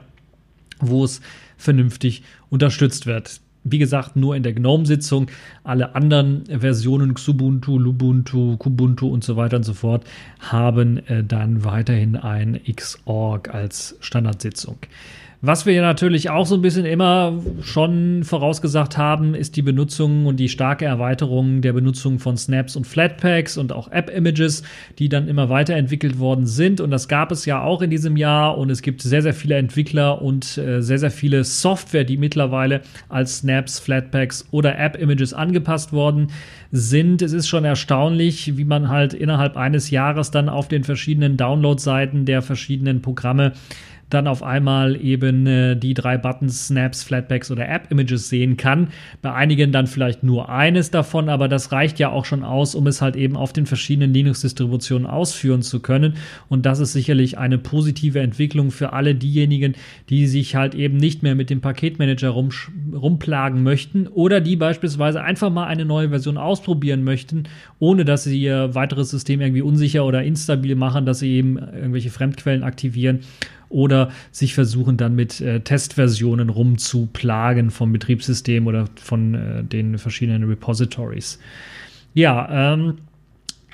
wo 0.80 1.04
es 1.04 1.22
vernünftig 1.58 2.24
unterstützt 2.50 3.06
wird. 3.06 3.42
Wie 3.66 3.78
gesagt, 3.78 4.18
nur 4.18 4.36
in 4.36 4.44
der 4.44 4.52
GNOME-Sitzung. 4.54 5.28
Alle 5.64 5.96
anderen 5.96 6.44
Versionen, 6.48 7.14
Xubuntu, 7.14 7.80
Lubuntu, 7.80 8.58
Kubuntu 8.58 9.08
und 9.08 9.24
so 9.24 9.38
weiter 9.38 9.56
und 9.58 9.64
so 9.64 9.74
fort, 9.74 10.04
haben 10.40 10.98
äh, 11.08 11.24
dann 11.24 11.64
weiterhin 11.64 12.18
ein 12.18 12.60
Xorg 12.76 13.54
als 13.54 13.96
Standardsitzung. 14.02 14.78
Was 15.46 15.66
wir 15.66 15.82
natürlich 15.82 16.30
auch 16.30 16.46
so 16.46 16.56
ein 16.56 16.62
bisschen 16.62 16.86
immer 16.86 17.38
schon 17.64 18.24
vorausgesagt 18.24 18.98
haben, 18.98 19.36
ist 19.36 19.58
die 19.58 19.62
Benutzung 19.62 20.26
und 20.26 20.38
die 20.38 20.48
starke 20.48 20.86
Erweiterung 20.86 21.60
der 21.60 21.74
Benutzung 21.74 22.20
von 22.20 22.38
Snaps 22.38 22.78
und 22.78 22.88
Flatpaks 22.88 23.58
und 23.58 23.74
auch 23.74 23.92
App-Images, 23.92 24.64
die 25.00 25.10
dann 25.10 25.28
immer 25.28 25.50
weiterentwickelt 25.50 26.18
worden 26.18 26.46
sind. 26.46 26.80
Und 26.80 26.92
das 26.92 27.10
gab 27.10 27.30
es 27.30 27.46
ja 27.46 27.62
auch 27.62 27.82
in 27.82 27.90
diesem 27.90 28.16
Jahr. 28.16 28.58
Und 28.58 28.70
es 28.70 28.82
gibt 28.82 29.02
sehr, 29.02 29.22
sehr 29.22 29.34
viele 29.34 29.56
Entwickler 29.56 30.22
und 30.22 30.58
äh, 30.58 30.82
sehr, 30.82 30.98
sehr 30.98 31.12
viele 31.12 31.44
Software, 31.44 32.06
die 32.06 32.16
mittlerweile 32.16 32.80
als 33.10 33.40
Snaps, 33.40 33.80
Flatpaks 33.80 34.48
oder 34.52 34.80
App-Images 34.80 35.34
angepasst 35.34 35.92
worden 35.92 36.28
sind. 36.72 37.22
Es 37.22 37.34
ist 37.34 37.50
schon 37.50 37.66
erstaunlich, 37.66 38.56
wie 38.56 38.64
man 38.64 38.88
halt 38.88 39.14
innerhalb 39.14 39.58
eines 39.58 39.90
Jahres 39.90 40.32
dann 40.32 40.48
auf 40.48 40.70
den 40.70 40.86
verschiedenen 40.86 41.36
Download-Seiten 41.36 42.24
der 42.24 42.42
verschiedenen 42.42 43.02
Programme 43.02 43.52
dann 44.10 44.28
auf 44.28 44.44
einmal 44.44 45.00
eben 45.02 45.48
äh, 45.48 45.76
die 45.76 45.94
drei 45.94 46.18
Buttons, 46.18 46.68
Snaps, 46.68 47.04
Flatbacks 47.04 47.52
oder 47.52 47.68
App-Images 47.68 48.30
sehen 48.30 48.58
kann. 48.58 48.90
Bei 49.22 49.34
einigen 49.34 49.72
dann 49.72 49.88
vielleicht 49.88 50.24
nur 50.24 50.50
eines 50.50 50.92
davon, 50.92 51.30
aber 51.30 51.48
das 51.48 51.72
reicht 51.72 52.00
ja 52.00 52.10
auch 52.10 52.26
schon 52.26 52.44
aus, 52.44 52.76
um 52.76 52.88
es 52.88 53.02
halt 53.02 53.16
eben 53.16 53.36
auf 53.36 53.54
den 53.54 53.66
verschiedenen 53.66 54.14
Linux-Distributionen 54.14 55.08
ausführen 55.08 55.62
zu 55.62 55.80
können. 55.80 56.16
Und 56.50 56.66
das 56.66 56.80
ist 56.80 56.94
sicherlich 56.94 57.38
eine 57.38 57.58
positive 57.58 58.20
Entwicklung 58.20 58.72
für 58.72 58.94
alle 58.94 59.16
diejenigen, 59.16 59.76
die 60.10 60.28
sich 60.28 60.56
halt 60.56 60.76
eben 60.76 60.98
nicht 60.98 61.24
mehr 61.24 61.36
mit 61.36 61.50
dem 61.50 61.62
Paketmanager 61.62 62.30
rum, 62.30 62.50
rumplagen 62.94 63.64
möchten 63.64 64.08
oder 64.08 64.42
die 64.42 64.56
beispielsweise 64.56 65.24
einfach 65.24 65.50
mal 65.50 65.66
eine 65.66 65.86
neue 65.86 66.10
Version 66.10 66.38
ausprobieren 66.38 67.04
möchten, 67.04 67.44
ohne 67.80 68.06
dass 68.06 68.24
sie 68.24 68.42
ihr 68.42 68.76
weiteres 68.76 69.10
System 69.10 69.42
irgendwie 69.42 69.62
unsicher 69.62 70.06
oder 70.06 70.24
instabil 70.24 70.76
machen, 70.76 71.06
dass 71.06 71.20
sie 71.20 71.32
eben 71.32 71.58
irgendwelche 71.58 72.10
Fremdquellen 72.10 72.64
aktivieren 72.64 73.22
oder 73.74 74.12
sich 74.32 74.54
versuchen 74.54 74.96
dann 74.98 75.16
mit 75.16 75.42
äh, 75.42 75.60
Testversionen 75.60 76.50
rumzuplagen 76.50 77.72
vom 77.72 77.92
Betriebssystem 77.92 78.68
oder 78.68 78.88
von 78.96 79.34
äh, 79.34 79.64
den 79.64 79.98
verschiedenen 79.98 80.44
Repositories. 80.44 81.40
Ja, 82.14 82.74
ähm, 82.74 82.98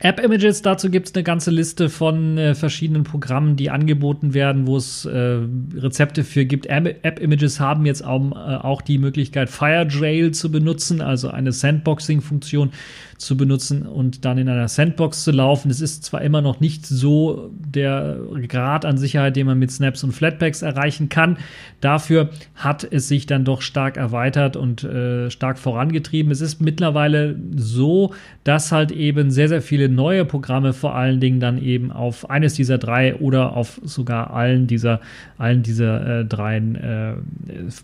App-Images, 0.02 0.62
dazu 0.62 0.90
gibt 0.90 1.10
es 1.10 1.16
eine 1.16 1.24
ganze 1.24 1.52
Liste 1.52 1.90
von 1.90 2.38
äh, 2.38 2.56
verschiedenen 2.56 3.04
Programmen, 3.04 3.58
die 3.58 3.70
angeboten 3.70 4.34
werden, 4.34 4.66
wo 4.66 4.78
es 4.78 5.04
äh, 5.04 5.40
Rezepte 5.76 6.24
für 6.24 6.46
gibt. 6.46 6.68
App-Images 6.68 7.60
haben 7.60 7.86
jetzt 7.86 8.06
auch, 8.06 8.32
äh, 8.32 8.56
auch 8.56 8.82
die 8.82 8.98
Möglichkeit, 8.98 9.50
FireJail 9.50 10.32
zu 10.32 10.52
benutzen, 10.52 11.02
also 11.02 11.30
eine 11.30 11.52
Sandboxing-Funktion, 11.52 12.72
zu 13.20 13.36
benutzen 13.36 13.84
und 13.84 14.24
dann 14.24 14.38
in 14.38 14.48
einer 14.48 14.70
Sandbox 14.70 15.26
zu 15.26 15.32
laufen. 15.32 15.70
Es 15.70 15.82
ist 15.82 16.06
zwar 16.06 16.22
immer 16.22 16.42
noch 16.42 16.62
nicht 16.62 16.86
so 16.86 17.52
der 17.54 18.18
Grad 18.48 18.86
an 18.86 18.98
Sicherheit, 18.98 19.36
den 19.36 19.46
man 19.46 19.60
mit 19.60 19.72
Snaps 19.72 20.06
und 20.06 20.14
Flatpaks 20.14 20.62
erreichen 20.62 21.10
kann. 21.10 21.38
Dafür 21.82 22.30
hat 22.56 22.88
es 22.90 23.10
sich 23.10 23.26
dann 23.26 23.44
doch 23.44 23.62
stark 23.62 23.98
erweitert 23.98 24.56
und 24.56 24.86
äh, 24.86 25.30
stark 25.30 25.60
vorangetrieben. 25.60 26.32
Es 26.32 26.40
ist 26.40 26.62
mittlerweile 26.62 27.36
so, 27.58 28.14
dass 28.46 28.72
halt 28.72 28.92
eben 28.92 29.32
sehr, 29.32 29.50
sehr 29.50 29.62
viele 29.62 29.90
neue 29.90 30.24
Programme 30.24 30.72
vor 30.72 30.96
allen 30.96 31.20
Dingen 31.20 31.42
dann 31.42 31.62
eben 31.62 31.92
auf 31.92 32.30
eines 32.30 32.54
dieser 32.54 32.78
drei 32.78 33.16
oder 33.16 33.54
auf 33.54 33.82
sogar 33.84 34.32
allen 34.34 34.66
dieser, 34.66 35.02
allen 35.38 35.62
dieser 35.62 36.22
äh, 36.22 36.26
drei 36.26 36.58
äh, 36.58 37.16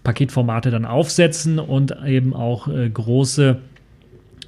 Paketformate 0.03 0.71
dann 0.71 0.85
aufsetzen 0.85 1.59
und 1.59 1.93
eben 2.05 2.33
auch 2.33 2.69
äh, 2.69 2.89
große 2.89 3.57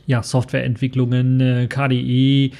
ja, 0.07 0.23
Softwareentwicklungen, 0.23 1.39
äh, 1.39 1.67
KDE, 1.67 2.51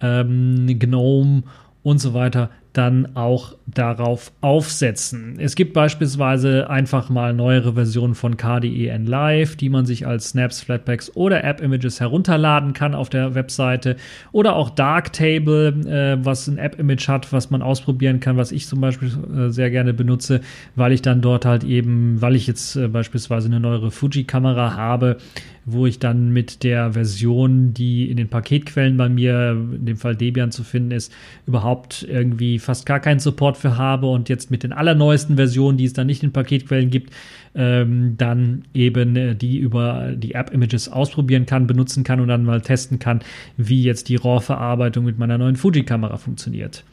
ähm, 0.00 0.78
GNOME 0.78 1.42
und 1.82 1.98
so 1.98 2.14
weiter 2.14 2.50
dann 2.72 3.16
auch 3.16 3.54
darauf 3.66 4.32
aufsetzen. 4.40 5.36
Es 5.38 5.54
gibt 5.54 5.74
beispielsweise 5.74 6.70
einfach 6.70 7.10
mal 7.10 7.34
neuere 7.34 7.74
Versionen 7.74 8.14
von 8.14 8.36
KDE 8.36 8.96
Live, 9.04 9.56
die 9.56 9.68
man 9.68 9.84
sich 9.84 10.06
als 10.06 10.30
Snaps, 10.30 10.62
Flatpaks 10.62 11.14
oder 11.14 11.44
App 11.44 11.60
Images 11.60 12.00
herunterladen 12.00 12.72
kann 12.72 12.94
auf 12.94 13.10
der 13.10 13.34
Webseite 13.34 13.96
oder 14.32 14.56
auch 14.56 14.70
Darktable, 14.70 15.68
äh, 15.86 16.24
was 16.24 16.48
ein 16.48 16.56
App 16.56 16.78
Image 16.78 17.08
hat, 17.08 17.32
was 17.32 17.50
man 17.50 17.60
ausprobieren 17.60 18.20
kann, 18.20 18.38
was 18.38 18.52
ich 18.52 18.66
zum 18.66 18.80
Beispiel 18.80 19.10
äh, 19.36 19.50
sehr 19.50 19.70
gerne 19.70 19.92
benutze, 19.92 20.40
weil 20.74 20.92
ich 20.92 21.02
dann 21.02 21.20
dort 21.20 21.44
halt 21.44 21.64
eben, 21.64 22.22
weil 22.22 22.36
ich 22.36 22.46
jetzt 22.46 22.76
äh, 22.76 22.88
beispielsweise 22.88 23.48
eine 23.48 23.60
neuere 23.60 23.90
Fuji 23.90 24.24
Kamera 24.24 24.76
habe, 24.76 25.18
wo 25.64 25.86
ich 25.86 25.98
dann 25.98 26.32
mit 26.32 26.64
der 26.64 26.92
Version, 26.92 27.72
die 27.72 28.10
in 28.10 28.16
den 28.16 28.28
Paketquellen 28.28 28.96
bei 28.96 29.08
mir, 29.08 29.50
in 29.52 29.86
dem 29.86 29.96
Fall 29.96 30.16
Debian 30.16 30.50
zu 30.50 30.64
finden 30.64 30.90
ist, 30.90 31.12
überhaupt 31.46 32.04
irgendwie 32.08 32.58
fast 32.58 32.84
gar 32.84 32.98
keinen 32.98 33.20
Support 33.20 33.56
für 33.56 33.76
habe 33.76 34.06
und 34.06 34.28
jetzt 34.28 34.50
mit 34.50 34.64
den 34.64 34.72
allerneuesten 34.72 35.36
Versionen, 35.36 35.78
die 35.78 35.84
es 35.84 35.92
dann 35.92 36.08
nicht 36.08 36.22
in 36.22 36.32
Paketquellen 36.32 36.90
gibt, 36.90 37.12
ähm, 37.54 38.16
dann 38.18 38.64
eben 38.74 39.14
äh, 39.14 39.36
die 39.36 39.58
über 39.58 40.12
die 40.16 40.34
App-Images 40.34 40.88
ausprobieren 40.88 41.46
kann, 41.46 41.66
benutzen 41.66 42.02
kann 42.02 42.20
und 42.20 42.28
dann 42.28 42.44
mal 42.44 42.60
testen 42.60 42.98
kann, 42.98 43.20
wie 43.56 43.82
jetzt 43.82 44.08
die 44.08 44.16
RAW-Verarbeitung 44.16 45.04
mit 45.04 45.18
meiner 45.18 45.38
neuen 45.38 45.56
Fuji-Kamera 45.56 46.16
funktioniert. 46.16 46.84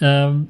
Ähm, 0.00 0.46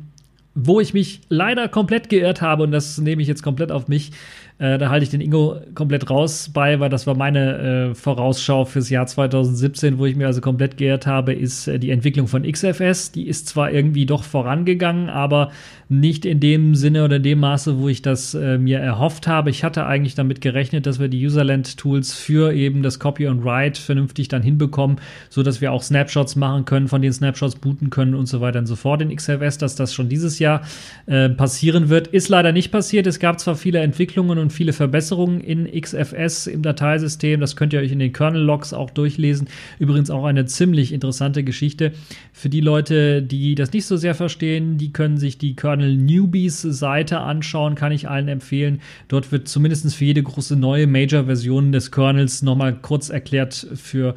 wo 0.55 0.81
ich 0.81 0.95
mich 0.95 1.21
leider 1.29 1.69
komplett 1.69 2.09
geirrt 2.09 2.41
habe, 2.41 2.63
und 2.63 2.71
das 2.71 2.99
nehme 2.99 3.23
ich 3.23 3.29
jetzt 3.29 3.43
komplett 3.43 3.73
auf 3.73 3.89
mich, 3.89 4.13
äh, 4.59 4.79
da 4.79 4.89
halte 4.89 5.03
ich 5.03 5.11
den 5.11 5.21
Ingo 5.21 5.57
komplett 5.75 6.09
raus 6.11 6.49
bei, 6.53 6.79
weil 6.79 6.89
das 6.89 7.09
war 7.09 7.17
meine 7.17 7.91
äh, 7.91 7.95
Vorausschau 7.95 8.65
fürs 8.65 8.89
Jahr 8.89 9.07
2017, 9.07 9.99
wo 9.99 10.07
ich 10.07 10.15
mir 10.15 10.29
also 10.29 10.41
komplett 10.41 10.77
geirrt 10.77 11.09
habe, 11.09 11.33
ist 11.33 11.67
äh, 11.67 11.81
die 11.81 11.91
Entwicklung 11.91 12.29
von 12.29 12.45
XFS. 12.45 13.11
Die 13.11 13.27
ist 13.27 13.49
zwar 13.49 13.73
irgendwie 13.73 14.07
doch 14.07 14.23
vorangegangen, 14.23 15.11
aber 15.11 15.51
nicht 15.89 16.25
in 16.25 16.39
dem 16.39 16.77
Sinne 16.77 17.05
oder 17.05 17.19
dem 17.19 17.41
Maße, 17.41 17.79
wo 17.79 17.89
ich 17.89 18.01
das 18.01 18.35
äh, 18.35 18.57
mir 18.57 18.79
erhofft 18.79 19.27
habe. 19.27 19.51
Ich 19.51 19.65
hatte 19.65 19.87
eigentlich 19.87 20.15
damit 20.15 20.41
gerechnet, 20.41 20.87
dass 20.87 21.01
wir 21.01 21.09
die 21.09 21.27
Userland-Tools 21.27 22.15
für 22.15 22.53
eben 22.55 22.83
das 22.83 23.01
Copy 23.01 23.27
und 23.27 23.45
Write 23.45 23.81
vernünftig 23.81 24.29
dann 24.29 24.43
hinbekommen, 24.43 24.99
so 25.31 25.43
dass 25.43 25.61
wir 25.61 25.73
auch 25.73 25.83
Snapshots 25.83 26.37
machen 26.37 26.65
können, 26.65 26.87
von 26.87 27.03
den 27.03 27.13
Snapshots 27.13 27.57
booten 27.57 27.91
können 27.91 28.15
und 28.15 28.27
so 28.27 28.41
weiter 28.41 28.61
und 28.61 28.67
so 28.67 28.77
fort 28.77 29.03
in 29.03 29.15
XFS, 29.15 29.59
dass 29.59 29.75
das 29.75 29.93
schon 29.93 30.09
dieses 30.09 30.39
Jahr 30.39 30.63
äh, 31.07 31.29
passieren 31.29 31.89
wird. 31.89 32.07
Ist 32.07 32.29
leider 32.29 32.53
nicht 32.53 32.71
passiert. 32.71 33.09
Es 33.09 33.19
gab 33.19 33.41
zwar 33.41 33.57
viele 33.57 33.81
Entwicklungen 33.81 34.39
und 34.39 34.44
viele 34.51 34.73
Verbesserungen 34.73 35.41
in 35.41 35.71
XFS 35.81 36.47
im 36.47 36.63
Dateisystem. 36.63 37.41
Das 37.41 37.57
könnt 37.57 37.73
ihr 37.73 37.81
euch 37.81 37.93
in 37.93 37.99
den 37.99 38.13
Kernel-Logs 38.13 38.73
auch 38.73 38.91
durchlesen. 38.91 39.49
Übrigens 39.79 40.11
auch 40.11 40.25
eine 40.25 40.47
ziemlich 40.47 40.93
interessante 40.93 41.45
Geschichte. 41.45 41.93
Für 42.33 42.49
die 42.49 42.61
Leute, 42.61 43.23
die 43.23 43.55
das 43.55 43.73
nicht 43.73 43.87
so 43.87 43.97
sehr 43.97 44.15
verstehen, 44.15 44.79
die 44.79 44.93
können 44.93 45.19
sich 45.19 45.39
die 45.39 45.55
Kernel 45.55 45.75
Kernel 45.75 45.97
Newbies 45.97 46.63
Seite 46.63 47.21
anschauen, 47.21 47.75
kann 47.75 47.93
ich 47.93 48.09
allen 48.09 48.29
empfehlen. 48.29 48.81
Dort 49.09 49.33
wird 49.33 49.49
zumindest 49.49 49.95
für 49.95 50.05
jede 50.05 50.23
große 50.23 50.57
neue 50.57 50.87
Major-Version 50.87 51.73
des 51.73 51.91
Kernels 51.91 52.43
nochmal 52.43 52.75
kurz 52.81 53.11
erklärt, 53.11 53.67
für 53.75 54.15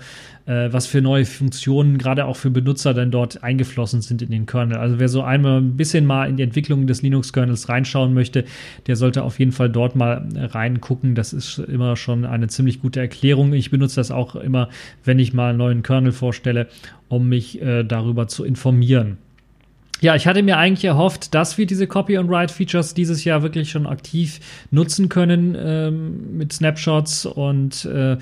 äh, 0.47 0.71
was 0.71 0.87
für 0.87 1.01
neue 1.01 1.25
Funktionen 1.25 1.97
gerade 1.97 2.25
auch 2.25 2.37
für 2.37 2.49
Benutzer 2.49 2.93
dann 2.93 3.11
dort 3.11 3.43
eingeflossen 3.43 4.01
sind 4.01 4.21
in 4.21 4.31
den 4.31 4.45
Kernel. 4.45 4.77
Also 4.77 4.97
wer 4.97 5.09
so 5.09 5.21
einmal 5.21 5.59
ein 5.59 5.77
bisschen 5.77 6.05
mal 6.05 6.27
in 6.29 6.37
die 6.37 6.43
Entwicklung 6.43 6.87
des 6.87 7.01
Linux-Kernels 7.01 7.69
reinschauen 7.69 8.13
möchte, 8.13 8.45
der 8.87 8.95
sollte 8.95 9.23
auf 9.23 9.39
jeden 9.39 9.51
Fall 9.51 9.69
dort 9.69 9.95
mal 9.95 10.27
reingucken. 10.35 11.15
Das 11.15 11.33
ist 11.33 11.59
immer 11.59 11.97
schon 11.97 12.25
eine 12.25 12.47
ziemlich 12.47 12.81
gute 12.81 12.99
Erklärung. 12.99 13.53
Ich 13.53 13.71
benutze 13.71 13.97
das 13.97 14.09
auch 14.09 14.35
immer, 14.35 14.69
wenn 15.03 15.19
ich 15.19 15.33
mal 15.33 15.49
einen 15.49 15.57
neuen 15.57 15.83
Kernel 15.83 16.13
vorstelle, 16.13 16.67
um 17.09 17.27
mich 17.27 17.61
äh, 17.61 17.83
darüber 17.83 18.27
zu 18.27 18.43
informieren. 18.43 19.17
Ja, 19.99 20.15
ich 20.15 20.27
hatte 20.27 20.43
mir 20.43 20.57
eigentlich 20.57 20.85
erhofft, 20.85 21.33
dass 21.33 21.57
wir 21.57 21.65
diese 21.65 21.87
Copy 21.87 22.17
and 22.17 22.29
Write 22.29 22.53
Features 22.53 22.93
dieses 22.93 23.23
Jahr 23.23 23.41
wirklich 23.41 23.71
schon 23.71 23.87
aktiv 23.87 24.39
nutzen 24.69 25.09
können 25.09 25.57
ähm, 25.59 26.37
mit 26.37 26.53
Snapshots 26.53 27.25
und 27.25 27.83
äh, 27.85 28.17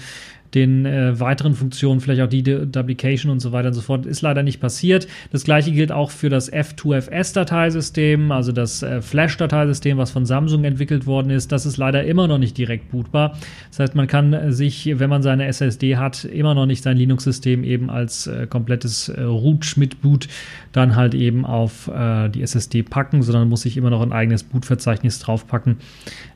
den 0.55 0.85
äh, 0.85 1.19
weiteren 1.19 1.53
Funktionen, 1.53 1.99
vielleicht 1.99 2.21
auch 2.21 2.29
die 2.29 2.43
Duplication 2.43 3.31
und 3.31 3.39
so 3.39 3.51
weiter 3.51 3.67
und 3.67 3.73
so 3.73 3.81
fort, 3.81 4.05
ist 4.05 4.21
leider 4.21 4.41
nicht 4.41 4.59
passiert. 4.59 5.07
Das 5.31 5.43
gleiche 5.43 5.71
gilt 5.71 5.91
auch 5.91 6.11
für 6.11 6.29
das 6.29 6.51
F2FS-Dateisystem, 6.51 8.31
also 8.31 8.51
das 8.51 8.81
äh, 8.81 9.01
Flash-Dateisystem, 9.01 9.97
was 9.97 10.11
von 10.11 10.25
Samsung 10.25 10.63
entwickelt 10.63 11.05
worden 11.05 11.29
ist. 11.29 11.51
Das 11.51 11.65
ist 11.65 11.77
leider 11.77 12.03
immer 12.05 12.27
noch 12.27 12.37
nicht 12.37 12.57
direkt 12.57 12.91
bootbar. 12.91 13.37
Das 13.69 13.79
heißt, 13.79 13.95
man 13.95 14.07
kann 14.07 14.51
sich, 14.51 14.89
wenn 14.99 15.09
man 15.09 15.21
seine 15.21 15.45
SSD 15.47 15.97
hat, 15.97 16.23
immer 16.23 16.55
noch 16.55 16.65
nicht 16.65 16.83
sein 16.83 16.97
Linux-System 16.97 17.63
eben 17.63 17.89
als 17.89 18.27
äh, 18.27 18.47
komplettes 18.47 19.09
äh, 19.09 19.21
Root 19.21 19.73
mit 19.75 20.01
Boot 20.01 20.27
dann 20.71 20.95
halt 20.95 21.13
eben 21.13 21.45
auf 21.45 21.87
äh, 21.87 22.29
die 22.29 22.41
SSD 22.41 22.83
packen, 22.83 23.21
sondern 23.21 23.49
muss 23.49 23.61
sich 23.61 23.77
immer 23.77 23.89
noch 23.89 24.01
ein 24.01 24.13
eigenes 24.13 24.43
Bootverzeichnis 24.43 25.19
draufpacken, 25.19 25.77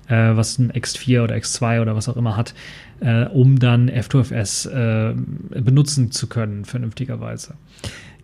äh, 0.09 0.35
was 0.35 0.59
ein 0.59 0.71
X4 0.71 1.23
oder 1.23 1.35
X2 1.35 1.81
oder 1.81 1.95
was 1.95 2.09
auch 2.09 2.17
immer 2.17 2.35
hat 2.35 2.53
äh, 3.01 3.25
um 3.25 3.59
dann 3.59 3.89
F2FS 3.89 4.69
äh, 4.69 5.13
benutzen 5.61 6.11
zu 6.11 6.27
können, 6.27 6.65
vernünftigerweise. 6.65 7.55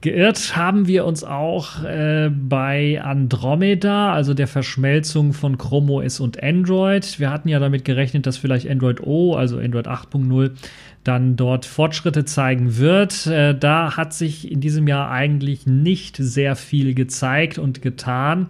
Geirrt 0.01 0.55
haben 0.55 0.87
wir 0.87 1.05
uns 1.05 1.23
auch 1.23 1.83
äh, 1.83 2.29
bei 2.29 3.01
Andromeda, 3.01 4.13
also 4.13 4.33
der 4.33 4.47
Verschmelzung 4.47 5.33
von 5.33 5.57
Chrome 5.57 5.93
OS 5.93 6.19
und 6.19 6.43
Android. 6.43 7.19
Wir 7.19 7.31
hatten 7.31 7.49
ja 7.49 7.59
damit 7.59 7.85
gerechnet, 7.85 8.27
dass 8.27 8.37
vielleicht 8.37 8.69
Android 8.69 9.01
O, 9.01 9.35
also 9.35 9.57
Android 9.57 9.87
8.0, 9.87 10.51
dann 11.03 11.37
dort 11.37 11.65
Fortschritte 11.65 12.25
zeigen 12.25 12.77
wird. 12.77 13.25
Äh, 13.25 13.57
da 13.57 13.97
hat 13.97 14.13
sich 14.13 14.51
in 14.51 14.61
diesem 14.61 14.87
Jahr 14.87 15.09
eigentlich 15.09 15.65
nicht 15.65 16.17
sehr 16.17 16.55
viel 16.55 16.93
gezeigt 16.93 17.57
und 17.57 17.81
getan. 17.81 18.47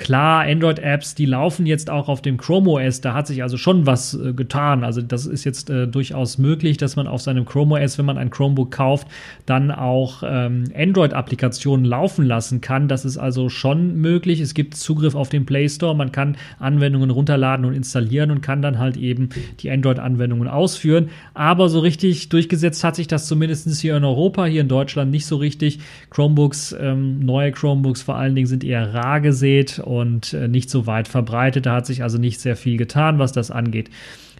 Klar, 0.00 0.46
Android-Apps, 0.46 1.14
die 1.14 1.26
laufen 1.26 1.66
jetzt 1.66 1.90
auch 1.90 2.08
auf 2.08 2.22
dem 2.22 2.38
Chrome 2.38 2.70
OS, 2.70 3.02
da 3.02 3.12
hat 3.12 3.26
sich 3.26 3.42
also 3.42 3.58
schon 3.58 3.84
was 3.84 4.14
äh, 4.14 4.32
getan. 4.32 4.82
Also 4.82 5.02
das 5.02 5.26
ist 5.26 5.44
jetzt 5.44 5.68
äh, 5.68 5.86
durchaus 5.86 6.38
möglich, 6.38 6.78
dass 6.78 6.96
man 6.96 7.06
auf 7.06 7.20
seinem 7.20 7.44
Chrome 7.44 7.74
OS, 7.74 7.98
wenn 7.98 8.06
man 8.06 8.16
ein 8.16 8.30
Chromebook 8.30 8.70
kauft, 8.70 9.08
dann 9.44 9.70
auch 9.70 10.22
ähm, 10.24 10.64
Android-Applikationen 10.74 11.84
laufen 11.84 12.24
lassen 12.24 12.62
kann. 12.62 12.88
Das 12.88 13.04
ist 13.04 13.18
also 13.18 13.50
schon 13.50 13.96
möglich. 13.96 14.40
Es 14.40 14.54
gibt 14.54 14.74
Zugriff 14.74 15.14
auf 15.14 15.28
den 15.28 15.44
Play 15.44 15.68
Store, 15.68 15.94
man 15.94 16.12
kann 16.12 16.38
Anwendungen 16.58 17.10
runterladen 17.10 17.66
und 17.66 17.74
installieren 17.74 18.30
und 18.30 18.40
kann 18.40 18.62
dann 18.62 18.78
halt 18.78 18.96
eben 18.96 19.28
die 19.60 19.70
Android-Anwendungen 19.70 20.48
ausführen. 20.48 21.10
Aber 21.34 21.68
so 21.68 21.78
richtig 21.78 22.30
durchgesetzt 22.30 22.82
hat 22.84 22.96
sich 22.96 23.06
das 23.06 23.26
zumindest 23.26 23.68
hier 23.78 23.98
in 23.98 24.04
Europa, 24.04 24.46
hier 24.46 24.62
in 24.62 24.68
Deutschland 24.68 25.10
nicht 25.10 25.26
so 25.26 25.36
richtig. 25.36 25.80
Chromebooks, 26.08 26.74
ähm, 26.80 27.20
neue 27.20 27.52
Chromebooks 27.52 28.00
vor 28.00 28.16
allen 28.16 28.34
Dingen 28.34 28.46
sind 28.46 28.64
eher 28.64 28.94
rar 28.94 29.20
gesät 29.20 29.82
und 29.90 30.34
äh, 30.34 30.46
nicht 30.46 30.70
so 30.70 30.86
weit 30.86 31.08
verbreitet. 31.08 31.66
Da 31.66 31.74
hat 31.74 31.86
sich 31.86 32.04
also 32.04 32.16
nicht 32.16 32.40
sehr 32.40 32.54
viel 32.54 32.76
getan, 32.76 33.18
was 33.18 33.32
das 33.32 33.50
angeht. 33.50 33.90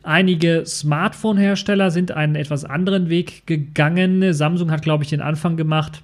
Einige 0.04 0.62
Smartphone-Hersteller 0.64 1.90
sind 1.90 2.12
einen 2.12 2.36
etwas 2.36 2.64
anderen 2.64 3.08
Weg 3.08 3.48
gegangen. 3.48 4.32
Samsung 4.32 4.70
hat, 4.70 4.82
glaube 4.82 5.02
ich, 5.02 5.10
den 5.10 5.20
Anfang 5.20 5.56
gemacht. 5.56 6.02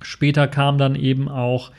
Später 0.00 0.48
kam 0.48 0.78
dann 0.78 0.94
eben 0.94 1.28
auch 1.28 1.70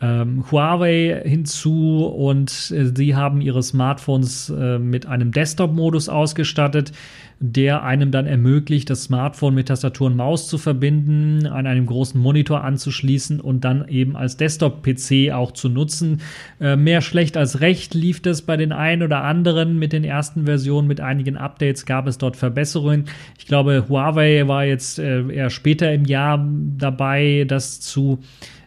ähm, 0.00 0.44
Huawei 0.50 1.22
hinzu 1.24 2.06
und 2.06 2.72
äh, 2.74 2.92
sie 2.94 3.16
haben 3.16 3.40
ihre 3.40 3.62
Smartphones 3.62 4.50
äh, 4.50 4.78
mit 4.78 5.06
einem 5.06 5.32
Desktop-Modus 5.32 6.08
ausgestattet, 6.08 6.92
der 7.40 7.82
einem 7.82 8.10
dann 8.10 8.26
ermöglicht, 8.26 8.90
das 8.90 9.04
Smartphone 9.04 9.54
mit 9.54 9.68
Tastatur 9.68 10.08
und 10.08 10.16
Maus 10.16 10.48
zu 10.48 10.58
verbinden, 10.58 11.46
an 11.46 11.66
einem 11.66 11.86
großen 11.86 12.20
Monitor 12.20 12.64
anzuschließen 12.64 13.40
und 13.40 13.64
dann 13.64 13.86
eben 13.88 14.16
als 14.16 14.36
Desktop-PC 14.36 15.32
auch 15.32 15.52
zu 15.52 15.68
nutzen. 15.68 16.20
Äh, 16.60 16.76
mehr 16.76 17.00
schlecht 17.00 17.36
als 17.36 17.60
recht 17.60 17.94
lief 17.94 18.22
das 18.22 18.42
bei 18.42 18.56
den 18.56 18.72
einen 18.72 19.02
oder 19.02 19.24
anderen 19.24 19.78
mit 19.78 19.92
den 19.92 20.04
ersten 20.04 20.46
Versionen, 20.46 20.86
mit 20.86 21.00
einigen 21.00 21.36
Updates 21.36 21.86
gab 21.86 22.06
es 22.06 22.18
dort 22.18 22.36
Verbesserungen. 22.36 23.06
Ich 23.38 23.46
glaube, 23.46 23.86
Huawei 23.88 24.46
war 24.46 24.64
jetzt 24.64 25.00
äh, 25.00 25.28
eher 25.28 25.50
später 25.50 25.92
im 25.92 26.04
Jahr 26.04 26.44
dabei, 26.76 27.44
das 27.48 27.80
zu 27.80 28.20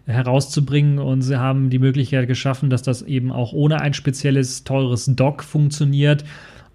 herauszubringen 0.05 0.99
und 0.99 1.21
sie 1.21 1.39
haben 1.39 1.69
die 1.69 1.79
Möglichkeit 1.79 2.27
geschaffen, 2.27 2.69
dass 2.69 2.81
das 2.81 3.01
eben 3.01 3.31
auch 3.31 3.53
ohne 3.53 3.81
ein 3.81 3.93
spezielles 3.93 4.63
teures 4.63 5.05
Dock 5.05 5.43
funktioniert 5.43 6.23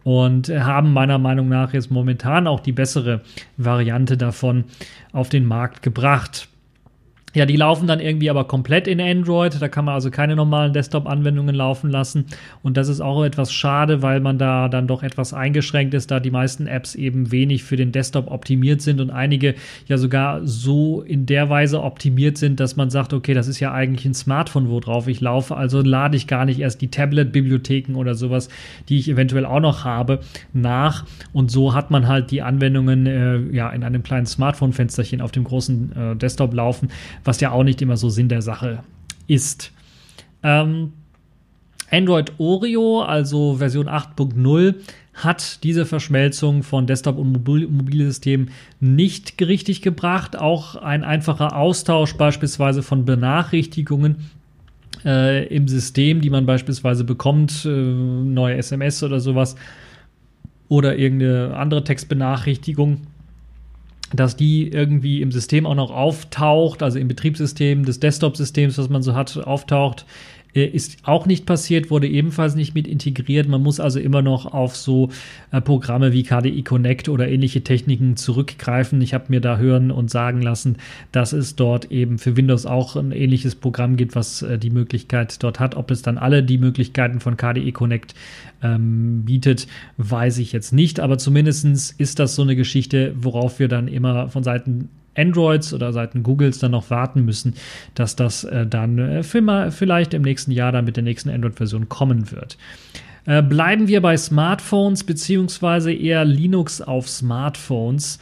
und 0.04 0.48
haben 0.48 0.92
meiner 0.92 1.18
Meinung 1.18 1.48
nach 1.48 1.72
jetzt 1.72 1.90
momentan 1.90 2.46
auch 2.46 2.60
die 2.60 2.72
bessere 2.72 3.22
Variante 3.56 4.16
davon 4.16 4.64
auf 5.12 5.28
den 5.28 5.44
Markt 5.44 5.82
gebracht. 5.82 6.48
Ja, 7.34 7.44
die 7.44 7.56
laufen 7.56 7.86
dann 7.86 8.00
irgendwie 8.00 8.30
aber 8.30 8.44
komplett 8.44 8.88
in 8.88 8.98
Android. 8.98 9.60
Da 9.60 9.68
kann 9.68 9.84
man 9.84 9.94
also 9.94 10.10
keine 10.10 10.36
normalen 10.36 10.72
Desktop-Anwendungen 10.72 11.54
laufen 11.54 11.90
lassen. 11.90 12.24
Und 12.62 12.78
das 12.78 12.88
ist 12.88 13.02
auch 13.02 13.22
etwas 13.24 13.52
schade, 13.52 14.00
weil 14.00 14.20
man 14.20 14.38
da 14.38 14.70
dann 14.70 14.86
doch 14.86 15.02
etwas 15.02 15.34
eingeschränkt 15.34 15.92
ist, 15.92 16.10
da 16.10 16.18
die 16.18 16.30
meisten 16.30 16.66
Apps 16.66 16.94
eben 16.94 17.30
wenig 17.32 17.62
für 17.62 17.76
den 17.76 17.92
Desktop 17.92 18.30
optimiert 18.30 18.80
sind 18.80 19.02
und 19.02 19.10
einige 19.10 19.54
ja 19.86 19.98
sogar 19.98 20.46
so 20.46 21.02
in 21.02 21.26
der 21.26 21.50
Weise 21.50 21.82
optimiert 21.82 22.38
sind, 22.38 22.58
dass 22.58 22.76
man 22.76 22.88
sagt, 22.88 23.12
okay, 23.12 23.34
das 23.34 23.48
ist 23.48 23.60
ja 23.60 23.70
eigentlich 23.70 24.06
ein 24.06 24.14
Smartphone, 24.14 24.70
worauf 24.70 25.06
ich 25.06 25.20
laufe. 25.20 25.56
Also 25.56 25.82
lade 25.82 26.16
ich 26.16 26.26
gar 26.26 26.46
nicht 26.46 26.60
erst 26.60 26.80
die 26.80 26.88
Tablet-Bibliotheken 26.88 27.96
oder 27.96 28.14
sowas, 28.14 28.48
die 28.88 28.98
ich 28.98 29.10
eventuell 29.10 29.44
auch 29.44 29.60
noch 29.60 29.84
habe, 29.84 30.20
nach. 30.54 31.04
Und 31.34 31.50
so 31.50 31.74
hat 31.74 31.90
man 31.90 32.08
halt 32.08 32.30
die 32.30 32.40
Anwendungen 32.40 33.06
äh, 33.06 33.38
ja 33.54 33.68
in 33.68 33.84
einem 33.84 34.02
kleinen 34.02 34.24
Smartphone-Fensterchen 34.24 35.20
auf 35.20 35.32
dem 35.32 35.44
großen 35.44 35.92
äh, 35.94 36.16
Desktop 36.16 36.54
laufen 36.54 36.88
was 37.26 37.40
ja 37.40 37.50
auch 37.50 37.64
nicht 37.64 37.82
immer 37.82 37.96
so 37.96 38.08
Sinn 38.08 38.28
der 38.28 38.42
Sache 38.42 38.82
ist. 39.26 39.72
Ähm, 40.42 40.92
Android 41.90 42.32
Oreo, 42.38 43.02
also 43.02 43.54
Version 43.54 43.88
8.0, 43.88 44.74
hat 45.14 45.62
diese 45.64 45.86
Verschmelzung 45.86 46.62
von 46.62 46.86
Desktop 46.86 47.16
und 47.16 47.32
Mobil 47.32 48.46
nicht 48.80 49.40
richtig 49.40 49.82
gebracht. 49.82 50.36
Auch 50.36 50.76
ein 50.76 51.04
einfacher 51.04 51.56
Austausch 51.56 52.14
beispielsweise 52.14 52.82
von 52.82 53.04
Benachrichtigungen 53.04 54.16
äh, 55.04 55.46
im 55.46 55.68
System, 55.68 56.20
die 56.20 56.28
man 56.28 56.44
beispielsweise 56.44 57.04
bekommt, 57.04 57.64
äh, 57.64 57.68
neue 57.68 58.56
SMS 58.56 59.02
oder 59.02 59.20
sowas, 59.20 59.56
oder 60.68 60.98
irgendeine 60.98 61.56
andere 61.56 61.84
Textbenachrichtigung 61.84 63.02
dass 64.16 64.36
die 64.36 64.68
irgendwie 64.68 65.22
im 65.22 65.30
System 65.30 65.66
auch 65.66 65.74
noch 65.74 65.90
auftaucht, 65.90 66.82
also 66.82 66.98
im 66.98 67.08
Betriebssystem 67.08 67.84
des 67.84 68.00
Desktop-Systems, 68.00 68.78
was 68.78 68.88
man 68.88 69.02
so 69.02 69.14
hat, 69.14 69.36
auftaucht, 69.36 70.06
ist 70.64 70.98
auch 71.02 71.26
nicht 71.26 71.46
passiert, 71.46 71.90
wurde 71.90 72.08
ebenfalls 72.08 72.54
nicht 72.54 72.74
mit 72.74 72.86
integriert. 72.86 73.48
Man 73.48 73.62
muss 73.62 73.80
also 73.80 73.98
immer 73.98 74.22
noch 74.22 74.46
auf 74.46 74.76
so 74.76 75.10
äh, 75.52 75.60
Programme 75.60 76.12
wie 76.12 76.22
KDE 76.22 76.62
Connect 76.62 77.08
oder 77.08 77.28
ähnliche 77.28 77.62
Techniken 77.62 78.16
zurückgreifen. 78.16 79.00
Ich 79.00 79.14
habe 79.14 79.26
mir 79.28 79.40
da 79.40 79.58
hören 79.58 79.90
und 79.90 80.10
sagen 80.10 80.42
lassen, 80.42 80.76
dass 81.12 81.32
es 81.32 81.56
dort 81.56 81.90
eben 81.90 82.18
für 82.18 82.36
Windows 82.36 82.66
auch 82.66 82.96
ein 82.96 83.12
ähnliches 83.12 83.54
Programm 83.54 83.96
gibt, 83.96 84.14
was 84.14 84.42
äh, 84.42 84.58
die 84.58 84.70
Möglichkeit 84.70 85.42
dort 85.42 85.60
hat. 85.60 85.74
Ob 85.76 85.90
es 85.90 86.02
dann 86.02 86.18
alle 86.18 86.42
die 86.42 86.58
Möglichkeiten 86.58 87.20
von 87.20 87.36
KDE 87.36 87.72
Connect 87.72 88.14
ähm, 88.62 89.24
bietet, 89.24 89.66
weiß 89.98 90.38
ich 90.38 90.52
jetzt 90.52 90.72
nicht. 90.72 91.00
Aber 91.00 91.18
zumindest 91.18 91.94
ist 91.98 92.18
das 92.18 92.34
so 92.34 92.42
eine 92.42 92.56
Geschichte, 92.56 93.14
worauf 93.16 93.58
wir 93.58 93.68
dann 93.68 93.88
immer 93.88 94.28
von 94.28 94.42
Seiten 94.42 94.88
Androids 95.16 95.72
oder 95.72 95.92
Seiten 95.92 96.22
Googles 96.22 96.58
dann 96.58 96.72
noch 96.72 96.90
warten 96.90 97.24
müssen, 97.24 97.54
dass 97.94 98.16
das 98.16 98.44
äh, 98.44 98.66
dann 98.66 98.98
äh, 98.98 99.22
vielleicht 99.22 100.14
im 100.14 100.22
nächsten 100.22 100.50
Jahr 100.50 100.72
dann 100.72 100.84
mit 100.84 100.96
der 100.96 101.04
nächsten 101.04 101.30
Android-Version 101.30 101.88
kommen 101.88 102.30
wird. 102.30 102.56
Äh, 103.26 103.42
bleiben 103.42 103.88
wir 103.88 104.00
bei 104.00 104.16
Smartphones 104.16 105.04
beziehungsweise 105.04 105.92
eher 105.92 106.24
Linux 106.24 106.80
auf 106.80 107.08
Smartphones. 107.08 108.18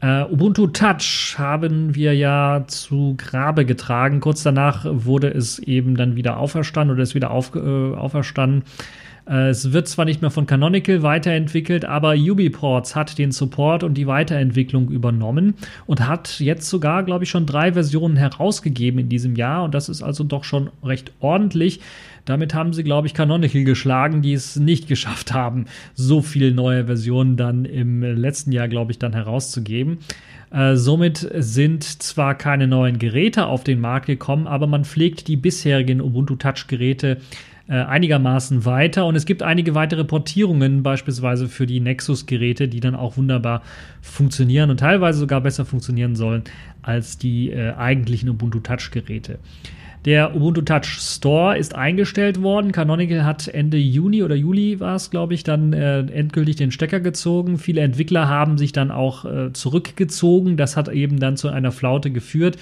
Uh, 0.00 0.32
Ubuntu 0.32 0.68
Touch 0.68 1.34
haben 1.38 1.96
wir 1.96 2.14
ja 2.14 2.62
zu 2.68 3.16
Grabe 3.16 3.64
getragen. 3.64 4.20
Kurz 4.20 4.44
danach 4.44 4.86
wurde 4.88 5.26
es 5.28 5.58
eben 5.58 5.96
dann 5.96 6.14
wieder 6.14 6.36
auferstanden 6.36 6.94
oder 6.94 7.02
ist 7.02 7.16
wieder 7.16 7.32
auf, 7.32 7.52
äh, 7.56 7.58
auferstanden. 7.58 8.62
Es 9.30 9.72
wird 9.72 9.88
zwar 9.88 10.06
nicht 10.06 10.22
mehr 10.22 10.30
von 10.30 10.46
Canonical 10.46 11.02
weiterentwickelt, 11.02 11.84
aber 11.84 12.14
Ubiports 12.14 12.96
hat 12.96 13.18
den 13.18 13.30
Support 13.30 13.82
und 13.84 13.92
die 13.92 14.06
Weiterentwicklung 14.06 14.88
übernommen 14.88 15.52
und 15.84 16.06
hat 16.06 16.40
jetzt 16.40 16.70
sogar, 16.70 17.02
glaube 17.02 17.24
ich, 17.24 17.30
schon 17.30 17.44
drei 17.44 17.74
Versionen 17.74 18.16
herausgegeben 18.16 18.98
in 18.98 19.10
diesem 19.10 19.36
Jahr 19.36 19.64
und 19.64 19.74
das 19.74 19.90
ist 19.90 20.02
also 20.02 20.24
doch 20.24 20.44
schon 20.44 20.70
recht 20.82 21.12
ordentlich. 21.20 21.80
Damit 22.24 22.54
haben 22.54 22.72
sie, 22.72 22.84
glaube 22.84 23.06
ich, 23.06 23.12
Canonical 23.12 23.64
geschlagen, 23.64 24.22
die 24.22 24.32
es 24.32 24.56
nicht 24.56 24.88
geschafft 24.88 25.34
haben, 25.34 25.66
so 25.94 26.22
viele 26.22 26.52
neue 26.52 26.86
Versionen 26.86 27.36
dann 27.36 27.66
im 27.66 28.02
letzten 28.02 28.52
Jahr, 28.52 28.68
glaube 28.68 28.92
ich, 28.92 28.98
dann 28.98 29.12
herauszugeben. 29.12 29.98
Äh, 30.50 30.76
somit 30.76 31.28
sind 31.34 31.84
zwar 31.84 32.34
keine 32.34 32.66
neuen 32.66 32.98
Geräte 32.98 33.46
auf 33.46 33.64
den 33.64 33.80
Markt 33.80 34.06
gekommen, 34.06 34.46
aber 34.46 34.66
man 34.66 34.84
pflegt 34.84 35.28
die 35.28 35.36
bisherigen 35.36 36.00
Ubuntu 36.00 36.36
Touch 36.36 36.66
Geräte 36.66 37.18
äh, 37.68 37.74
einigermaßen 37.74 38.64
weiter. 38.64 39.06
Und 39.06 39.14
es 39.14 39.26
gibt 39.26 39.42
einige 39.42 39.74
weitere 39.74 40.04
Portierungen, 40.04 40.82
beispielsweise 40.82 41.48
für 41.48 41.66
die 41.66 41.80
Nexus-Geräte, 41.80 42.68
die 42.68 42.80
dann 42.80 42.94
auch 42.94 43.16
wunderbar 43.16 43.62
funktionieren 44.00 44.70
und 44.70 44.80
teilweise 44.80 45.18
sogar 45.18 45.40
besser 45.40 45.64
funktionieren 45.64 46.16
sollen 46.16 46.44
als 46.82 47.18
die 47.18 47.50
äh, 47.50 47.74
eigentlichen 47.74 48.30
Ubuntu 48.30 48.60
Touch-Geräte. 48.60 49.38
Der 50.04 50.34
Ubuntu 50.34 50.62
Touch 50.62 50.86
Store 50.86 51.58
ist 51.58 51.74
eingestellt 51.74 52.40
worden. 52.40 52.72
Canonical 52.72 53.24
hat 53.24 53.48
Ende 53.48 53.76
Juni 53.76 54.22
oder 54.22 54.36
Juli 54.36 54.80
war 54.80 54.94
es, 54.94 55.10
glaube 55.10 55.34
ich, 55.34 55.42
dann 55.42 55.72
äh, 55.72 55.98
endgültig 56.00 56.56
den 56.56 56.70
Stecker 56.70 57.00
gezogen. 57.00 57.58
Viele 57.58 57.80
Entwickler 57.80 58.28
haben 58.28 58.58
sich 58.58 58.72
dann 58.72 58.90
auch 58.90 59.24
äh, 59.24 59.52
zurückgezogen. 59.52 60.56
Das 60.56 60.76
hat 60.76 60.88
eben 60.88 61.18
dann 61.18 61.36
zu 61.36 61.48
einer 61.48 61.72
Flaute 61.72 62.10
geführt 62.10 62.56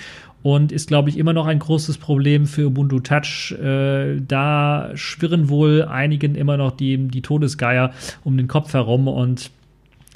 und 0.47 0.71
ist, 0.71 0.87
glaube 0.87 1.09
ich, 1.09 1.19
immer 1.19 1.33
noch 1.33 1.47
ein 1.47 1.59
großes 1.59 1.99
Problem 1.99 2.47
für 2.47 2.69
Ubuntu 2.69 3.01
Touch. 3.01 3.51
Äh, 3.61 4.21
da 4.21 4.93
schwirren 4.95 5.49
wohl 5.49 5.83
einigen 5.83 6.37
immer 6.37 6.57
noch 6.57 6.71
die, 6.71 6.99
die 7.09 7.21
Todesgeier 7.21 7.93
um 8.23 8.37
den 8.37 8.47
Kopf 8.47 8.73
herum 8.73 9.09
und 9.09 9.51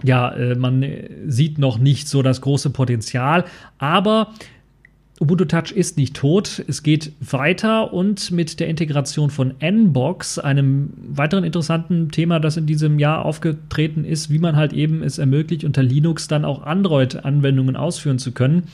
ja, 0.05 0.31
äh, 0.31 0.55
man 0.55 0.87
sieht 1.27 1.59
noch 1.59 1.79
nicht 1.79 2.07
so 2.07 2.23
das 2.23 2.43
große 2.43 2.71
Potenzial, 2.71 3.45
aber 3.79 4.33
Ubuntu 5.19 5.47
Touch 5.47 5.73
ist 5.73 5.97
nicht 5.97 6.15
tot, 6.15 6.65
es 6.69 6.85
geht 6.85 7.11
weiter 7.21 7.93
und 7.93 8.31
mit 8.31 8.61
der 8.61 8.69
Integration 8.69 9.31
von 9.31 9.55
Nbox, 9.59 10.39
einem 10.39 10.93
weiteren 11.09 11.43
interessanten 11.43 12.13
Thema, 12.13 12.39
das 12.39 12.57
in 12.57 12.67
diesem 12.67 13.01
Jahr 13.01 13.25
aufgetreten 13.25 14.05
ist, 14.05 14.31
wie 14.31 14.39
man 14.39 14.55
halt 14.55 14.75
eben 14.75 15.03
es 15.03 15.19
ermöglicht, 15.19 15.65
unter 15.65 15.83
Linux 15.83 16.29
dann 16.29 16.45
auch 16.45 16.63
Android-Anwendungen 16.63 17.75
ausführen 17.75 18.21
zu 18.21 18.31
können. 18.31 18.69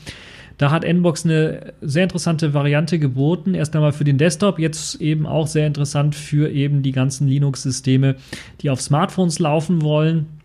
Da 0.57 0.71
hat 0.71 0.83
Nbox 0.83 1.25
eine 1.25 1.73
sehr 1.81 2.03
interessante 2.03 2.53
Variante 2.53 2.99
geboten. 2.99 3.53
Erst 3.53 3.75
einmal 3.75 3.91
für 3.91 4.03
den 4.03 4.17
Desktop, 4.17 4.59
jetzt 4.59 4.99
eben 5.01 5.25
auch 5.27 5.47
sehr 5.47 5.67
interessant 5.67 6.15
für 6.15 6.49
eben 6.49 6.81
die 6.81 6.91
ganzen 6.91 7.27
Linux-Systeme, 7.27 8.15
die 8.61 8.69
auf 8.69 8.81
Smartphones 8.81 9.39
laufen 9.39 9.81
wollen 9.81 10.36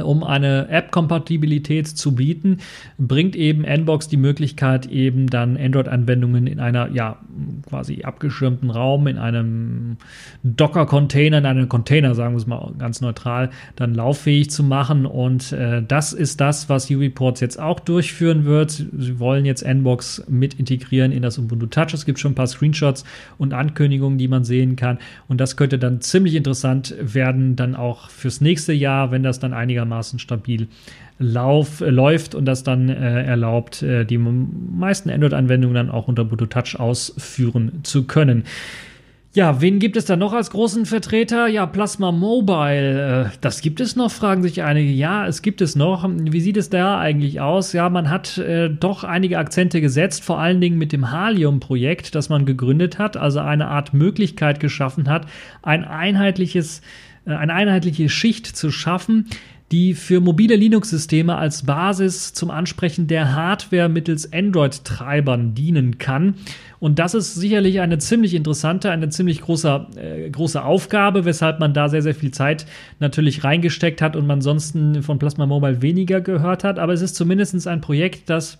um 0.00 0.24
eine 0.24 0.68
App-Kompatibilität 0.68 1.88
zu 1.88 2.14
bieten, 2.14 2.58
bringt 2.98 3.36
eben 3.36 3.64
Nbox 3.64 4.08
die 4.08 4.16
Möglichkeit, 4.16 4.86
eben 4.86 5.28
dann 5.28 5.56
Android-Anwendungen 5.56 6.46
in 6.46 6.60
einer, 6.60 6.90
ja, 6.90 7.18
quasi 7.68 8.02
abgeschirmten 8.02 8.70
Raum, 8.70 9.06
in 9.06 9.18
einem 9.18 9.96
Docker-Container, 10.42 11.38
in 11.38 11.46
einem 11.46 11.68
Container, 11.68 12.14
sagen 12.14 12.34
wir 12.34 12.38
es 12.38 12.46
mal 12.46 12.72
ganz 12.78 13.00
neutral, 13.00 13.50
dann 13.76 13.94
lauffähig 13.94 14.50
zu 14.50 14.62
machen. 14.62 15.06
Und 15.06 15.52
äh, 15.52 15.82
das 15.86 16.12
ist 16.12 16.40
das, 16.40 16.68
was 16.68 16.90
UbiPorts 16.90 17.40
jetzt 17.40 17.60
auch 17.60 17.80
durchführen 17.80 18.44
wird. 18.44 18.70
Sie 18.70 19.18
wollen 19.18 19.44
jetzt 19.44 19.62
Nbox 19.62 20.24
mit 20.28 20.54
integrieren 20.54 21.12
in 21.12 21.22
das 21.22 21.38
Ubuntu 21.38 21.66
Touch. 21.66 21.94
Es 21.94 22.04
gibt 22.04 22.18
schon 22.18 22.32
ein 22.32 22.36
paar 22.36 22.46
Screenshots 22.46 23.04
und 23.38 23.54
Ankündigungen, 23.54 24.18
die 24.18 24.28
man 24.28 24.44
sehen 24.44 24.76
kann. 24.76 24.98
Und 25.28 25.40
das 25.40 25.56
könnte 25.56 25.78
dann 25.78 26.00
ziemlich 26.00 26.34
interessant 26.34 26.94
werden, 27.00 27.56
dann 27.56 27.74
auch 27.74 28.10
fürs 28.10 28.40
nächste 28.40 28.72
Jahr, 28.72 29.10
wenn 29.10 29.22
das 29.22 29.38
dann 29.38 29.52
einigermaßen 29.52 29.87
einigermaßen 29.88 30.18
stabil 30.18 30.68
lauf, 31.18 31.80
äh, 31.80 31.90
läuft 31.90 32.34
und 32.34 32.44
das 32.44 32.62
dann 32.62 32.88
äh, 32.88 33.24
erlaubt, 33.24 33.82
äh, 33.82 34.04
die 34.04 34.18
meisten 34.18 35.10
Android-Anwendungen 35.10 35.74
dann 35.74 35.90
auch 35.90 36.08
unter 36.08 36.22
Ubuntu 36.22 36.46
Touch 36.46 36.78
ausführen 36.78 37.80
zu 37.82 38.04
können. 38.04 38.44
Ja, 39.34 39.60
wen 39.60 39.78
gibt 39.78 39.96
es 39.96 40.06
da 40.06 40.16
noch 40.16 40.32
als 40.32 40.50
großen 40.50 40.86
Vertreter? 40.86 41.48
Ja, 41.48 41.66
Plasma 41.66 42.12
Mobile. 42.12 43.26
Äh, 43.26 43.36
das 43.40 43.60
gibt 43.60 43.80
es 43.80 43.94
noch, 43.94 44.10
fragen 44.10 44.42
sich 44.42 44.62
einige. 44.62 44.90
Ja, 44.90 45.26
es 45.26 45.42
gibt 45.42 45.60
es 45.60 45.76
noch. 45.76 46.08
Wie 46.08 46.40
sieht 46.40 46.56
es 46.56 46.70
da 46.70 46.98
eigentlich 46.98 47.40
aus? 47.40 47.72
Ja, 47.72 47.88
man 47.88 48.10
hat 48.10 48.38
äh, 48.38 48.70
doch 48.70 49.04
einige 49.04 49.38
Akzente 49.38 49.80
gesetzt, 49.80 50.24
vor 50.24 50.38
allen 50.38 50.60
Dingen 50.60 50.78
mit 50.78 50.92
dem 50.92 51.10
Halium-Projekt, 51.10 52.14
das 52.14 52.28
man 52.28 52.46
gegründet 52.46 52.98
hat, 52.98 53.16
also 53.16 53.40
eine 53.40 53.68
Art 53.68 53.92
Möglichkeit 53.92 54.60
geschaffen 54.60 55.08
hat, 55.08 55.26
ein 55.62 55.84
einheitliches, 55.84 56.80
eine 57.26 57.52
einheitliche 57.52 58.08
Schicht 58.08 58.46
zu 58.46 58.70
schaffen, 58.70 59.26
die 59.70 59.94
für 59.94 60.20
mobile 60.20 60.56
Linux-Systeme 60.56 61.36
als 61.36 61.64
Basis 61.64 62.32
zum 62.32 62.50
Ansprechen 62.50 63.06
der 63.06 63.34
Hardware 63.34 63.88
mittels 63.88 64.32
Android-Treibern 64.32 65.54
dienen 65.54 65.98
kann. 65.98 66.34
Und 66.80 66.98
das 66.98 67.14
ist 67.14 67.34
sicherlich 67.34 67.80
eine 67.80 67.98
ziemlich 67.98 68.34
interessante, 68.34 68.90
eine 68.90 69.10
ziemlich 69.10 69.40
große, 69.42 69.86
äh, 69.96 70.30
große 70.30 70.64
Aufgabe, 70.64 71.24
weshalb 71.24 71.60
man 71.60 71.74
da 71.74 71.88
sehr, 71.88 72.02
sehr 72.02 72.14
viel 72.14 72.30
Zeit 72.30 72.66
natürlich 72.98 73.44
reingesteckt 73.44 74.00
hat 74.00 74.16
und 74.16 74.26
man 74.26 74.38
ansonsten 74.38 75.02
von 75.02 75.18
Plasma 75.18 75.46
Mobile 75.46 75.82
weniger 75.82 76.20
gehört 76.20 76.62
hat. 76.62 76.78
Aber 76.78 76.92
es 76.92 77.02
ist 77.02 77.16
zumindest 77.16 77.66
ein 77.66 77.80
Projekt, 77.80 78.30
das 78.30 78.58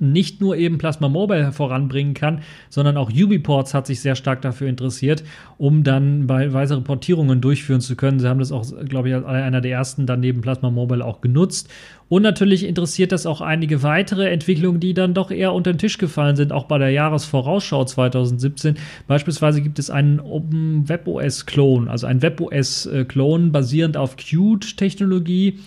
nicht 0.00 0.40
nur 0.40 0.56
eben 0.56 0.78
Plasma 0.78 1.08
Mobile 1.08 1.52
voranbringen 1.52 2.14
kann, 2.14 2.40
sondern 2.68 2.96
auch 2.96 3.10
Ubiports 3.10 3.74
hat 3.74 3.86
sich 3.86 4.00
sehr 4.00 4.14
stark 4.14 4.42
dafür 4.42 4.68
interessiert, 4.68 5.22
um 5.58 5.84
dann 5.84 6.26
bei 6.26 6.52
weitere 6.52 6.80
Portierungen 6.80 7.40
durchführen 7.40 7.80
zu 7.80 7.96
können. 7.96 8.18
Sie 8.18 8.28
haben 8.28 8.38
das 8.38 8.52
auch, 8.52 8.64
glaube 8.88 9.08
ich, 9.08 9.14
als 9.14 9.24
einer 9.24 9.60
der 9.60 9.72
ersten 9.72 10.06
dann 10.06 10.20
neben 10.20 10.40
Plasma 10.40 10.70
Mobile 10.70 11.04
auch 11.04 11.20
genutzt. 11.20 11.70
Und 12.08 12.22
natürlich 12.22 12.64
interessiert 12.64 13.10
das 13.12 13.24
auch 13.24 13.40
einige 13.40 13.82
weitere 13.82 14.28
Entwicklungen, 14.30 14.80
die 14.80 14.92
dann 14.92 15.14
doch 15.14 15.30
eher 15.30 15.54
unter 15.54 15.72
den 15.72 15.78
Tisch 15.78 15.96
gefallen 15.96 16.36
sind, 16.36 16.52
auch 16.52 16.64
bei 16.64 16.76
der 16.76 16.90
Jahresvorausschau 16.90 17.84
2017. 17.84 18.74
Beispielsweise 19.06 19.62
gibt 19.62 19.78
es 19.78 19.88
einen 19.88 20.20
Open 20.20 20.88
WebOS 20.88 21.46
Clone, 21.46 21.90
also 21.90 22.06
ein 22.06 22.20
WebOS 22.20 22.90
Clone 23.08 23.48
basierend 23.48 23.96
auf 23.96 24.16
Qt-Technologie. 24.16 25.60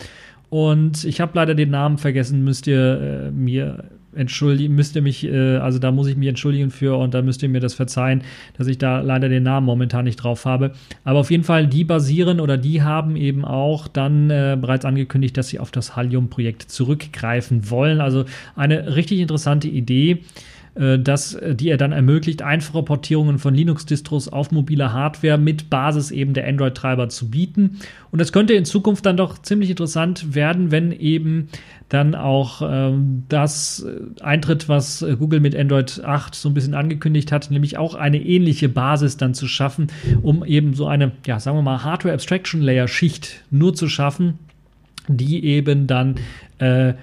Und 0.49 1.03
ich 1.03 1.19
habe 1.19 1.31
leider 1.35 1.55
den 1.55 1.71
Namen 1.71 1.97
vergessen, 1.97 2.43
müsst 2.43 2.67
ihr 2.67 3.27
äh, 3.27 3.31
mir 3.31 3.85
entschuldigen, 4.15 4.75
müsst 4.75 4.95
ihr 4.95 5.01
mich, 5.01 5.23
äh, 5.25 5.57
also 5.57 5.79
da 5.79 5.91
muss 5.91 6.07
ich 6.07 6.17
mich 6.17 6.27
entschuldigen 6.27 6.71
für 6.71 6.97
und 6.97 7.13
da 7.13 7.21
müsst 7.21 7.43
ihr 7.43 7.49
mir 7.49 7.59
das 7.59 7.73
verzeihen, 7.73 8.21
dass 8.57 8.67
ich 8.67 8.77
da 8.77 9.01
leider 9.01 9.29
den 9.29 9.43
Namen 9.43 9.65
momentan 9.65 10.05
nicht 10.05 10.17
drauf 10.17 10.45
habe. 10.45 10.71
Aber 11.03 11.19
auf 11.19 11.31
jeden 11.31 11.43
Fall, 11.43 11.67
die 11.67 11.83
basieren 11.83 12.39
oder 12.39 12.57
die 12.57 12.81
haben 12.81 13.15
eben 13.15 13.45
auch 13.45 13.87
dann 13.87 14.29
äh, 14.29 14.57
bereits 14.59 14.85
angekündigt, 14.85 15.37
dass 15.37 15.49
sie 15.49 15.59
auf 15.59 15.71
das 15.71 15.95
Halium-Projekt 15.95 16.63
zurückgreifen 16.63 17.69
wollen. 17.69 18.01
Also 18.01 18.25
eine 18.55 18.95
richtig 18.95 19.19
interessante 19.19 19.67
Idee 19.67 20.21
äh, 20.75 20.99
dass, 20.99 21.35
äh, 21.35 21.55
die 21.55 21.69
er 21.69 21.77
dann 21.77 21.93
ermöglicht, 21.93 22.41
einfache 22.41 22.83
Portierungen 22.83 23.39
von 23.39 23.55
Linux-Distros 23.55 24.27
auf 24.27 24.51
mobile 24.51 24.91
Hardware 24.91 25.37
mit 25.37 25.69
Basis 25.69 26.11
eben 26.11 26.33
der 26.33 26.45
Android-Treiber 26.47 27.07
zu 27.07 27.29
bieten. 27.29 27.79
Und 28.11 28.19
das 28.19 28.33
könnte 28.33 28.53
in 28.53 28.65
Zukunft 28.65 29.05
dann 29.05 29.15
doch 29.15 29.41
ziemlich 29.41 29.69
interessant 29.69 30.35
werden, 30.35 30.71
wenn 30.71 30.91
eben 30.91 31.47
dann 31.89 32.15
auch 32.15 32.61
ähm, 32.63 33.23
das 33.29 33.85
äh, 33.85 34.23
eintritt, 34.23 34.67
was 34.67 35.01
äh, 35.01 35.15
Google 35.17 35.39
mit 35.39 35.55
Android 35.55 36.03
8 36.03 36.33
so 36.33 36.49
ein 36.49 36.53
bisschen 36.53 36.73
angekündigt 36.73 37.31
hat, 37.31 37.51
nämlich 37.51 37.77
auch 37.77 37.93
eine 37.93 38.19
ähnliche 38.19 38.69
Basis 38.69 39.17
dann 39.17 39.33
zu 39.33 39.47
schaffen, 39.47 39.87
um 40.23 40.43
eben 40.43 40.73
so 40.73 40.87
eine, 40.87 41.11
ja, 41.25 41.39
sagen 41.39 41.57
wir 41.57 41.61
mal, 41.61 41.83
Hardware 41.83 42.13
Abstraction 42.13 42.61
Layer 42.61 42.87
Schicht 42.87 43.43
nur 43.51 43.75
zu 43.75 43.87
schaffen, 43.87 44.39
die 45.07 45.45
eben 45.45 45.85
dann 45.85 46.15
äh, 46.57 46.93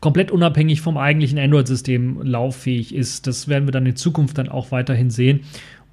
komplett 0.00 0.30
unabhängig 0.30 0.80
vom 0.80 0.98
eigentlichen 0.98 1.38
Android-System 1.38 2.22
lauffähig 2.22 2.94
ist. 2.94 3.26
Das 3.26 3.48
werden 3.48 3.66
wir 3.66 3.72
dann 3.72 3.86
in 3.86 3.96
Zukunft 3.96 4.38
dann 4.38 4.48
auch 4.48 4.72
weiterhin 4.72 5.10
sehen. 5.10 5.40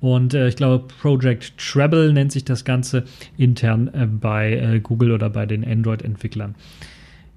Und 0.02 0.34
äh, 0.34 0.48
ich 0.48 0.56
glaube, 0.56 0.88
Project 1.02 1.58
Treble 1.58 2.14
nennt 2.14 2.32
sich 2.32 2.46
das 2.46 2.66
Ganze 2.66 3.06
intern 3.38 3.90
äh, 3.94 4.06
bei 4.06 4.54
äh, 4.54 4.80
Google 4.80 5.12
oder 5.12 5.30
bei 5.30 5.46
den 5.46 5.66
Android-Entwicklern. 5.66 6.56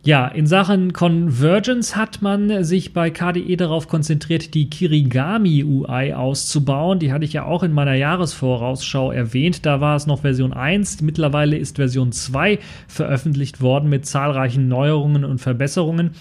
Ja, 0.09 0.27
in 0.27 0.47
Sachen 0.47 0.95
Convergence 0.95 1.95
hat 1.95 2.23
man 2.23 2.65
sich 2.65 2.95
bei 2.95 3.11
KDE 3.11 3.59
darauf 3.59 3.89
konzentriert, 3.89 4.55
die 4.55 4.71
Kirigami 4.71 5.63
UI 5.63 6.15
auszubauen. 6.15 6.99
Die 6.99 7.13
hatte 7.13 7.27
ich 7.27 7.35
ja 7.35 7.45
auch 7.45 7.63
in 7.63 7.75
meiner 7.75 7.93
Jahresvorausschau 7.93 9.13
erwähnt. 9.13 9.67
Da 9.67 9.83
war 9.83 9.97
es 9.97 10.07
noch 10.07 10.23
Version 10.23 10.55
1. 10.55 11.03
Mittlerweile 11.03 11.59
ist 11.59 11.77
Version 11.77 12.11
2 12.11 12.59
veröffentlicht 12.87 13.61
worden 13.61 13.91
mit 13.91 14.07
zahlreichen 14.07 14.67
Neuerungen 14.67 15.27
und 15.27 15.43
Verbesserungen. 15.43 16.13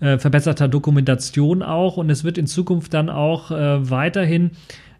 Äh, 0.00 0.16
verbesserter 0.16 0.68
Dokumentation 0.68 1.62
auch. 1.62 1.98
Und 1.98 2.08
es 2.08 2.24
wird 2.24 2.38
in 2.38 2.46
Zukunft 2.46 2.94
dann 2.94 3.10
auch 3.10 3.50
äh, 3.50 3.90
weiterhin 3.90 4.52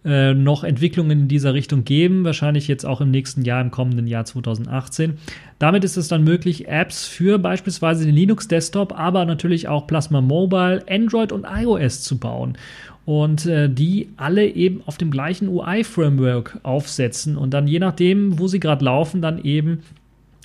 äh, 0.05 0.35
noch 0.35 0.65
Entwicklungen 0.65 1.21
in 1.23 1.29
dieser 1.29 1.55
Richtung 1.55 1.85
geben, 1.85 2.25
wahrscheinlich 2.25 2.69
jetzt 2.69 2.85
auch 2.85 3.01
im 3.01 3.11
nächsten 3.11 3.43
Jahr, 3.43 3.61
im 3.61 3.71
kommenden 3.71 4.07
Jahr 4.07 4.25
2018. 4.25 5.15
Damit 5.59 5.85
ist 5.85 5.97
es 5.97 6.09
dann 6.09 6.25
möglich, 6.25 6.69
Apps 6.69 7.07
für 7.07 7.39
beispielsweise 7.39 8.05
den 8.05 8.15
Linux 8.15 8.49
Desktop, 8.49 8.99
aber 8.99 9.25
natürlich 9.25 9.69
auch 9.69 9.87
Plasma 9.87 10.21
Mobile, 10.21 10.85
Android 10.89 11.33
und 11.33 11.47
iOS 11.49 12.03
zu 12.03 12.19
bauen 12.19 12.59
und 13.07 13.47
äh, 13.47 13.69
die 13.69 14.09
alle 14.17 14.47
eben 14.47 14.83
auf 14.87 14.99
dem 14.99 15.11
gleichen 15.11 15.49
UI-Framework 15.49 16.59
aufsetzen 16.63 17.37
und 17.37 17.53
dann 17.53 17.67
je 17.67 17.79
nachdem, 17.79 18.39
wo 18.39 18.49
sie 18.49 18.61
gerade 18.61 18.85
laufen, 18.85 19.21
dann 19.21 19.43
eben 19.43 19.81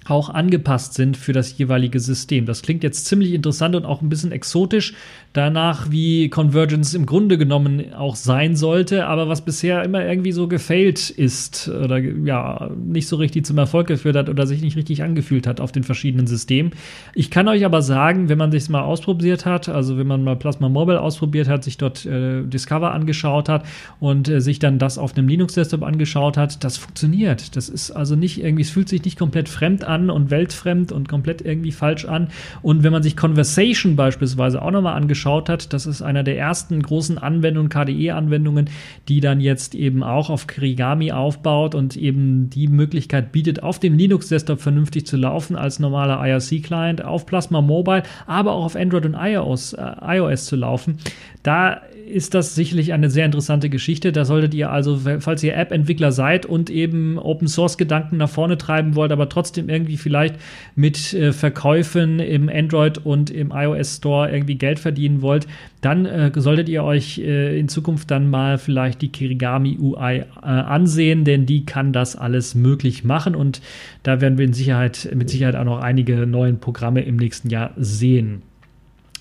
auch 0.05 0.29
angepasst 0.29 0.95
sind 0.95 1.17
für 1.17 1.33
das 1.33 1.57
jeweilige 1.57 1.99
System. 1.99 2.45
Das 2.45 2.61
klingt 2.61 2.83
jetzt 2.83 3.05
ziemlich 3.05 3.33
interessant 3.33 3.75
und 3.75 3.85
auch 3.85 4.01
ein 4.01 4.09
bisschen 4.09 4.31
exotisch, 4.31 4.93
danach, 5.33 5.91
wie 5.91 6.29
Convergence 6.29 6.95
im 6.95 7.05
Grunde 7.05 7.37
genommen 7.37 7.93
auch 7.93 8.15
sein 8.15 8.55
sollte, 8.55 9.05
aber 9.05 9.29
was 9.29 9.45
bisher 9.45 9.83
immer 9.83 10.03
irgendwie 10.03 10.31
so 10.31 10.47
gefailt 10.47 11.11
ist 11.11 11.67
oder 11.69 11.99
ja, 11.99 12.71
nicht 12.83 13.07
so 13.07 13.15
richtig 13.17 13.45
zum 13.45 13.57
Erfolg 13.59 13.87
geführt 13.87 14.15
hat 14.15 14.27
oder 14.29 14.47
sich 14.47 14.61
nicht 14.61 14.75
richtig 14.75 15.03
angefühlt 15.03 15.45
hat 15.45 15.61
auf 15.61 15.71
den 15.71 15.83
verschiedenen 15.83 16.25
Systemen. 16.25 16.71
Ich 17.13 17.29
kann 17.29 17.47
euch 17.47 17.63
aber 17.63 17.83
sagen, 17.83 18.27
wenn 18.27 18.39
man 18.39 18.51
sich 18.51 18.69
mal 18.69 18.81
ausprobiert 18.81 19.45
hat, 19.45 19.69
also 19.69 19.97
wenn 19.99 20.07
man 20.07 20.23
mal 20.23 20.35
Plasma 20.35 20.67
Mobile 20.67 20.99
ausprobiert 20.99 21.47
hat, 21.47 21.63
sich 21.63 21.77
dort 21.77 22.05
äh, 22.07 22.43
Discover 22.43 22.91
angeschaut 22.91 23.49
hat 23.49 23.65
und 23.99 24.29
äh, 24.29 24.41
sich 24.41 24.57
dann 24.57 24.79
das 24.79 24.97
auf 24.97 25.15
einem 25.15 25.27
Linux-Desktop 25.27 25.83
angeschaut 25.83 26.37
hat, 26.37 26.63
das 26.63 26.77
funktioniert. 26.77 27.55
Das 27.55 27.69
ist 27.69 27.91
also 27.91 28.15
nicht 28.15 28.43
irgendwie, 28.43 28.63
es 28.63 28.71
fühlt 28.71 28.89
sich 28.89 29.05
nicht 29.05 29.19
komplett 29.19 29.47
fremd 29.47 29.83
an 29.83 30.09
und 30.09 30.31
weltfremd 30.31 30.91
und 30.91 31.07
komplett 31.07 31.41
irgendwie 31.41 31.71
falsch 31.71 32.05
an. 32.05 32.29
Und 32.63 32.81
wenn 32.81 32.91
man 32.91 33.03
sich 33.03 33.15
Conversation 33.15 33.95
beispielsweise 33.95 34.61
auch 34.61 34.71
nochmal 34.71 34.95
angeschaut 34.95 35.18
geschaut 35.19 35.49
hat. 35.49 35.73
Das 35.73 35.85
ist 35.85 36.01
einer 36.01 36.23
der 36.23 36.37
ersten 36.37 36.81
großen 36.81 37.17
Anwendungen, 37.17 37.69
KDE-Anwendungen, 37.69 38.69
die 39.09 39.19
dann 39.19 39.41
jetzt 39.41 39.75
eben 39.75 40.01
auch 40.01 40.29
auf 40.29 40.47
Kirigami 40.47 41.11
aufbaut 41.11 41.75
und 41.75 41.97
eben 41.97 42.49
die 42.49 42.69
Möglichkeit 42.69 43.33
bietet, 43.33 43.61
auf 43.61 43.79
dem 43.79 43.97
Linux-Desktop 43.97 44.61
vernünftig 44.61 45.05
zu 45.05 45.17
laufen 45.17 45.57
als 45.57 45.79
normaler 45.79 46.25
IRC-Client, 46.25 47.03
auf 47.03 47.25
Plasma 47.25 47.59
Mobile, 47.59 48.03
aber 48.27 48.53
auch 48.53 48.63
auf 48.63 48.75
Android 48.77 49.05
und 49.05 49.17
iOS, 49.19 49.73
äh, 49.73 49.91
iOS 50.01 50.45
zu 50.45 50.55
laufen. 50.55 50.99
Da 51.43 51.81
ist 52.09 52.33
das 52.33 52.55
sicherlich 52.55 52.93
eine 52.93 53.09
sehr 53.09 53.25
interessante 53.25 53.69
Geschichte. 53.69 54.11
Da 54.11 54.25
solltet 54.25 54.53
ihr 54.53 54.71
also, 54.71 54.99
falls 55.19 55.43
ihr 55.43 55.55
App-Entwickler 55.55 56.11
seid 56.11 56.45
und 56.45 56.69
eben 56.69 57.17
Open-Source-Gedanken 57.17 58.17
nach 58.17 58.29
vorne 58.29 58.57
treiben 58.57 58.95
wollt, 58.95 59.11
aber 59.11 59.29
trotzdem 59.29 59.69
irgendwie 59.69 59.97
vielleicht 59.97 60.35
mit 60.75 61.13
äh, 61.13 61.31
Verkäufen 61.31 62.19
im 62.19 62.49
Android 62.49 62.97
und 63.05 63.29
im 63.29 63.51
iOS 63.53 63.97
Store 63.97 64.31
irgendwie 64.31 64.55
Geld 64.55 64.79
verdienen 64.79 65.21
wollt, 65.21 65.47
dann 65.81 66.05
äh, 66.05 66.31
solltet 66.35 66.67
ihr 66.67 66.83
euch 66.83 67.19
äh, 67.19 67.57
in 67.59 67.69
Zukunft 67.69 68.11
dann 68.11 68.29
mal 68.29 68.57
vielleicht 68.57 69.01
die 69.01 69.09
Kirigami 69.09 69.77
UI 69.79 70.19
äh, 70.19 70.25
ansehen, 70.41 71.23
denn 71.23 71.45
die 71.45 71.65
kann 71.65 71.93
das 71.93 72.15
alles 72.15 72.55
möglich 72.55 73.03
machen 73.03 73.35
und 73.35 73.61
da 74.03 74.19
werden 74.21 74.37
wir 74.37 74.45
in 74.45 74.53
Sicherheit, 74.53 75.09
mit 75.15 75.29
Sicherheit 75.29 75.55
auch 75.55 75.65
noch 75.65 75.79
einige 75.79 76.25
neue 76.25 76.53
Programme 76.53 77.01
im 77.01 77.17
nächsten 77.17 77.49
Jahr 77.49 77.71
sehen. 77.77 78.41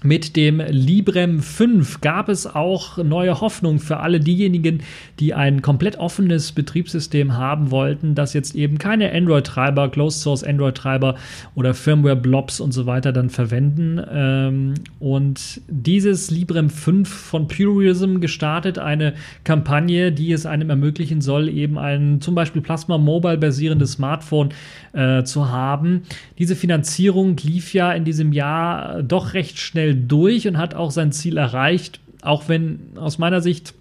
Mit 0.05 0.37
dem 0.37 0.61
Librem 0.61 1.41
5 1.41 2.01
gab 2.01 2.29
es 2.29 2.47
auch 2.47 2.99
neue 2.99 3.41
Hoffnung 3.41 3.81
für 3.81 3.97
alle 3.97 4.21
diejenigen, 4.21 4.83
die 5.19 5.35
ein 5.35 5.61
komplett 5.61 5.99
offenes 5.99 6.53
Betriebssystem 6.53 7.37
haben 7.37 7.73
wollten, 7.73 8.15
das 8.15 8.33
jetzt 8.33 8.55
eben 8.55 8.79
keine 8.79 9.13
Android-Treiber, 9.13 9.89
Closed 9.89 10.21
Source 10.21 10.45
Android-Treiber 10.45 11.17
oder 11.57 11.75
Firmware-Blobs 11.75 12.61
und 12.61 12.71
so 12.71 12.87
weiter 12.87 13.13
dann 13.13 13.29
verwenden. 13.29 14.01
Ähm, 14.09 14.75
und 15.01 15.63
dieses 15.67 16.31
Librem 16.31 16.71
5 16.71 17.09
von 17.09 17.49
Purism 17.49 18.21
gestartet 18.21 18.79
eine 18.79 19.15
Kampagne, 19.43 20.13
die 20.13 20.31
es 20.31 20.47
einem 20.47 20.71
ermöglichen 20.71 21.21
soll, 21.21 21.49
eben 21.49 21.77
ein 21.77 22.21
zum 22.21 22.37
Beispiel 22.37 22.63
Plasma 22.63 22.99
Mobile 22.99 23.39
basierendes 23.39 23.93
Smartphone 23.93 24.51
äh, 24.93 25.25
zu 25.25 25.51
haben. 25.51 26.03
Diese 26.39 26.55
Finanzierung 26.55 27.37
lief 27.39 27.75
ja 27.75 27.93
in 27.93 28.05
diesem 28.05 28.33
Jahr 28.33 29.03
doch 29.03 29.35
recht 29.35 29.59
schnell 29.59 29.88
schnell 29.89 29.95
durch 29.95 30.47
und 30.47 30.59
hat 30.59 30.75
auch 30.75 30.91
sein 30.91 31.13
Ziel 31.13 31.37
erreicht, 31.37 32.01
auch 32.23 32.49
wenn 32.49 32.81
aus 32.97 33.19
meiner 33.19 33.41
Sicht 33.41 33.75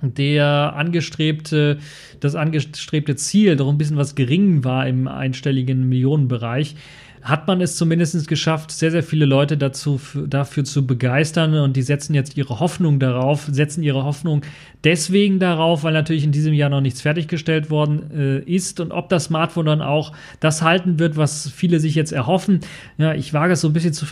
der 0.00 0.74
angestrebte, 0.76 1.78
das 2.18 2.34
angestrebte 2.34 3.14
Ziel 3.14 3.56
doch 3.56 3.68
ein 3.68 3.78
bisschen 3.78 3.96
was 3.96 4.16
gering 4.16 4.64
war 4.64 4.86
im 4.88 5.06
einstelligen 5.06 5.88
Millionenbereich. 5.88 6.74
Hat 7.22 7.46
man 7.46 7.60
es 7.60 7.76
zumindest 7.76 8.26
geschafft, 8.26 8.72
sehr, 8.72 8.90
sehr 8.90 9.02
viele 9.02 9.26
Leute 9.26 9.56
dazu, 9.56 10.00
dafür 10.26 10.64
zu 10.64 10.86
begeistern 10.86 11.54
und 11.54 11.76
die 11.76 11.82
setzen 11.82 12.14
jetzt 12.14 12.36
ihre 12.36 12.58
Hoffnung 12.58 12.98
darauf, 12.98 13.48
setzen 13.50 13.82
ihre 13.82 14.04
Hoffnung 14.04 14.42
deswegen 14.82 15.38
darauf, 15.38 15.84
weil 15.84 15.92
natürlich 15.92 16.24
in 16.24 16.32
diesem 16.32 16.52
Jahr 16.52 16.68
noch 16.68 16.80
nichts 16.80 17.00
fertiggestellt 17.00 17.70
worden 17.70 18.10
äh, 18.12 18.38
ist 18.40 18.80
und 18.80 18.90
ob 18.90 19.08
das 19.08 19.24
Smartphone 19.24 19.66
dann 19.66 19.82
auch 19.82 20.12
das 20.40 20.62
halten 20.62 20.98
wird, 20.98 21.16
was 21.16 21.48
viele 21.48 21.78
sich 21.78 21.94
jetzt 21.94 22.12
erhoffen. 22.12 22.60
Ja, 22.98 23.14
ich 23.14 23.32
wage 23.32 23.52
es 23.52 23.60
so 23.60 23.68
ein 23.68 23.72
bisschen 23.72 23.92
zu, 23.92 24.06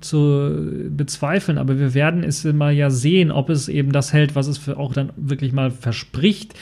zu 0.00 0.88
bezweifeln, 0.90 1.56
aber 1.56 1.78
wir 1.78 1.94
werden 1.94 2.22
es 2.22 2.44
mal 2.44 2.72
ja 2.72 2.90
sehen, 2.90 3.30
ob 3.32 3.48
es 3.48 3.68
eben 3.68 3.92
das 3.92 4.12
hält, 4.12 4.34
was 4.34 4.46
es 4.46 4.58
für 4.58 4.76
auch 4.76 4.92
dann 4.92 5.10
wirklich 5.16 5.52
mal 5.52 5.70
verspricht. 5.70 6.54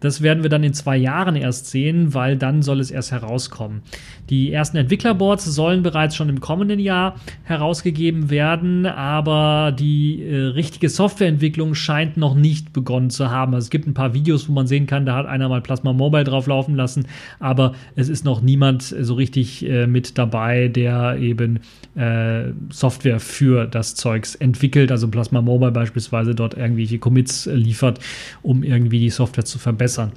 Das 0.00 0.22
werden 0.22 0.42
wir 0.42 0.50
dann 0.50 0.64
in 0.64 0.74
zwei 0.74 0.96
Jahren 0.96 1.36
erst 1.36 1.66
sehen, 1.66 2.14
weil 2.14 2.36
dann 2.36 2.62
soll 2.62 2.80
es 2.80 2.90
erst 2.90 3.12
herauskommen. 3.12 3.82
Die 4.30 4.52
ersten 4.52 4.76
Entwicklerboards 4.76 5.44
sollen 5.44 5.82
bereits 5.82 6.16
schon 6.16 6.28
im 6.28 6.40
kommenden 6.40 6.80
Jahr 6.80 7.16
herausgegeben 7.44 8.30
werden, 8.30 8.86
aber 8.86 9.72
die 9.72 10.22
äh, 10.22 10.36
richtige 10.36 10.88
Softwareentwicklung 10.88 11.74
scheint 11.74 12.16
noch 12.16 12.34
nicht 12.34 12.72
begonnen 12.72 13.10
zu 13.10 13.30
haben. 13.30 13.54
Also 13.54 13.66
es 13.66 13.70
gibt 13.70 13.86
ein 13.86 13.94
paar 13.94 14.14
Videos, 14.14 14.48
wo 14.48 14.52
man 14.52 14.66
sehen 14.66 14.86
kann, 14.86 15.06
da 15.06 15.16
hat 15.16 15.26
einer 15.26 15.48
mal 15.48 15.60
Plasma 15.60 15.92
Mobile 15.92 16.24
drauf 16.24 16.46
laufen 16.46 16.74
lassen, 16.74 17.06
aber 17.38 17.74
es 17.94 18.08
ist 18.08 18.24
noch 18.24 18.42
niemand 18.42 18.82
so 18.82 19.14
richtig 19.14 19.66
äh, 19.66 19.86
mit 19.86 20.18
dabei, 20.18 20.68
der 20.68 21.16
eben 21.18 21.60
äh, 21.94 22.52
Software 22.70 23.20
für 23.20 23.66
das 23.66 23.94
Zeugs 23.94 24.34
entwickelt, 24.34 24.90
also 24.90 25.08
Plasma 25.08 25.40
Mobile 25.40 25.72
beispielsweise 25.72 26.34
dort 26.34 26.54
irgendwelche 26.54 26.98
Commits 26.98 27.46
liefert, 27.46 28.00
um 28.42 28.62
irgendwie 28.62 28.98
die 28.98 29.10
Software 29.10 29.44
zu 29.44 29.58
verbessern 29.58 29.85
verbessern. 29.86 30.12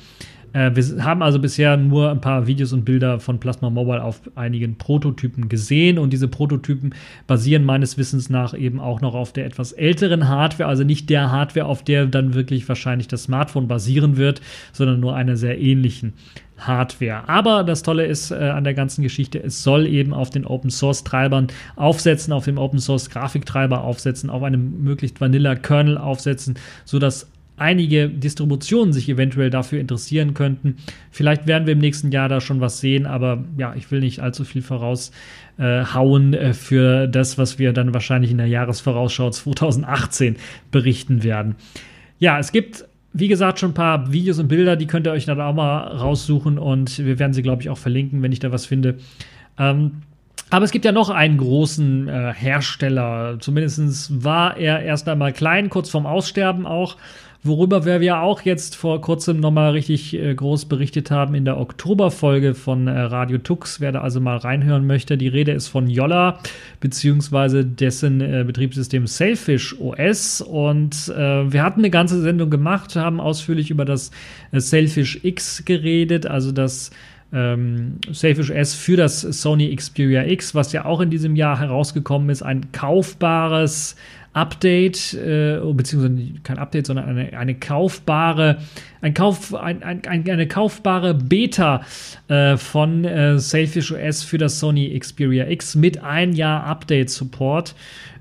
Äh, 0.51 0.71
wir 0.73 1.03
haben 1.03 1.21
also 1.21 1.39
bisher 1.39 1.77
nur 1.77 2.09
ein 2.09 2.21
paar 2.21 2.47
Videos 2.47 2.73
und 2.73 2.83
Bilder 2.83 3.19
von 3.19 3.39
Plasma 3.39 3.69
Mobile 3.69 4.03
auf 4.03 4.21
einigen 4.35 4.77
Prototypen 4.77 5.47
gesehen 5.47 5.99
und 5.99 6.11
diese 6.11 6.27
Prototypen 6.27 6.95
basieren 7.27 7.65
meines 7.65 7.99
Wissens 7.99 8.29
nach 8.31 8.55
eben 8.55 8.79
auch 8.79 8.99
noch 9.01 9.13
auf 9.13 9.31
der 9.31 9.45
etwas 9.45 9.73
älteren 9.73 10.27
Hardware, 10.27 10.67
also 10.67 10.83
nicht 10.83 11.09
der 11.09 11.31
Hardware, 11.31 11.67
auf 11.67 11.83
der 11.83 12.07
dann 12.07 12.33
wirklich 12.33 12.67
wahrscheinlich 12.67 13.07
das 13.07 13.23
Smartphone 13.23 13.67
basieren 13.67 14.17
wird, 14.17 14.41
sondern 14.73 14.99
nur 14.99 15.15
einer 15.15 15.37
sehr 15.37 15.59
ähnlichen. 15.59 16.13
Hardware. 16.57 17.29
Aber 17.29 17.63
das 17.63 17.83
Tolle 17.83 18.05
ist 18.05 18.31
äh, 18.31 18.35
an 18.35 18.65
der 18.65 18.73
ganzen 18.73 19.01
Geschichte, 19.01 19.41
es 19.41 19.63
soll 19.63 19.87
eben 19.87 20.13
auf 20.13 20.29
den 20.29 20.45
Open 20.45 20.69
Source 20.69 21.05
Treibern 21.05 21.47
aufsetzen, 21.77 22.33
auf 22.33 22.43
dem 22.43 22.57
Open 22.57 22.79
Source 22.79 23.09
Grafiktreiber 23.09 23.81
aufsetzen, 23.81 24.29
auf 24.29 24.43
einem 24.43 24.83
möglichst 24.83 25.21
Vanilla 25.21 25.55
Kernel 25.55 25.97
aufsetzen, 25.97 26.55
sodass 26.83 27.29
einige 27.59 28.09
Distributionen 28.09 28.93
sich 28.93 29.09
eventuell 29.09 29.49
dafür 29.49 29.79
interessieren 29.79 30.33
könnten. 30.33 30.77
Vielleicht 31.11 31.47
werden 31.47 31.65
wir 31.65 31.73
im 31.73 31.79
nächsten 31.79 32.11
Jahr 32.11 32.29
da 32.29 32.41
schon 32.41 32.61
was 32.61 32.79
sehen, 32.79 33.05
aber 33.05 33.43
ja, 33.57 33.73
ich 33.75 33.91
will 33.91 33.99
nicht 33.99 34.19
allzu 34.19 34.43
viel 34.43 34.61
voraushauen 34.61 36.33
äh, 36.33 36.49
äh, 36.49 36.53
für 36.53 37.07
das, 37.07 37.37
was 37.37 37.59
wir 37.59 37.73
dann 37.73 37.93
wahrscheinlich 37.93 38.31
in 38.31 38.37
der 38.37 38.47
Jahresvorausschau 38.47 39.29
2018 39.29 40.37
berichten 40.71 41.23
werden. 41.23 41.55
Ja, 42.19 42.39
es 42.39 42.51
gibt 42.51 42.85
wie 43.11 43.27
gesagt, 43.27 43.59
schon 43.59 43.71
ein 43.71 43.75
paar 43.75 44.11
Videos 44.11 44.37
und 44.39 44.47
Bilder, 44.47 44.75
die 44.75 44.85
könnt 44.85 45.07
ihr 45.07 45.11
euch 45.11 45.25
dann 45.25 45.41
auch 45.41 45.53
mal 45.53 45.79
raussuchen 45.79 46.59
und 46.59 46.99
wir 46.99 47.17
werden 47.17 47.33
sie, 47.33 47.41
glaube 47.41 47.61
ich, 47.61 47.69
auch 47.69 47.77
verlinken, 47.77 48.21
wenn 48.21 48.31
ich 48.31 48.39
da 48.39 48.51
was 48.51 48.67
finde. 48.67 48.97
Ähm, 49.57 50.03
aber 50.51 50.65
es 50.65 50.71
gibt 50.71 50.85
ja 50.85 50.91
noch 50.91 51.09
einen 51.09 51.37
großen 51.37 52.07
äh, 52.07 52.33
Hersteller. 52.33 53.37
Zumindest 53.39 54.23
war 54.23 54.57
er 54.57 54.81
erst 54.81 55.07
einmal 55.07 55.33
klein, 55.33 55.69
kurz 55.69 55.89
vorm 55.89 56.05
Aussterben 56.05 56.65
auch. 56.65 56.97
Worüber 57.41 57.85
wir 57.85 58.03
ja 58.03 58.21
auch 58.21 58.41
jetzt 58.41 58.75
vor 58.75 58.99
kurzem 58.99 59.39
nochmal 59.39 59.71
richtig 59.71 60.13
äh, 60.13 60.35
groß 60.35 60.65
berichtet 60.65 61.09
haben 61.09 61.35
in 61.35 61.45
der 61.45 61.57
Oktoberfolge 61.57 62.53
von 62.53 62.87
äh, 62.87 62.99
Radio 62.99 63.37
Tux. 63.37 63.79
Wer 63.79 63.93
da 63.93 64.01
also 64.01 64.19
mal 64.19 64.35
reinhören 64.35 64.85
möchte, 64.85 65.17
die 65.17 65.29
Rede 65.29 65.53
ist 65.53 65.69
von 65.69 65.87
Yolla, 65.87 66.39
beziehungsweise 66.81 67.63
dessen 67.63 68.19
äh, 68.19 68.43
Betriebssystem 68.45 69.07
Sailfish 69.07 69.79
OS. 69.79 70.41
Und 70.41 71.07
wir 71.07 71.63
hatten 71.63 71.79
eine 71.79 71.89
ganze 71.89 72.21
Sendung 72.21 72.49
gemacht, 72.49 72.95
haben 72.95 73.21
ausführlich 73.21 73.71
über 73.71 73.85
das 73.85 74.11
Sailfish 74.51 75.19
X 75.23 75.63
geredet, 75.63 76.25
also 76.25 76.51
das 76.51 76.91
ähm, 77.31 77.99
Sailfish 78.11 78.49
S 78.49 78.73
für 78.73 78.97
das 78.97 79.21
Sony 79.21 79.75
Xperia 79.75 80.25
X, 80.25 80.55
was 80.55 80.73
ja 80.73 80.85
auch 80.85 80.99
in 80.99 81.09
diesem 81.09 81.35
Jahr 81.35 81.59
herausgekommen 81.59 82.29
ist, 82.29 82.41
ein 82.41 82.71
kaufbares 82.71 83.95
Update, 84.33 85.13
äh, 85.15 85.59
beziehungsweise 85.73 86.33
kein 86.43 86.59
Update, 86.59 86.87
sondern 86.87 87.09
eine, 87.09 87.37
eine 87.37 87.55
kaufbare, 87.55 88.57
ein 89.01 89.13
Kauf, 89.13 89.55
ein, 89.55 89.83
ein, 89.83 90.05
eine 90.05 90.47
kaufbare 90.47 91.13
Beta 91.13 91.81
äh, 92.27 92.57
von 92.57 93.05
äh, 93.05 93.39
Sailfish 93.39 93.91
OS 93.91 94.23
für 94.23 94.37
das 94.37 94.59
Sony 94.59 94.97
Xperia 94.97 95.47
X 95.49 95.75
mit 95.75 96.03
ein 96.03 96.33
Jahr 96.33 96.63
Update-Support. 96.65 97.75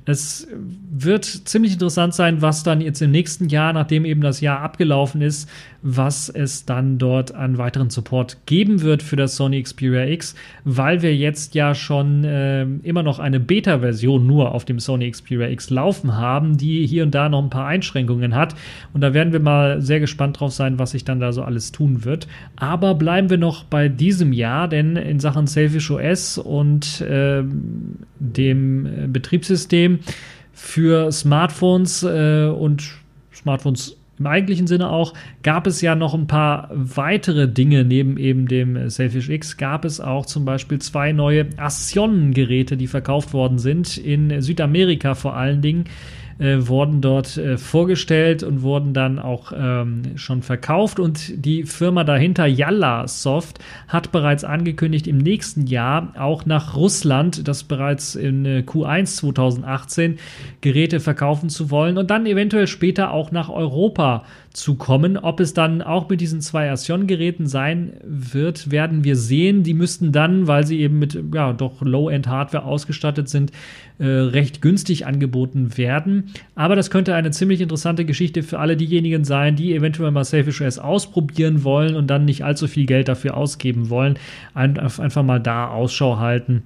Es 0.07 0.49
wird 0.91 1.27
ziemlich 1.27 1.75
interessant 1.75 2.15
sein, 2.15 2.41
was 2.41 2.63
dann 2.63 2.81
jetzt 2.81 3.03
im 3.03 3.11
nächsten 3.11 3.51
Jahr, 3.51 3.75
nachdem 3.75 4.07
eben 4.07 4.23
das 4.23 4.41
Jahr 4.41 4.61
abgelaufen 4.61 5.21
ist, 5.21 5.51
was 5.83 6.29
es 6.29 6.65
dann 6.65 6.99
dort 6.99 7.35
an 7.35 7.57
weiteren 7.57 7.91
Support 7.91 8.39
geben 8.47 8.83
wird 8.83 9.03
für 9.03 9.17
das 9.17 9.37
Sony 9.37 9.63
Xperia 9.63 10.07
X, 10.07 10.35
weil 10.65 11.03
wir 11.03 11.15
jetzt 11.15 11.55
ja 11.55 11.75
schon 11.75 12.25
äh, 12.25 12.65
immer 12.83 13.03
noch 13.03 13.19
eine 13.19 13.39
Beta-Version 13.39 14.27
nur 14.27 14.53
auf 14.53 14.65
dem 14.65 14.81
Sony 14.81 15.11
Xperia 15.11 15.49
X 15.49 15.71
laufen 15.71 16.17
haben, 16.17 16.57
die 16.57 16.85
hier 16.87 17.05
und 17.05 17.15
da 17.15 17.29
noch 17.29 17.43
ein 17.43 17.51
paar 17.51 17.67
Einschränkungen 17.67 18.35
hat. 18.35 18.57
Und 18.93 19.03
da 19.03 19.15
werden 19.15 19.33
wir 19.33 19.41
mal 19.41 19.81
sehr 19.81 20.01
gespannt 20.01 20.41
drauf 20.41 20.53
sein, 20.53 20.79
was 20.79 20.91
sich 20.91 21.05
dann 21.05 21.21
da 21.21 21.33
so 21.33 21.43
alles 21.43 21.71
tun 21.71 22.05
wird. 22.05 22.27
Aber 22.57 22.95
bleiben 22.95 23.31
wir 23.31 23.39
noch 23.39 23.65
bei 23.65 23.89
diesem 23.89 24.33
Jahr, 24.33 24.69
denn 24.69 24.97
in 24.97 25.21
Sachen 25.21 25.47
Selfish 25.47 25.91
OS 25.91 26.39
und 26.39 27.01
äh, 27.03 27.45
dem 28.19 29.13
Betriebssystem 29.13 30.01
für 30.53 31.13
Smartphones 31.13 32.03
äh, 32.03 32.47
und 32.47 32.91
Smartphones 33.33 33.98
im 34.19 34.27
eigentlichen 34.27 34.67
Sinne 34.67 34.91
auch, 34.91 35.15
gab 35.43 35.67
es 35.67 35.81
ja 35.81 35.95
noch 35.95 36.15
ein 36.15 36.27
paar 36.27 36.71
weitere 36.73 37.49
Dinge 37.49 37.85
neben 37.85 38.17
eben 38.17 38.49
dem 38.49 38.89
Selfish 38.91 39.29
X. 39.29 39.57
Gab 39.57 39.85
es 39.85 40.01
auch 40.01 40.27
zum 40.27 40.45
Beispiel 40.45 40.79
zwei 40.81 41.13
neue 41.13 41.47
Assion-Geräte, 41.57 42.77
die 42.77 42.87
verkauft 42.87 43.33
worden 43.33 43.59
sind, 43.59 43.97
in 43.97 44.41
Südamerika 44.41 45.15
vor 45.15 45.37
allen 45.37 45.63
Dingen 45.63 45.85
äh, 46.39 46.69
wurden 46.69 47.01
dort 47.01 47.37
äh, 47.37 47.59
vorgestellt 47.59 48.43
und 48.43 48.63
wurden 48.63 48.95
dann 48.95 49.19
auch 49.19 49.53
ähm, 49.55 50.17
schon 50.17 50.43
verkauft. 50.43 51.01
Und 51.01 51.45
die 51.45 51.65
Firma 51.65 52.05
dahinter, 52.05 52.47
Yalla 52.47 53.09
Soft, 53.09 53.59
hat 53.89 54.13
bereits 54.13 54.45
angekündigt, 54.45 55.07
im 55.07 55.19
nächsten 55.19 55.67
Jahr 55.67 56.13
auch 56.19 56.47
nach 56.47 56.77
Russland, 56.77 57.49
das 57.49 57.65
bereits 57.65 58.15
in 58.15 58.45
äh, 58.45 58.63
Q1 58.67 59.17
2018, 59.17 60.19
Geräte 60.61 61.01
verkaufen 61.01 61.49
zu 61.49 61.71
wollen 61.71 61.99
und 61.99 62.11
dann 62.11 62.27
eventuell 62.27 62.67
später 62.67 63.11
auch 63.13 63.33
nach 63.33 63.49
Europa 63.49 64.25
zu 64.59 64.75
kommen. 64.75 65.17
Ob 65.17 65.41
es 65.41 65.55
dann 65.55 65.81
auch 65.83 66.09
mit 66.09 66.21
diesen 66.21 66.41
zwei 66.41 66.71
Assion-Geräten 66.71 67.47
sein 67.47 67.95
wird, 68.03 68.71
werden 68.71 69.05
wir 69.05 69.17
sehen. 69.17 69.63
Die 69.63 69.75
müssten 69.75 70.13
dann, 70.13 70.47
weil 70.47 70.67
sie 70.67 70.81
eben 70.81 70.99
mit 70.99 71.19
ja, 71.33 71.53
doch 71.53 71.81
Low-End-Hardware 71.81 72.65
ausgestattet 72.65 73.29
sind, 73.29 73.53
äh, 73.99 74.07
recht 74.07 74.61
günstig 74.61 75.07
angeboten 75.07 75.77
werden. 75.77 76.31
Aber 76.55 76.77
das 76.77 76.91
könnte 76.91 77.15
eine 77.15 77.31
ziemlich 77.31 77.61
interessante 77.61 78.05
Geschichte 78.05 78.43
für 78.43 78.59
alle 78.59 78.77
diejenigen 78.77 79.25
sein, 79.25 79.57
die 79.57 79.75
eventuell 79.75 80.11
mal 80.11 80.25
Selfish 80.25 80.61
OS 80.61 80.79
ausprobieren 80.79 81.65
wollen 81.65 81.97
und 81.97 82.09
dann 82.09 82.25
nicht 82.25 82.45
allzu 82.45 82.67
viel 82.67 82.87
Geld 82.87 83.09
dafür 83.09 83.37
ausgeben 83.37 83.91
wollen. 83.91 84.19
Ein, 84.55 84.79
einfach 84.79 85.23
mal 85.23 85.41
da 85.41 85.69
Ausschau 85.69 86.19
halten 86.19 86.63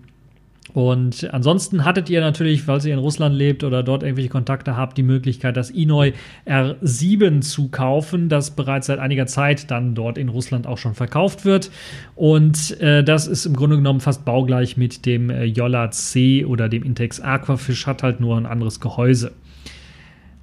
und 0.75 1.29
ansonsten 1.33 1.85
hattet 1.85 2.09
ihr 2.09 2.21
natürlich, 2.21 2.63
falls 2.63 2.85
ihr 2.85 2.95
in 2.95 2.99
Russland 2.99 3.35
lebt 3.35 3.63
oder 3.63 3.83
dort 3.83 4.03
irgendwelche 4.03 4.31
Kontakte 4.31 4.77
habt, 4.77 4.97
die 4.97 5.03
Möglichkeit, 5.03 5.57
das 5.57 5.71
Inoi 5.71 6.13
R7 6.47 7.43
zu 7.43 7.69
kaufen, 7.69 8.29
das 8.29 8.53
bereits 8.53 8.87
seit 8.87 8.99
einiger 8.99 9.27
Zeit 9.27 9.71
dann 9.71 9.95
dort 9.95 10.17
in 10.17 10.31
Russland 10.31 10.67
auch 10.67 10.79
schon 10.79 10.95
verkauft 10.95 11.45
wird. 11.45 11.71
Und 12.15 12.81
äh, 12.81 13.05
das 13.05 13.27
ist 13.27 13.45
im 13.45 13.55
Grunde 13.55 13.77
genommen 13.77 14.01
fast 14.01 14.25
baugleich 14.25 14.77
mit 14.77 15.05
dem 15.05 15.29
äh, 15.29 15.45
Yola 15.45 15.91
C 15.91 16.45
oder 16.45 16.69
dem 16.69 16.83
Intex 16.83 17.21
Aquafish, 17.21 17.87
hat 17.87 18.03
halt 18.03 18.21
nur 18.21 18.37
ein 18.37 18.47
anderes 18.47 18.81
Gehäuse. 18.81 19.33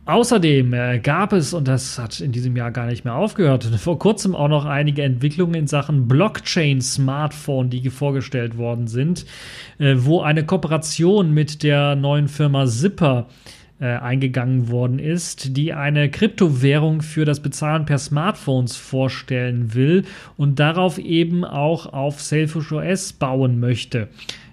Außerdem 0.09 0.73
äh, 0.73 0.97
gab 0.97 1.33
es, 1.33 1.53
und 1.53 1.67
das 1.67 1.99
hat 1.99 2.19
in 2.19 2.31
diesem 2.31 2.55
Jahr 2.55 2.71
gar 2.71 2.87
nicht 2.87 3.05
mehr 3.05 3.13
aufgehört, 3.13 3.63
vor 3.77 3.99
kurzem 3.99 4.35
auch 4.35 4.47
noch 4.47 4.65
einige 4.65 5.03
Entwicklungen 5.03 5.53
in 5.53 5.67
Sachen 5.67 6.07
Blockchain-Smartphone, 6.07 7.69
die 7.69 7.87
vorgestellt 7.91 8.57
worden 8.57 8.87
sind, 8.87 9.27
äh, 9.77 9.93
wo 9.99 10.21
eine 10.21 10.43
Kooperation 10.43 11.31
mit 11.31 11.61
der 11.61 11.95
neuen 11.95 12.27
Firma 12.27 12.65
Zipper 12.65 13.27
äh, 13.79 13.85
eingegangen 13.85 14.69
worden 14.69 14.97
ist, 14.97 15.55
die 15.55 15.73
eine 15.73 16.09
Kryptowährung 16.09 17.03
für 17.03 17.23
das 17.23 17.39
Bezahlen 17.39 17.85
per 17.85 17.99
Smartphones 17.99 18.75
vorstellen 18.77 19.75
will 19.75 20.05
und 20.37 20.57
darauf 20.57 20.97
eben 20.97 21.45
auch 21.45 21.93
auf 21.93 22.19
Selfish 22.19 22.71
OS 22.71 23.13
bauen 23.13 23.59
möchte. 23.59 24.07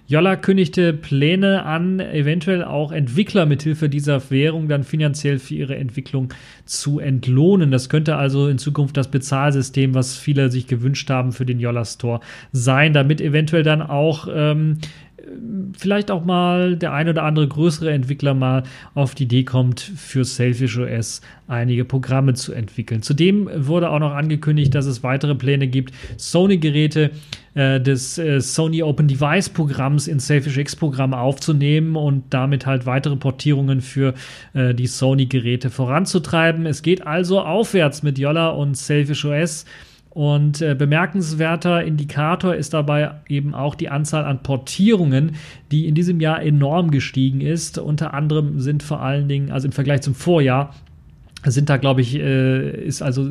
Jolla 0.09 0.37
kündigte 0.37 0.93
Pläne 0.93 1.63
an, 1.65 1.99
eventuell 1.99 2.63
auch 2.63 2.93
Entwickler 2.93 3.45
mithilfe 3.45 3.89
dieser 3.89 4.31
Währung 4.31 4.69
dann 4.69 4.85
finanziell 4.85 5.37
für 5.37 5.55
ihre 5.55 5.75
Entwicklung 5.75 6.33
zu 6.63 6.99
entlohnen. 6.99 7.71
Das 7.71 7.89
könnte 7.89 8.15
also 8.15 8.47
in 8.47 8.57
Zukunft 8.57 8.95
das 8.95 9.09
Bezahlsystem, 9.09 9.93
was 9.93 10.17
viele 10.17 10.49
sich 10.49 10.65
gewünscht 10.67 11.09
haben 11.09 11.33
für 11.33 11.45
den 11.45 11.59
Jolla 11.59 11.83
Store 11.83 12.21
sein, 12.53 12.93
damit 12.93 13.19
eventuell 13.19 13.63
dann 13.63 13.81
auch 13.81 14.29
ähm, 14.33 14.77
vielleicht 15.77 16.11
auch 16.11 16.25
mal 16.25 16.75
der 16.75 16.93
ein 16.93 17.09
oder 17.09 17.23
andere 17.23 17.47
größere 17.47 17.91
Entwickler 17.91 18.33
mal 18.33 18.63
auf 18.93 19.15
die 19.15 19.23
Idee 19.23 19.43
kommt, 19.43 19.79
für 19.79 20.23
Selfish 20.23 20.77
OS 20.77 21.21
einige 21.47 21.85
Programme 21.85 22.33
zu 22.33 22.53
entwickeln. 22.53 23.01
Zudem 23.01 23.49
wurde 23.53 23.89
auch 23.89 23.99
noch 23.99 24.13
angekündigt, 24.13 24.75
dass 24.75 24.85
es 24.85 25.03
weitere 25.03 25.35
Pläne 25.35 25.67
gibt, 25.67 25.93
Sony-Geräte 26.17 27.11
äh, 27.53 27.79
des 27.79 28.17
äh, 28.17 28.41
Sony 28.41 28.83
Open 28.83 29.07
Device 29.07 29.49
Programms 29.49 30.07
in 30.07 30.19
Selfish 30.19 30.57
X 30.57 30.75
Programm 30.75 31.13
aufzunehmen 31.13 31.95
und 31.95 32.25
damit 32.29 32.65
halt 32.65 32.85
weitere 32.85 33.15
Portierungen 33.15 33.81
für 33.81 34.13
äh, 34.53 34.73
die 34.73 34.87
Sony-Geräte 34.87 35.69
voranzutreiben. 35.69 36.65
Es 36.65 36.81
geht 36.81 37.05
also 37.05 37.41
aufwärts 37.41 38.03
mit 38.03 38.19
Yolla 38.19 38.49
und 38.49 38.77
Selfish 38.77 39.25
OS. 39.25 39.65
Und 40.17 40.63
äh, 40.63 40.73
bemerkenswerter 40.73 41.83
Indikator 41.83 42.55
ist 42.55 42.73
dabei 42.73 43.11
eben 43.29 43.53
auch 43.53 43.75
die 43.75 43.89
Anzahl 43.89 44.25
an 44.25 44.41
Portierungen, 44.41 45.35
die 45.69 45.87
in 45.87 45.93
diesem 45.93 46.19
Jahr 46.19 46.41
enorm 46.41 46.89
gestiegen 46.89 47.39
ist. 47.39 47.77
Unter 47.77 48.15
anderem 48.15 48.59
sind 48.59 48.81
vor 48.81 48.99
allen 48.99 49.27
Dingen, 49.27 49.51
also 49.51 49.67
im 49.67 49.73
Vergleich 49.73 50.01
zum 50.01 50.15
Vorjahr, 50.15 50.73
sind 51.51 51.69
da, 51.69 51.77
glaube 51.77 52.01
ich, 52.01 52.15
äh, 52.15 52.85
ist 52.85 53.01
also, 53.01 53.23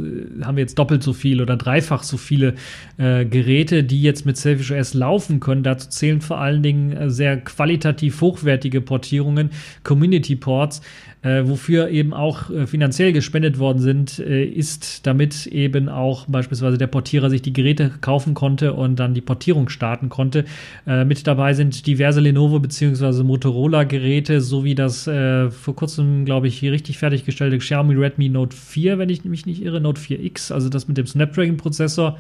haben 0.43 0.57
wir 0.57 0.63
jetzt 0.63 0.79
doppelt 0.79 1.03
so 1.03 1.13
viel 1.13 1.43
oder 1.43 1.57
dreifach 1.57 2.03
so 2.03 2.17
viele 2.17 2.55
äh, 2.99 3.25
Geräte, 3.25 3.85
die 3.85 4.03
jetzt 4.03 4.27
mit 4.27 4.37
Selfish 4.37 4.71
OS 4.71 4.95
laufen 4.95 5.41
können. 5.41 5.63
Dazu 5.63 5.89
zählen 5.89 6.21
vor 6.21 6.39
allen 6.39 6.63
Dingen 6.63 6.93
äh, 6.93 7.11
sehr 7.11 7.37
qualitativ 7.37 8.21
hochwertige 8.21 8.81
Portierungen, 8.81 9.51
Community 9.83 10.37
Ports, 10.37 10.81
wofür 11.23 11.89
eben 11.89 12.15
auch 12.15 12.51
finanziell 12.67 13.13
gespendet 13.13 13.59
worden 13.59 13.81
sind, 13.81 14.21
ist, 14.21 15.09
damit 15.09 15.47
eben 15.49 15.89
auch 15.89 16.27
beispielsweise 16.27 16.79
der 16.79 16.87
Portierer 16.87 17.31
sich 17.31 17.43
die 17.43 17.53
Geräte 17.53 17.91
kaufen 18.01 18.35
konnte 18.35 18.75
und 18.75 19.01
dann 19.01 19.13
die 19.13 19.23
Portierung 19.23 19.69
starten 19.69 20.09
konnte. 20.09 20.45
Mit 20.85 21.27
dabei 21.27 21.55
sind 21.55 21.85
diverse 21.89 22.21
Lenovo 22.21 22.61
bzw. 22.61 23.25
Motorola-Geräte 23.25 24.41
sowie 24.41 24.77
das 24.77 25.05
vor 25.05 25.75
kurzem, 25.75 26.27
glaube 26.27 26.47
ich, 26.47 26.63
richtig 26.63 26.99
fertiggestellte 26.99 27.59
Xiaomi 27.59 27.95
Redmi 28.07 28.29
Note 28.29 28.57
4, 28.57 28.99
wenn 28.99 29.09
ich 29.09 29.25
mich 29.25 29.47
nicht 29.47 29.63
irre, 29.63 29.81
Note 29.81 30.01
4X, 30.01 30.53
also 30.53 30.69
das 30.69 30.87
mit 30.87 30.97
dem 30.97 31.07
Snapdragon-Prozessor. 31.07 32.17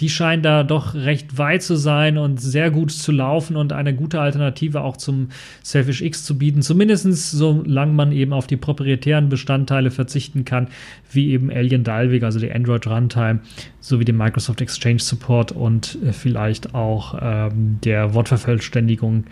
Die 0.00 0.10
scheinen 0.10 0.42
da 0.42 0.62
doch 0.62 0.94
recht 0.94 1.38
weit 1.38 1.62
zu 1.62 1.76
sein 1.76 2.18
und 2.18 2.40
sehr 2.40 2.70
gut 2.70 2.90
zu 2.90 3.10
laufen 3.10 3.56
und 3.56 3.72
eine 3.72 3.94
gute 3.94 4.20
Alternative 4.20 4.82
auch 4.82 4.96
zum 4.96 5.28
Selfish 5.62 6.02
X 6.02 6.24
zu 6.24 6.36
bieten, 6.36 6.62
zumindest 6.62 7.30
solange 7.30 7.92
man 7.92 8.12
eben 8.12 8.32
auf 8.32 8.46
die 8.46 8.56
proprietären 8.56 9.28
Bestandteile 9.28 9.90
verzichten 9.90 10.44
kann, 10.44 10.68
wie 11.10 11.30
eben 11.30 11.50
Alien 11.50 11.84
Dalvik, 11.84 12.22
also 12.22 12.38
die 12.38 12.52
Android 12.52 12.86
Runtime, 12.86 13.40
sowie 13.80 14.04
den 14.04 14.16
Microsoft 14.16 14.60
Exchange 14.60 15.00
Support 15.00 15.52
und 15.52 15.98
äh, 16.04 16.12
vielleicht 16.12 16.74
auch 16.74 17.18
ähm, 17.20 17.78
der 17.82 18.14
Wortvervollständigung 18.14 19.24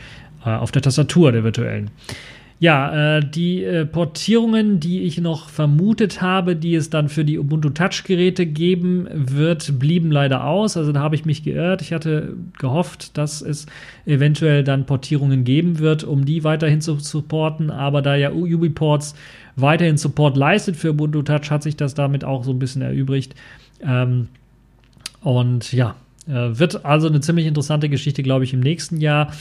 äh, 0.44 0.50
auf 0.50 0.72
der 0.72 0.82
Tastatur 0.82 1.32
der 1.32 1.44
virtuellen. 1.44 1.90
Ja, 2.60 3.18
äh, 3.18 3.24
die 3.24 3.62
äh, 3.62 3.86
Portierungen, 3.86 4.80
die 4.80 5.02
ich 5.02 5.20
noch 5.20 5.48
vermutet 5.48 6.20
habe, 6.20 6.56
die 6.56 6.74
es 6.74 6.90
dann 6.90 7.08
für 7.08 7.24
die 7.24 7.38
Ubuntu 7.38 7.70
Touch-Geräte 7.70 8.46
geben 8.46 9.06
wird, 9.12 9.78
blieben 9.78 10.10
leider 10.10 10.44
aus. 10.44 10.76
Also 10.76 10.90
da 10.90 10.98
habe 10.98 11.14
ich 11.14 11.24
mich 11.24 11.44
geirrt. 11.44 11.82
Ich 11.82 11.92
hatte 11.92 12.34
gehofft, 12.58 13.16
dass 13.16 13.42
es 13.42 13.66
eventuell 14.06 14.64
dann 14.64 14.86
Portierungen 14.86 15.44
geben 15.44 15.78
wird, 15.78 16.02
um 16.02 16.24
die 16.24 16.42
weiterhin 16.42 16.80
zu 16.80 16.98
supporten. 16.98 17.70
Aber 17.70 18.02
da 18.02 18.16
ja 18.16 18.32
UbiPorts 18.32 19.14
weiterhin 19.54 19.96
Support 19.96 20.36
leistet 20.36 20.74
für 20.74 20.90
Ubuntu 20.90 21.22
Touch, 21.22 21.50
hat 21.50 21.62
sich 21.62 21.76
das 21.76 21.94
damit 21.94 22.24
auch 22.24 22.42
so 22.42 22.50
ein 22.50 22.58
bisschen 22.58 22.82
erübrigt. 22.82 23.36
Ähm, 23.86 24.26
und 25.20 25.72
ja, 25.72 25.94
äh, 26.26 26.58
wird 26.58 26.84
also 26.84 27.06
eine 27.06 27.20
ziemlich 27.20 27.46
interessante 27.46 27.88
Geschichte, 27.88 28.24
glaube 28.24 28.42
ich, 28.42 28.52
im 28.52 28.60
nächsten 28.60 29.00
Jahr. 29.00 29.32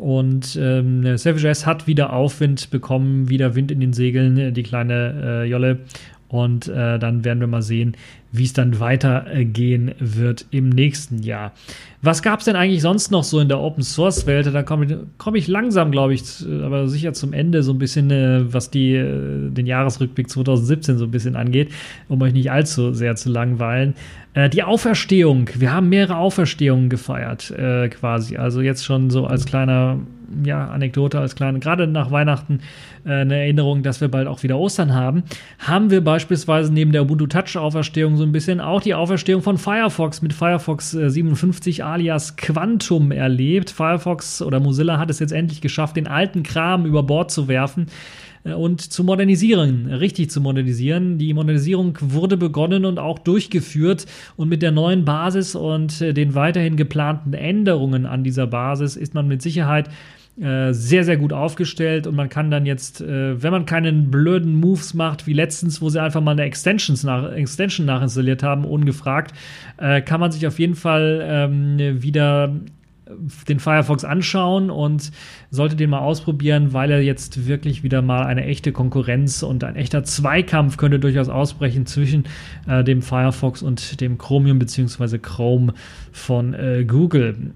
Und 0.00 0.58
ähm, 0.58 1.18
Savage 1.18 1.46
S 1.46 1.66
hat 1.66 1.86
wieder 1.86 2.14
Aufwind 2.14 2.70
bekommen, 2.70 3.28
wieder 3.28 3.54
Wind 3.54 3.70
in 3.70 3.80
den 3.80 3.92
Segeln, 3.92 4.54
die 4.54 4.62
kleine 4.62 5.42
äh, 5.42 5.44
Jolle. 5.44 5.80
Und 6.28 6.68
äh, 6.68 6.98
dann 6.98 7.22
werden 7.22 7.40
wir 7.40 7.46
mal 7.46 7.60
sehen, 7.60 7.96
wie 8.32 8.44
es 8.44 8.54
dann 8.54 8.80
weitergehen 8.80 9.92
wird 9.98 10.46
im 10.52 10.70
nächsten 10.70 11.22
Jahr. 11.22 11.52
Was 12.02 12.22
gab 12.22 12.38
es 12.38 12.46
denn 12.46 12.56
eigentlich 12.56 12.80
sonst 12.80 13.10
noch 13.10 13.24
so 13.24 13.40
in 13.40 13.48
der 13.48 13.60
Open 13.60 13.82
Source 13.82 14.26
Welt? 14.26 14.46
Da 14.46 14.62
komme 14.62 14.86
ich, 14.86 14.96
komm 15.18 15.34
ich 15.34 15.48
langsam, 15.48 15.90
glaube 15.90 16.14
ich, 16.14 16.22
aber 16.64 16.88
sicher 16.88 17.12
zum 17.12 17.34
Ende 17.34 17.62
so 17.62 17.72
ein 17.72 17.78
bisschen, 17.78 18.10
äh, 18.10 18.40
was 18.52 18.70
die, 18.70 18.94
äh, 18.94 19.50
den 19.50 19.66
Jahresrückblick 19.66 20.30
2017 20.30 20.96
so 20.96 21.04
ein 21.04 21.10
bisschen 21.10 21.36
angeht, 21.36 21.72
um 22.08 22.22
euch 22.22 22.32
nicht 22.32 22.50
allzu 22.50 22.94
sehr 22.94 23.16
zu 23.16 23.28
langweilen. 23.28 23.94
Äh, 24.32 24.48
die 24.48 24.62
Auferstehung. 24.62 25.50
Wir 25.54 25.74
haben 25.74 25.90
mehrere 25.90 26.16
Auferstehungen 26.16 26.88
gefeiert, 26.88 27.52
quasi. 27.90 28.36
Also 28.36 28.62
jetzt 28.62 28.84
schon 28.84 29.10
so 29.10 29.26
als 29.26 29.44
kleiner 29.44 29.98
ja, 30.44 30.68
Anekdote 30.68 31.18
als 31.18 31.34
kleine, 31.34 31.58
gerade 31.58 31.86
nach 31.86 32.10
Weihnachten 32.10 32.60
äh, 33.04 33.12
eine 33.12 33.36
Erinnerung, 33.36 33.82
dass 33.82 34.00
wir 34.00 34.08
bald 34.08 34.28
auch 34.28 34.42
wieder 34.42 34.58
Ostern 34.58 34.94
haben, 34.94 35.24
haben 35.58 35.90
wir 35.90 36.02
beispielsweise 36.02 36.72
neben 36.72 36.92
der 36.92 37.02
Ubuntu 37.02 37.26
Touch 37.26 37.56
Auferstehung 37.56 38.16
so 38.16 38.22
ein 38.22 38.32
bisschen 38.32 38.60
auch 38.60 38.80
die 38.80 38.94
Auferstehung 38.94 39.42
von 39.42 39.58
Firefox 39.58 40.22
mit 40.22 40.32
Firefox 40.32 40.94
äh, 40.94 41.10
57 41.10 41.84
alias 41.90 42.36
Quantum 42.36 43.12
erlebt. 43.12 43.70
Firefox 43.70 44.42
oder 44.42 44.60
Mozilla 44.60 44.98
hat 44.98 45.10
es 45.10 45.18
jetzt 45.18 45.32
endlich 45.32 45.60
geschafft, 45.60 45.96
den 45.96 46.06
alten 46.06 46.42
Kram 46.42 46.86
über 46.86 47.02
Bord 47.02 47.30
zu 47.30 47.48
werfen 47.48 47.86
äh, 48.44 48.52
und 48.52 48.80
zu 48.80 49.04
modernisieren, 49.04 49.86
richtig 49.86 50.30
zu 50.30 50.40
modernisieren. 50.40 51.18
Die 51.18 51.34
Modernisierung 51.34 51.98
wurde 52.00 52.36
begonnen 52.36 52.84
und 52.84 52.98
auch 52.98 53.18
durchgeführt 53.18 54.06
und 54.36 54.48
mit 54.48 54.62
der 54.62 54.72
neuen 54.72 55.04
Basis 55.04 55.54
und 55.54 56.00
äh, 56.00 56.14
den 56.14 56.34
weiterhin 56.34 56.76
geplanten 56.76 57.34
Änderungen 57.34 58.06
an 58.06 58.24
dieser 58.24 58.46
Basis 58.46 58.96
ist 58.96 59.14
man 59.14 59.28
mit 59.28 59.42
Sicherheit 59.42 59.88
äh, 60.40 60.72
sehr, 60.72 61.04
sehr 61.04 61.16
gut 61.16 61.32
aufgestellt 61.32 62.06
und 62.06 62.14
man 62.14 62.28
kann 62.28 62.50
dann 62.50 62.64
jetzt, 62.64 63.00
äh, 63.00 63.42
wenn 63.42 63.50
man 63.50 63.66
keinen 63.66 64.10
blöden 64.10 64.54
Moves 64.58 64.94
macht, 64.94 65.26
wie 65.26 65.34
letztens, 65.34 65.82
wo 65.82 65.88
sie 65.88 66.02
einfach 66.02 66.22
mal 66.22 66.32
eine 66.32 66.42
Extensions 66.44 67.04
nach, 67.04 67.32
Extension 67.32 67.86
nachinstalliert 67.86 68.42
haben, 68.42 68.64
ungefragt, 68.64 69.34
äh, 69.76 70.00
kann 70.00 70.18
man 70.20 70.32
sich 70.32 70.46
auf 70.46 70.58
jeden 70.58 70.76
Fall 70.76 71.20
ähm, 71.22 72.02
wieder 72.02 72.54
den 73.48 73.58
Firefox 73.58 74.04
anschauen 74.04 74.70
und 74.70 75.10
sollte 75.50 75.76
den 75.76 75.90
mal 75.90 75.98
ausprobieren, 75.98 76.72
weil 76.72 76.90
er 76.90 77.02
jetzt 77.02 77.46
wirklich 77.46 77.82
wieder 77.82 78.02
mal 78.02 78.24
eine 78.24 78.44
echte 78.44 78.72
Konkurrenz 78.72 79.42
und 79.42 79.64
ein 79.64 79.76
echter 79.76 80.04
Zweikampf 80.04 80.76
könnte 80.76 80.98
durchaus 80.98 81.28
ausbrechen 81.28 81.86
zwischen 81.86 82.24
äh, 82.66 82.84
dem 82.84 83.02
Firefox 83.02 83.62
und 83.62 84.00
dem 84.00 84.18
Chromium 84.18 84.58
bzw. 84.58 85.18
Chrome 85.18 85.74
von 86.12 86.54
äh, 86.54 86.84
Google. 86.86 87.52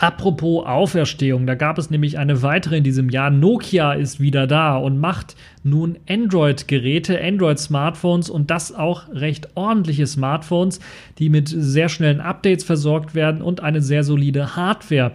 Apropos 0.00 0.64
Auferstehung, 0.64 1.44
da 1.44 1.56
gab 1.56 1.76
es 1.76 1.90
nämlich 1.90 2.18
eine 2.18 2.42
weitere 2.42 2.76
in 2.76 2.84
diesem 2.84 3.10
Jahr. 3.10 3.30
Nokia 3.30 3.94
ist 3.94 4.20
wieder 4.20 4.46
da 4.46 4.76
und 4.76 5.00
macht 5.00 5.34
nun 5.64 5.98
Android-Geräte, 6.08 7.20
Android-Smartphones 7.20 8.30
und 8.30 8.48
das 8.48 8.72
auch 8.72 9.08
recht 9.12 9.48
ordentliche 9.56 10.06
Smartphones, 10.06 10.78
die 11.18 11.28
mit 11.28 11.48
sehr 11.48 11.88
schnellen 11.88 12.20
Updates 12.20 12.62
versorgt 12.62 13.16
werden 13.16 13.42
und 13.42 13.60
eine 13.60 13.82
sehr 13.82 14.04
solide 14.04 14.54
Hardware 14.54 15.14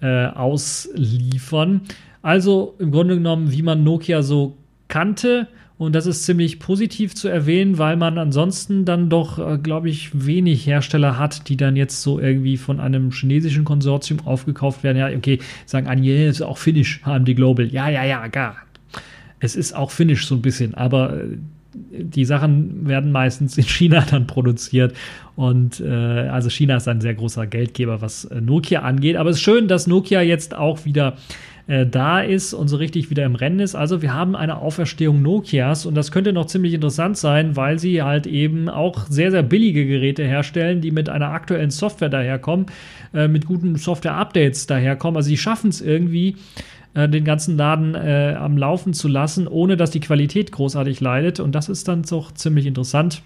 äh, 0.00 0.26
ausliefern. 0.26 1.82
Also 2.20 2.74
im 2.80 2.90
Grunde 2.90 3.14
genommen, 3.14 3.52
wie 3.52 3.62
man 3.62 3.84
Nokia 3.84 4.22
so 4.22 4.56
kannte 4.88 5.46
und 5.78 5.94
das 5.94 6.06
ist 6.06 6.24
ziemlich 6.24 6.58
positiv 6.58 7.14
zu 7.14 7.28
erwähnen, 7.28 7.76
weil 7.76 7.96
man 7.96 8.16
ansonsten 8.16 8.86
dann 8.86 9.10
doch, 9.10 9.38
äh, 9.38 9.58
glaube 9.58 9.90
ich, 9.90 10.26
wenig 10.26 10.66
Hersteller 10.66 11.18
hat, 11.18 11.48
die 11.50 11.56
dann 11.58 11.76
jetzt 11.76 12.00
so 12.00 12.18
irgendwie 12.18 12.56
von 12.56 12.80
einem 12.80 13.10
chinesischen 13.10 13.64
Konsortium 13.64 14.20
aufgekauft 14.24 14.82
werden. 14.82 14.96
Ja, 14.96 15.08
okay, 15.08 15.38
sagen 15.66 15.86
einige, 15.86 16.12
yeah, 16.12 16.30
ist 16.30 16.40
auch 16.40 16.56
Finnish, 16.56 17.00
AMD 17.04 17.36
Global. 17.36 17.66
Ja, 17.66 17.90
ja, 17.90 18.04
ja, 18.04 18.26
gar. 18.28 18.56
Es 19.38 19.54
ist 19.54 19.74
auch 19.74 19.90
Finnish 19.90 20.26
so 20.26 20.36
ein 20.36 20.42
bisschen, 20.42 20.74
aber 20.74 21.20
äh, 21.20 21.36
die 21.74 22.24
Sachen 22.24 22.88
werden 22.88 23.12
meistens 23.12 23.58
in 23.58 23.64
China 23.64 24.02
dann 24.10 24.26
produziert. 24.26 24.94
Und 25.34 25.80
äh, 25.80 25.90
also 25.90 26.48
China 26.48 26.78
ist 26.78 26.88
ein 26.88 27.02
sehr 27.02 27.14
großer 27.14 27.46
Geldgeber, 27.46 28.00
was 28.00 28.24
äh, 28.24 28.40
Nokia 28.40 28.80
angeht. 28.80 29.16
Aber 29.16 29.28
es 29.28 29.36
ist 29.36 29.42
schön, 29.42 29.68
dass 29.68 29.86
Nokia 29.86 30.22
jetzt 30.22 30.54
auch 30.54 30.86
wieder 30.86 31.18
äh, 31.66 31.86
da 31.86 32.20
ist 32.20 32.54
und 32.54 32.68
so 32.68 32.76
richtig 32.76 33.10
wieder 33.10 33.24
im 33.24 33.34
Rennen 33.34 33.60
ist. 33.60 33.74
Also 33.74 34.02
wir 34.02 34.14
haben 34.14 34.36
eine 34.36 34.58
Auferstehung 34.58 35.22
Nokias 35.22 35.86
und 35.86 35.94
das 35.94 36.12
könnte 36.12 36.32
noch 36.32 36.46
ziemlich 36.46 36.74
interessant 36.74 37.16
sein, 37.16 37.56
weil 37.56 37.78
sie 37.78 38.02
halt 38.02 38.26
eben 38.26 38.68
auch 38.68 39.06
sehr, 39.08 39.30
sehr 39.30 39.42
billige 39.42 39.86
Geräte 39.86 40.24
herstellen, 40.24 40.80
die 40.80 40.90
mit 40.90 41.08
einer 41.08 41.30
aktuellen 41.30 41.70
Software 41.70 42.08
daherkommen, 42.08 42.66
äh, 43.12 43.28
mit 43.28 43.46
guten 43.46 43.76
Software-Updates 43.76 44.66
daherkommen. 44.66 45.16
Also 45.16 45.28
sie 45.28 45.36
schaffen 45.36 45.70
es 45.70 45.80
irgendwie, 45.80 46.36
äh, 46.94 47.08
den 47.08 47.24
ganzen 47.24 47.56
Laden 47.56 47.94
äh, 47.94 48.36
am 48.38 48.56
Laufen 48.56 48.94
zu 48.94 49.08
lassen, 49.08 49.48
ohne 49.48 49.76
dass 49.76 49.90
die 49.90 50.00
Qualität 50.00 50.52
großartig 50.52 51.00
leidet. 51.00 51.40
Und 51.40 51.54
das 51.54 51.68
ist 51.68 51.88
dann 51.88 52.02
doch 52.02 52.32
ziemlich 52.32 52.66
interessant 52.66 53.22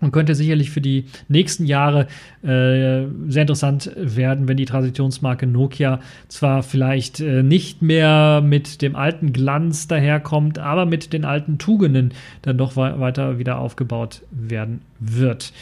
und 0.00 0.12
könnte 0.12 0.34
sicherlich 0.34 0.70
für 0.70 0.80
die 0.80 1.04
nächsten 1.28 1.66
Jahre 1.66 2.06
äh, 2.42 3.06
sehr 3.28 3.42
interessant 3.42 3.90
werden, 3.96 4.48
wenn 4.48 4.56
die 4.56 4.64
Transitionsmarke 4.64 5.46
Nokia 5.46 6.00
zwar 6.28 6.62
vielleicht 6.62 7.20
äh, 7.20 7.42
nicht 7.42 7.82
mehr 7.82 8.42
mit 8.44 8.82
dem 8.82 8.96
alten 8.96 9.32
Glanz 9.32 9.88
daherkommt, 9.88 10.58
aber 10.58 10.86
mit 10.86 11.12
den 11.12 11.24
alten 11.24 11.58
Tugenden 11.58 12.12
dann 12.42 12.58
doch 12.58 12.76
weiter 12.76 13.38
wieder 13.38 13.58
aufgebaut 13.58 14.22
werden 14.30 14.80
wird. 14.98 15.52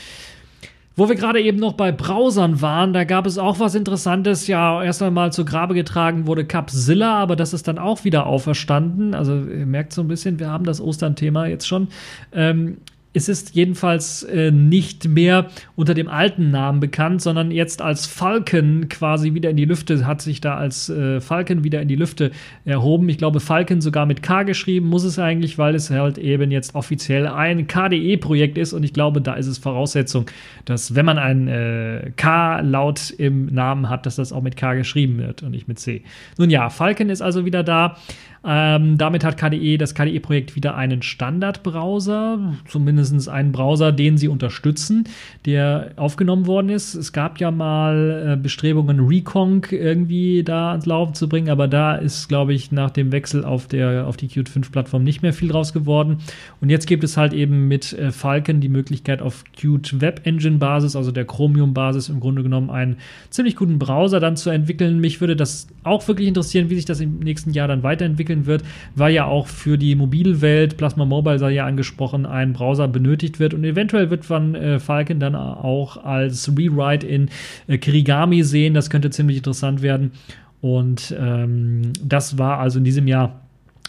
Wo 0.99 1.09
wir 1.09 1.14
gerade 1.14 1.41
eben 1.41 1.59
noch 1.59 1.74
bei 1.74 1.93
Browsern 1.93 2.61
waren, 2.61 2.93
da 2.93 3.05
gab 3.05 3.24
es 3.24 3.39
auch 3.39 3.61
was 3.61 3.76
Interessantes. 3.76 4.49
Ja, 4.49 4.82
erst 4.82 5.01
einmal 5.01 5.32
zu 5.32 5.45
Grabe 5.45 5.74
getragen 5.74 6.26
wurde 6.26 6.45
Capzilla, 6.45 7.14
aber 7.14 7.36
das 7.36 7.53
ist 7.53 7.68
dann 7.68 7.78
auch 7.78 8.03
wieder 8.03 8.26
auferstanden. 8.26 9.14
Also 9.14 9.34
ihr 9.34 9.64
merkt 9.64 9.93
so 9.93 10.03
ein 10.03 10.09
bisschen, 10.09 10.41
wir 10.41 10.51
haben 10.51 10.64
das 10.64 10.80
Ostern-Thema 10.80 11.47
jetzt 11.47 11.68
schon. 11.68 11.86
Ähm, 12.32 12.78
es 13.14 13.28
ist 13.28 13.54
jedenfalls 13.54 14.22
äh, 14.22 14.50
nicht 14.50 15.09
mehr 15.09 15.48
unter 15.76 15.94
dem 15.94 16.09
alten 16.09 16.50
Namen 16.50 16.78
bekannt, 16.78 17.22
sondern 17.22 17.50
jetzt 17.50 17.80
als 17.80 18.06
Falcon 18.06 18.88
quasi 18.88 19.34
wieder 19.34 19.50
in 19.50 19.56
die 19.56 19.64
Lüfte, 19.64 20.06
hat 20.06 20.20
sich 20.20 20.40
da 20.40 20.56
als 20.56 20.90
äh, 20.90 21.20
Falcon 21.20 21.64
wieder 21.64 21.80
in 21.80 21.88
die 21.88 21.96
Lüfte 21.96 22.30
erhoben. 22.64 23.09
Ich 23.09 23.18
glaube, 23.18 23.40
Falcon 23.40 23.80
sogar 23.80 24.04
mit 24.04 24.22
K 24.22 24.42
geschrieben, 24.42 24.88
muss 24.88 25.04
es 25.04 25.18
eigentlich, 25.18 25.56
weil 25.56 25.74
es 25.74 25.90
halt 25.90 26.18
eben 26.18 26.50
jetzt 26.50 26.74
offiziell 26.74 27.26
ein 27.26 27.66
KDE-Projekt 27.66 28.59
ist 28.59 28.74
und 28.74 28.82
ich 28.82 28.92
glaube, 28.92 29.22
da 29.22 29.34
ist 29.34 29.46
es 29.46 29.59
Voraussetzung, 29.59 30.26
dass 30.66 30.94
wenn 30.94 31.06
man 31.06 31.18
ein 31.18 31.48
äh, 31.48 32.12
K-Laut 32.16 33.11
im 33.16 33.46
Namen 33.46 33.88
hat, 33.88 34.04
dass 34.04 34.16
das 34.16 34.32
auch 34.32 34.42
mit 34.42 34.56
K 34.56 34.74
geschrieben 34.74 35.18
wird 35.18 35.42
und 35.42 35.52
nicht 35.52 35.66
mit 35.66 35.78
C. 35.78 36.02
Nun 36.36 36.50
ja, 36.50 36.68
Falcon 36.68 37.09
ist 37.09 37.22
also 37.22 37.46
wieder 37.46 37.62
da. 37.62 37.96
Ähm, 38.45 38.99
damit 38.99 39.24
hat 39.24 39.36
KDE, 39.36 39.78
das 39.78 39.95
KDE-Projekt 39.95 40.55
wieder 40.55 40.76
einen 40.76 41.03
Standardbrowser, 41.03 42.55
zumindest 42.68 43.28
einen 43.28 43.53
Browser, 43.53 43.91
den 43.93 44.16
sie 44.16 44.28
unterstützen, 44.28 45.05
der 45.45 45.91
aufgenommen 45.97 46.47
worden 46.47 46.68
ist. 46.68 46.95
Es 46.95 47.12
gab 47.12 47.41
ja 47.41 47.51
mal 47.51 48.34
äh, 48.34 48.36
Bestrebungen, 48.36 49.01
Reconk 49.01 49.72
irgendwie 49.72 50.45
da 50.45 50.70
ans 50.70 50.86
Laufen 50.86 51.14
zu 51.14 51.28
bringen, 51.28 51.51
aber 51.51 51.66
da 51.66 51.97
ist, 51.97 52.28
glaube 52.28 52.55
ich, 52.55 52.70
nach 52.70 52.91
dem 52.91 53.11
Wechsel 53.11 53.45
auf, 53.45 53.66
der, 53.66 54.07
auf 54.07 54.16
die 54.16 54.28
Qt 54.28 54.49
5-Plattform 54.49 55.03
nicht 55.03 55.22
mehr 55.22 55.32
viel 55.32 55.49
draus 55.49 55.72
geworden. 55.72 56.18
Und 56.61 56.70
jetzt 56.70 56.86
gibt 56.86 57.03
es 57.05 57.16
halt 57.16 57.32
eben 57.32 57.66
mit 57.66 57.93
äh, 57.93 58.12
Falcon 58.12 58.61
die 58.61 58.68
Möglichkeit, 58.68 59.20
auf 59.20 59.45
Qt 59.57 60.01
Web 60.01 60.20
Engine-Basis, 60.24 60.95
also 60.95 61.11
der 61.11 61.24
Chromium-Basis, 61.24 62.09
im 62.09 62.20
Grunde 62.20 62.43
genommen 62.45 62.70
einen 62.70 62.99
ziemlich 63.30 63.57
guten 63.57 63.78
Browser 63.78 64.20
dann 64.20 64.36
zu 64.36 64.51
entwickeln. 64.51 65.01
Mich 65.01 65.20
würde 65.20 65.34
das 65.34 65.66
auch 65.82 66.07
wirklich 66.07 66.28
interessieren, 66.28 66.70
wie 66.70 66.76
sich 66.76 66.84
das 66.84 67.01
im 67.01 67.18
nächsten 67.18 67.51
Jahr 67.51 67.66
dann 67.66 67.82
weiterentwickelt 67.82 68.28
entwickeln 68.29 68.47
wird, 68.47 68.64
weil 68.95 69.12
ja 69.12 69.24
auch 69.24 69.47
für 69.47 69.79
die 69.79 69.95
Mobilwelt, 69.95 70.76
Plasma 70.76 71.05
Mobile 71.05 71.39
sei 71.39 71.53
ja 71.53 71.66
angesprochen, 71.66 72.26
ein 72.26 72.53
Browser 72.53 72.89
benötigt 72.89 73.41
wird 73.41 73.55
und 73.55 73.64
eventuell 73.64 74.11
wird 74.11 74.29
man 74.29 74.55
äh, 74.55 74.79
Falcon 74.79 75.20
dann 75.20 75.35
auch 75.35 76.05
als 76.05 76.51
Rewrite 76.57 77.07
in 77.07 77.29
äh, 77.66 77.79
Kirigami 77.79 78.43
sehen. 78.43 78.74
Das 78.74 78.91
könnte 78.91 79.11
ziemlich 79.11 79.39
interessant 79.39 79.83
werden. 79.83 80.12
Und 80.61 81.14
ähm, 81.18 81.93
das 82.03 82.39
war 82.39 82.59
also 82.59 82.79
in 82.79 82.85
diesem 82.85 83.07
Jahr 83.07 83.41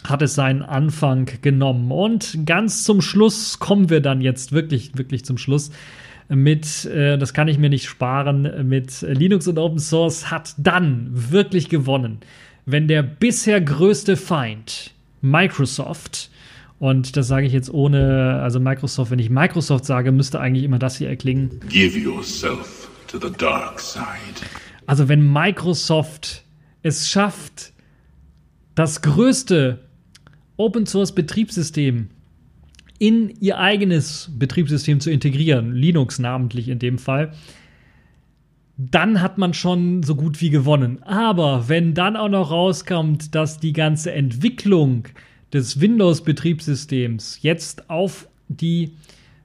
hat 0.04 0.22
es 0.22 0.34
seinen 0.34 0.62
Anfang 0.62 1.28
genommen. 1.42 1.90
Und 1.90 2.46
ganz 2.46 2.84
zum 2.84 3.02
Schluss 3.02 3.58
kommen 3.58 3.90
wir 3.90 4.00
dann 4.00 4.20
jetzt 4.20 4.52
wirklich, 4.52 4.96
wirklich 4.96 5.24
zum 5.24 5.36
Schluss 5.36 5.72
mit, 6.28 6.86
äh, 6.86 7.18
das 7.18 7.34
kann 7.34 7.48
ich 7.48 7.58
mir 7.58 7.68
nicht 7.68 7.86
sparen, 7.86 8.68
mit 8.68 9.02
Linux 9.02 9.48
und 9.48 9.58
Open 9.58 9.80
Source 9.80 10.30
hat 10.30 10.54
dann 10.58 11.08
wirklich 11.10 11.68
gewonnen 11.68 12.20
wenn 12.66 12.88
der 12.88 13.02
bisher 13.02 13.60
größte 13.60 14.16
Feind, 14.16 14.92
Microsoft, 15.20 16.30
und 16.78 17.16
das 17.16 17.28
sage 17.28 17.46
ich 17.46 17.52
jetzt 17.52 17.72
ohne, 17.72 18.40
also 18.42 18.58
Microsoft, 18.58 19.10
wenn 19.10 19.18
ich 19.18 19.28
Microsoft 19.28 19.84
sage, 19.84 20.12
müsste 20.12 20.40
eigentlich 20.40 20.64
immer 20.64 20.78
das 20.78 20.96
hier 20.96 21.08
erklingen. 21.08 21.60
Give 21.68 21.98
yourself 21.98 22.88
to 23.06 23.18
the 23.18 23.32
dark 23.36 23.78
side. 23.80 24.04
Also 24.86 25.08
wenn 25.08 25.30
Microsoft 25.30 26.42
es 26.82 27.08
schafft, 27.08 27.72
das 28.74 29.02
größte 29.02 29.80
Open 30.56 30.86
Source 30.86 31.14
Betriebssystem 31.14 32.08
in 32.98 33.30
ihr 33.40 33.58
eigenes 33.58 34.30
Betriebssystem 34.38 35.00
zu 35.00 35.10
integrieren, 35.10 35.74
Linux 35.74 36.18
namentlich 36.18 36.68
in 36.68 36.78
dem 36.78 36.98
Fall, 36.98 37.32
dann 38.90 39.20
hat 39.20 39.36
man 39.36 39.52
schon 39.52 40.02
so 40.02 40.14
gut 40.14 40.40
wie 40.40 40.50
gewonnen. 40.50 41.02
Aber 41.02 41.68
wenn 41.68 41.92
dann 41.92 42.16
auch 42.16 42.28
noch 42.28 42.50
rauskommt, 42.50 43.34
dass 43.34 43.58
die 43.58 43.72
ganze 43.72 44.12
Entwicklung 44.12 45.08
des 45.52 45.80
Windows-Betriebssystems 45.80 47.40
jetzt 47.42 47.90
auf 47.90 48.28
die 48.48 48.92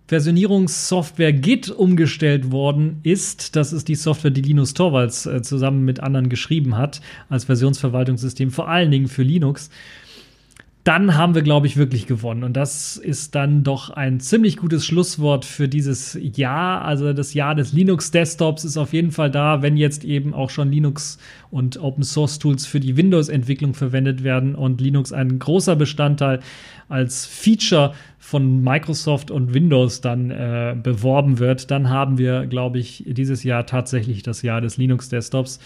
Versionierungssoftware 0.08 1.34
Git 1.34 1.72
umgestellt 1.72 2.52
worden 2.52 3.00
ist. 3.02 3.56
Das 3.56 3.74
ist 3.74 3.88
die 3.88 3.96
Software, 3.96 4.30
die 4.30 4.42
Linus 4.42 4.76
Torvalds 4.76 5.26
äh, 5.26 5.42
zusammen 5.42 5.84
mit 5.84 6.00
anderen 6.00 6.30
geschrieben 6.30 6.78
hat, 6.78 7.02
als 7.28 7.46
Versionsverwaltungssystem, 7.46 8.52
vor 8.52 8.70
allen 8.70 8.92
Dingen 8.92 9.08
für 9.08 9.24
Linux 9.24 9.72
dann 10.86 11.18
haben 11.18 11.34
wir, 11.34 11.42
glaube 11.42 11.66
ich, 11.66 11.78
wirklich 11.78 12.06
gewonnen. 12.06 12.44
Und 12.44 12.54
das 12.54 12.96
ist 12.96 13.34
dann 13.34 13.64
doch 13.64 13.90
ein 13.90 14.20
ziemlich 14.20 14.58
gutes 14.58 14.86
Schlusswort 14.86 15.44
für 15.44 15.68
dieses 15.68 16.16
Jahr. 16.22 16.86
Also 16.86 17.12
das 17.12 17.34
Jahr 17.34 17.56
des 17.56 17.74
Linux-Desktops 17.74 18.64
ist 18.64 18.78
auf 18.78 18.94
jeden 18.94 19.10
Fall 19.10 19.32
da, 19.32 19.64
wenn 19.64 19.78
jetzt 19.78 20.06
eben 20.06 20.36
auch 20.36 20.52
schon 20.52 20.72
Linux 20.72 21.18
und 21.50 21.78
Open-Source-Tools 21.78 22.68
für 22.68 22.80
die 22.80 22.98
Windows-Entwicklung 22.98 23.74
verwendet 23.74 24.24
werden 24.24 24.54
und 24.54 24.80
Linux 24.80 25.12
ein 25.12 25.40
großer 25.40 25.76
Bestandteil 25.76 26.40
als 26.88 27.26
Feature 27.26 27.94
von 28.20 28.62
Microsoft 28.62 29.32
und 29.32 29.56
Windows 29.56 30.02
dann 30.02 30.30
äh, 30.30 30.76
beworben 30.82 31.40
wird, 31.40 31.72
dann 31.72 31.90
haben 31.90 32.20
wir, 32.20 32.46
glaube 32.46 32.78
ich, 32.78 33.04
dieses 33.08 33.44
Jahr 33.44 33.66
tatsächlich 33.66 34.22
das 34.22 34.44
Jahr 34.44 34.62
des 34.62 34.78
Linux-Desktops. 34.78 35.60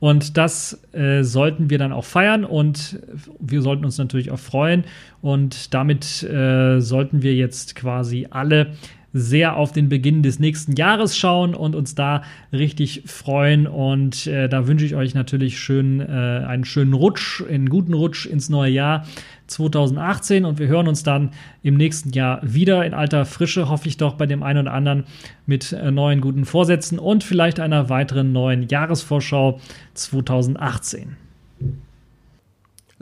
Und 0.00 0.38
das 0.38 0.82
äh, 0.92 1.22
sollten 1.22 1.68
wir 1.68 1.78
dann 1.78 1.92
auch 1.92 2.06
feiern 2.06 2.44
und 2.44 2.98
wir 3.38 3.60
sollten 3.60 3.84
uns 3.84 3.98
natürlich 3.98 4.30
auch 4.30 4.38
freuen. 4.38 4.84
Und 5.20 5.74
damit 5.74 6.22
äh, 6.22 6.80
sollten 6.80 7.22
wir 7.22 7.34
jetzt 7.34 7.76
quasi 7.76 8.26
alle 8.30 8.72
sehr 9.12 9.56
auf 9.56 9.72
den 9.72 9.88
Beginn 9.88 10.22
des 10.22 10.38
nächsten 10.38 10.76
Jahres 10.76 11.16
schauen 11.16 11.54
und 11.54 11.74
uns 11.74 11.94
da 11.94 12.22
richtig 12.52 13.02
freuen. 13.06 13.66
Und 13.66 14.26
äh, 14.26 14.48
da 14.48 14.66
wünsche 14.66 14.84
ich 14.84 14.94
euch 14.94 15.14
natürlich 15.14 15.58
schön, 15.58 16.00
äh, 16.00 16.04
einen 16.04 16.64
schönen 16.64 16.92
Rutsch, 16.92 17.42
einen 17.42 17.68
guten 17.68 17.94
Rutsch 17.94 18.26
ins 18.26 18.48
neue 18.48 18.70
Jahr 18.70 19.06
2018. 19.48 20.44
Und 20.44 20.58
wir 20.58 20.68
hören 20.68 20.88
uns 20.88 21.02
dann 21.02 21.30
im 21.62 21.76
nächsten 21.76 22.10
Jahr 22.10 22.40
wieder 22.42 22.84
in 22.84 22.94
alter 22.94 23.24
Frische, 23.24 23.68
hoffe 23.68 23.88
ich 23.88 23.96
doch, 23.96 24.14
bei 24.14 24.26
dem 24.26 24.42
einen 24.42 24.66
oder 24.66 24.74
anderen 24.74 25.04
mit 25.46 25.72
äh, 25.72 25.90
neuen 25.90 26.20
guten 26.20 26.44
Vorsätzen 26.44 26.98
und 26.98 27.24
vielleicht 27.24 27.60
einer 27.60 27.88
weiteren 27.88 28.32
neuen 28.32 28.68
Jahresvorschau 28.68 29.60
2018. 29.94 31.16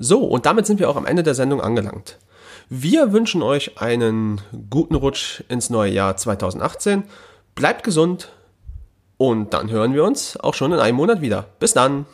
So, 0.00 0.20
und 0.20 0.46
damit 0.46 0.64
sind 0.64 0.80
wir 0.80 0.88
auch 0.88 0.96
am 0.96 1.06
Ende 1.06 1.22
der 1.22 1.34
Sendung 1.34 1.60
angelangt. 1.60 2.18
Wir 2.70 3.12
wünschen 3.14 3.42
euch 3.42 3.80
einen 3.80 4.42
guten 4.68 4.94
Rutsch 4.94 5.42
ins 5.48 5.70
neue 5.70 5.90
Jahr 5.90 6.18
2018. 6.18 7.04
Bleibt 7.54 7.82
gesund 7.82 8.30
und 9.16 9.54
dann 9.54 9.70
hören 9.70 9.94
wir 9.94 10.04
uns 10.04 10.36
auch 10.38 10.52
schon 10.52 10.72
in 10.74 10.78
einem 10.78 10.98
Monat 10.98 11.22
wieder. 11.22 11.46
Bis 11.60 11.72
dann. 11.72 12.04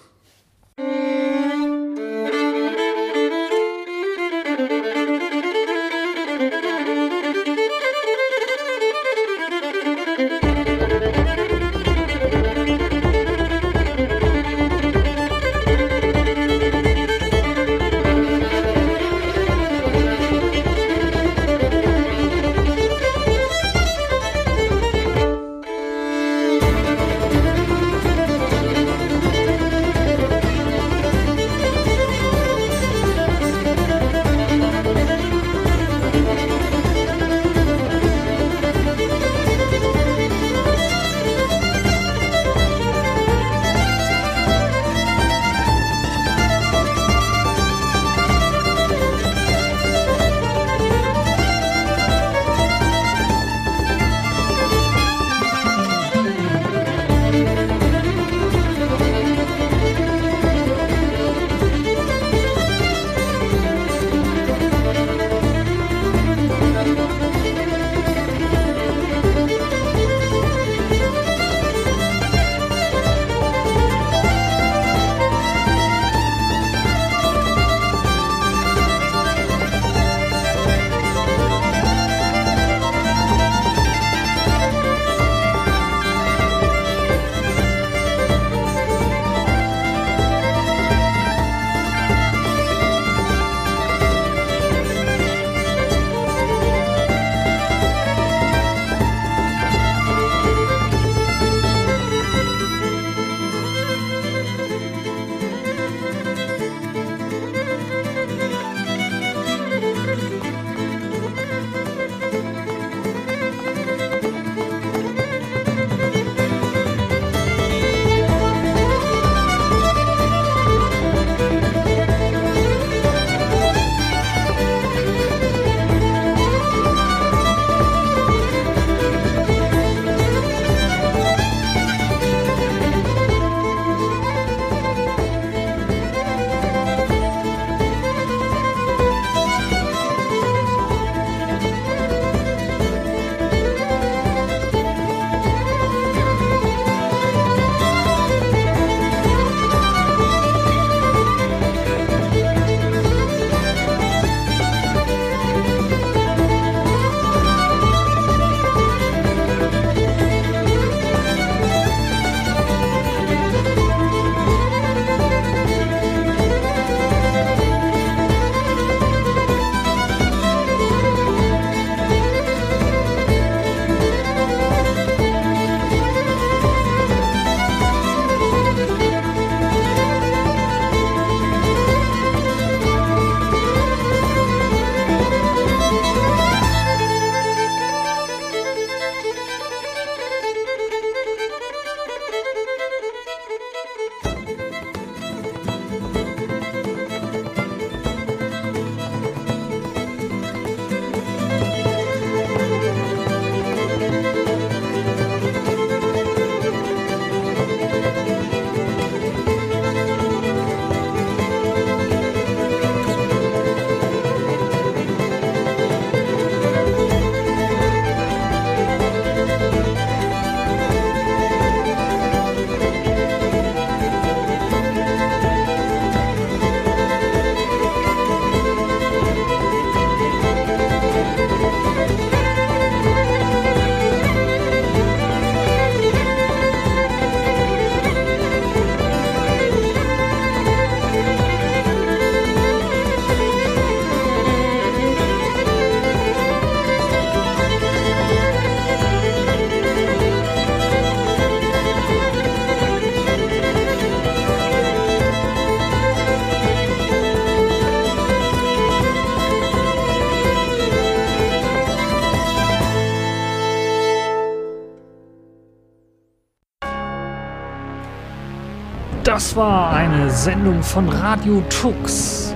Sendung 270.34 270.82
von 270.82 271.08
Radio 271.08 271.62
Tux, 271.70 272.54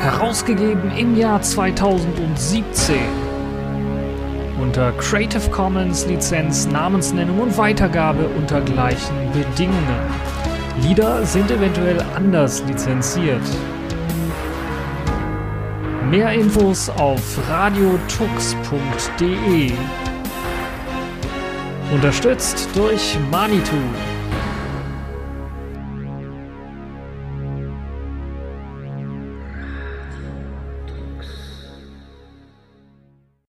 herausgegeben 0.00 0.90
im 0.96 1.18
Jahr 1.18 1.42
2017 1.42 2.96
unter 4.58 4.90
Creative 4.92 5.50
Commons 5.50 6.06
Lizenz, 6.06 6.66
Namensnennung 6.66 7.40
und 7.40 7.58
Weitergabe 7.58 8.26
unter 8.38 8.62
gleichen 8.62 9.30
Bedingungen. 9.34 10.00
Lieder 10.80 11.26
sind 11.26 11.50
eventuell 11.50 12.02
anders 12.16 12.64
lizenziert. 12.66 13.42
Mehr 16.10 16.32
Infos 16.32 16.88
auf 16.88 17.20
radiotux.de. 17.50 19.72
Unterstützt 21.92 22.66
durch 22.74 23.18
Manitou. 23.30 24.13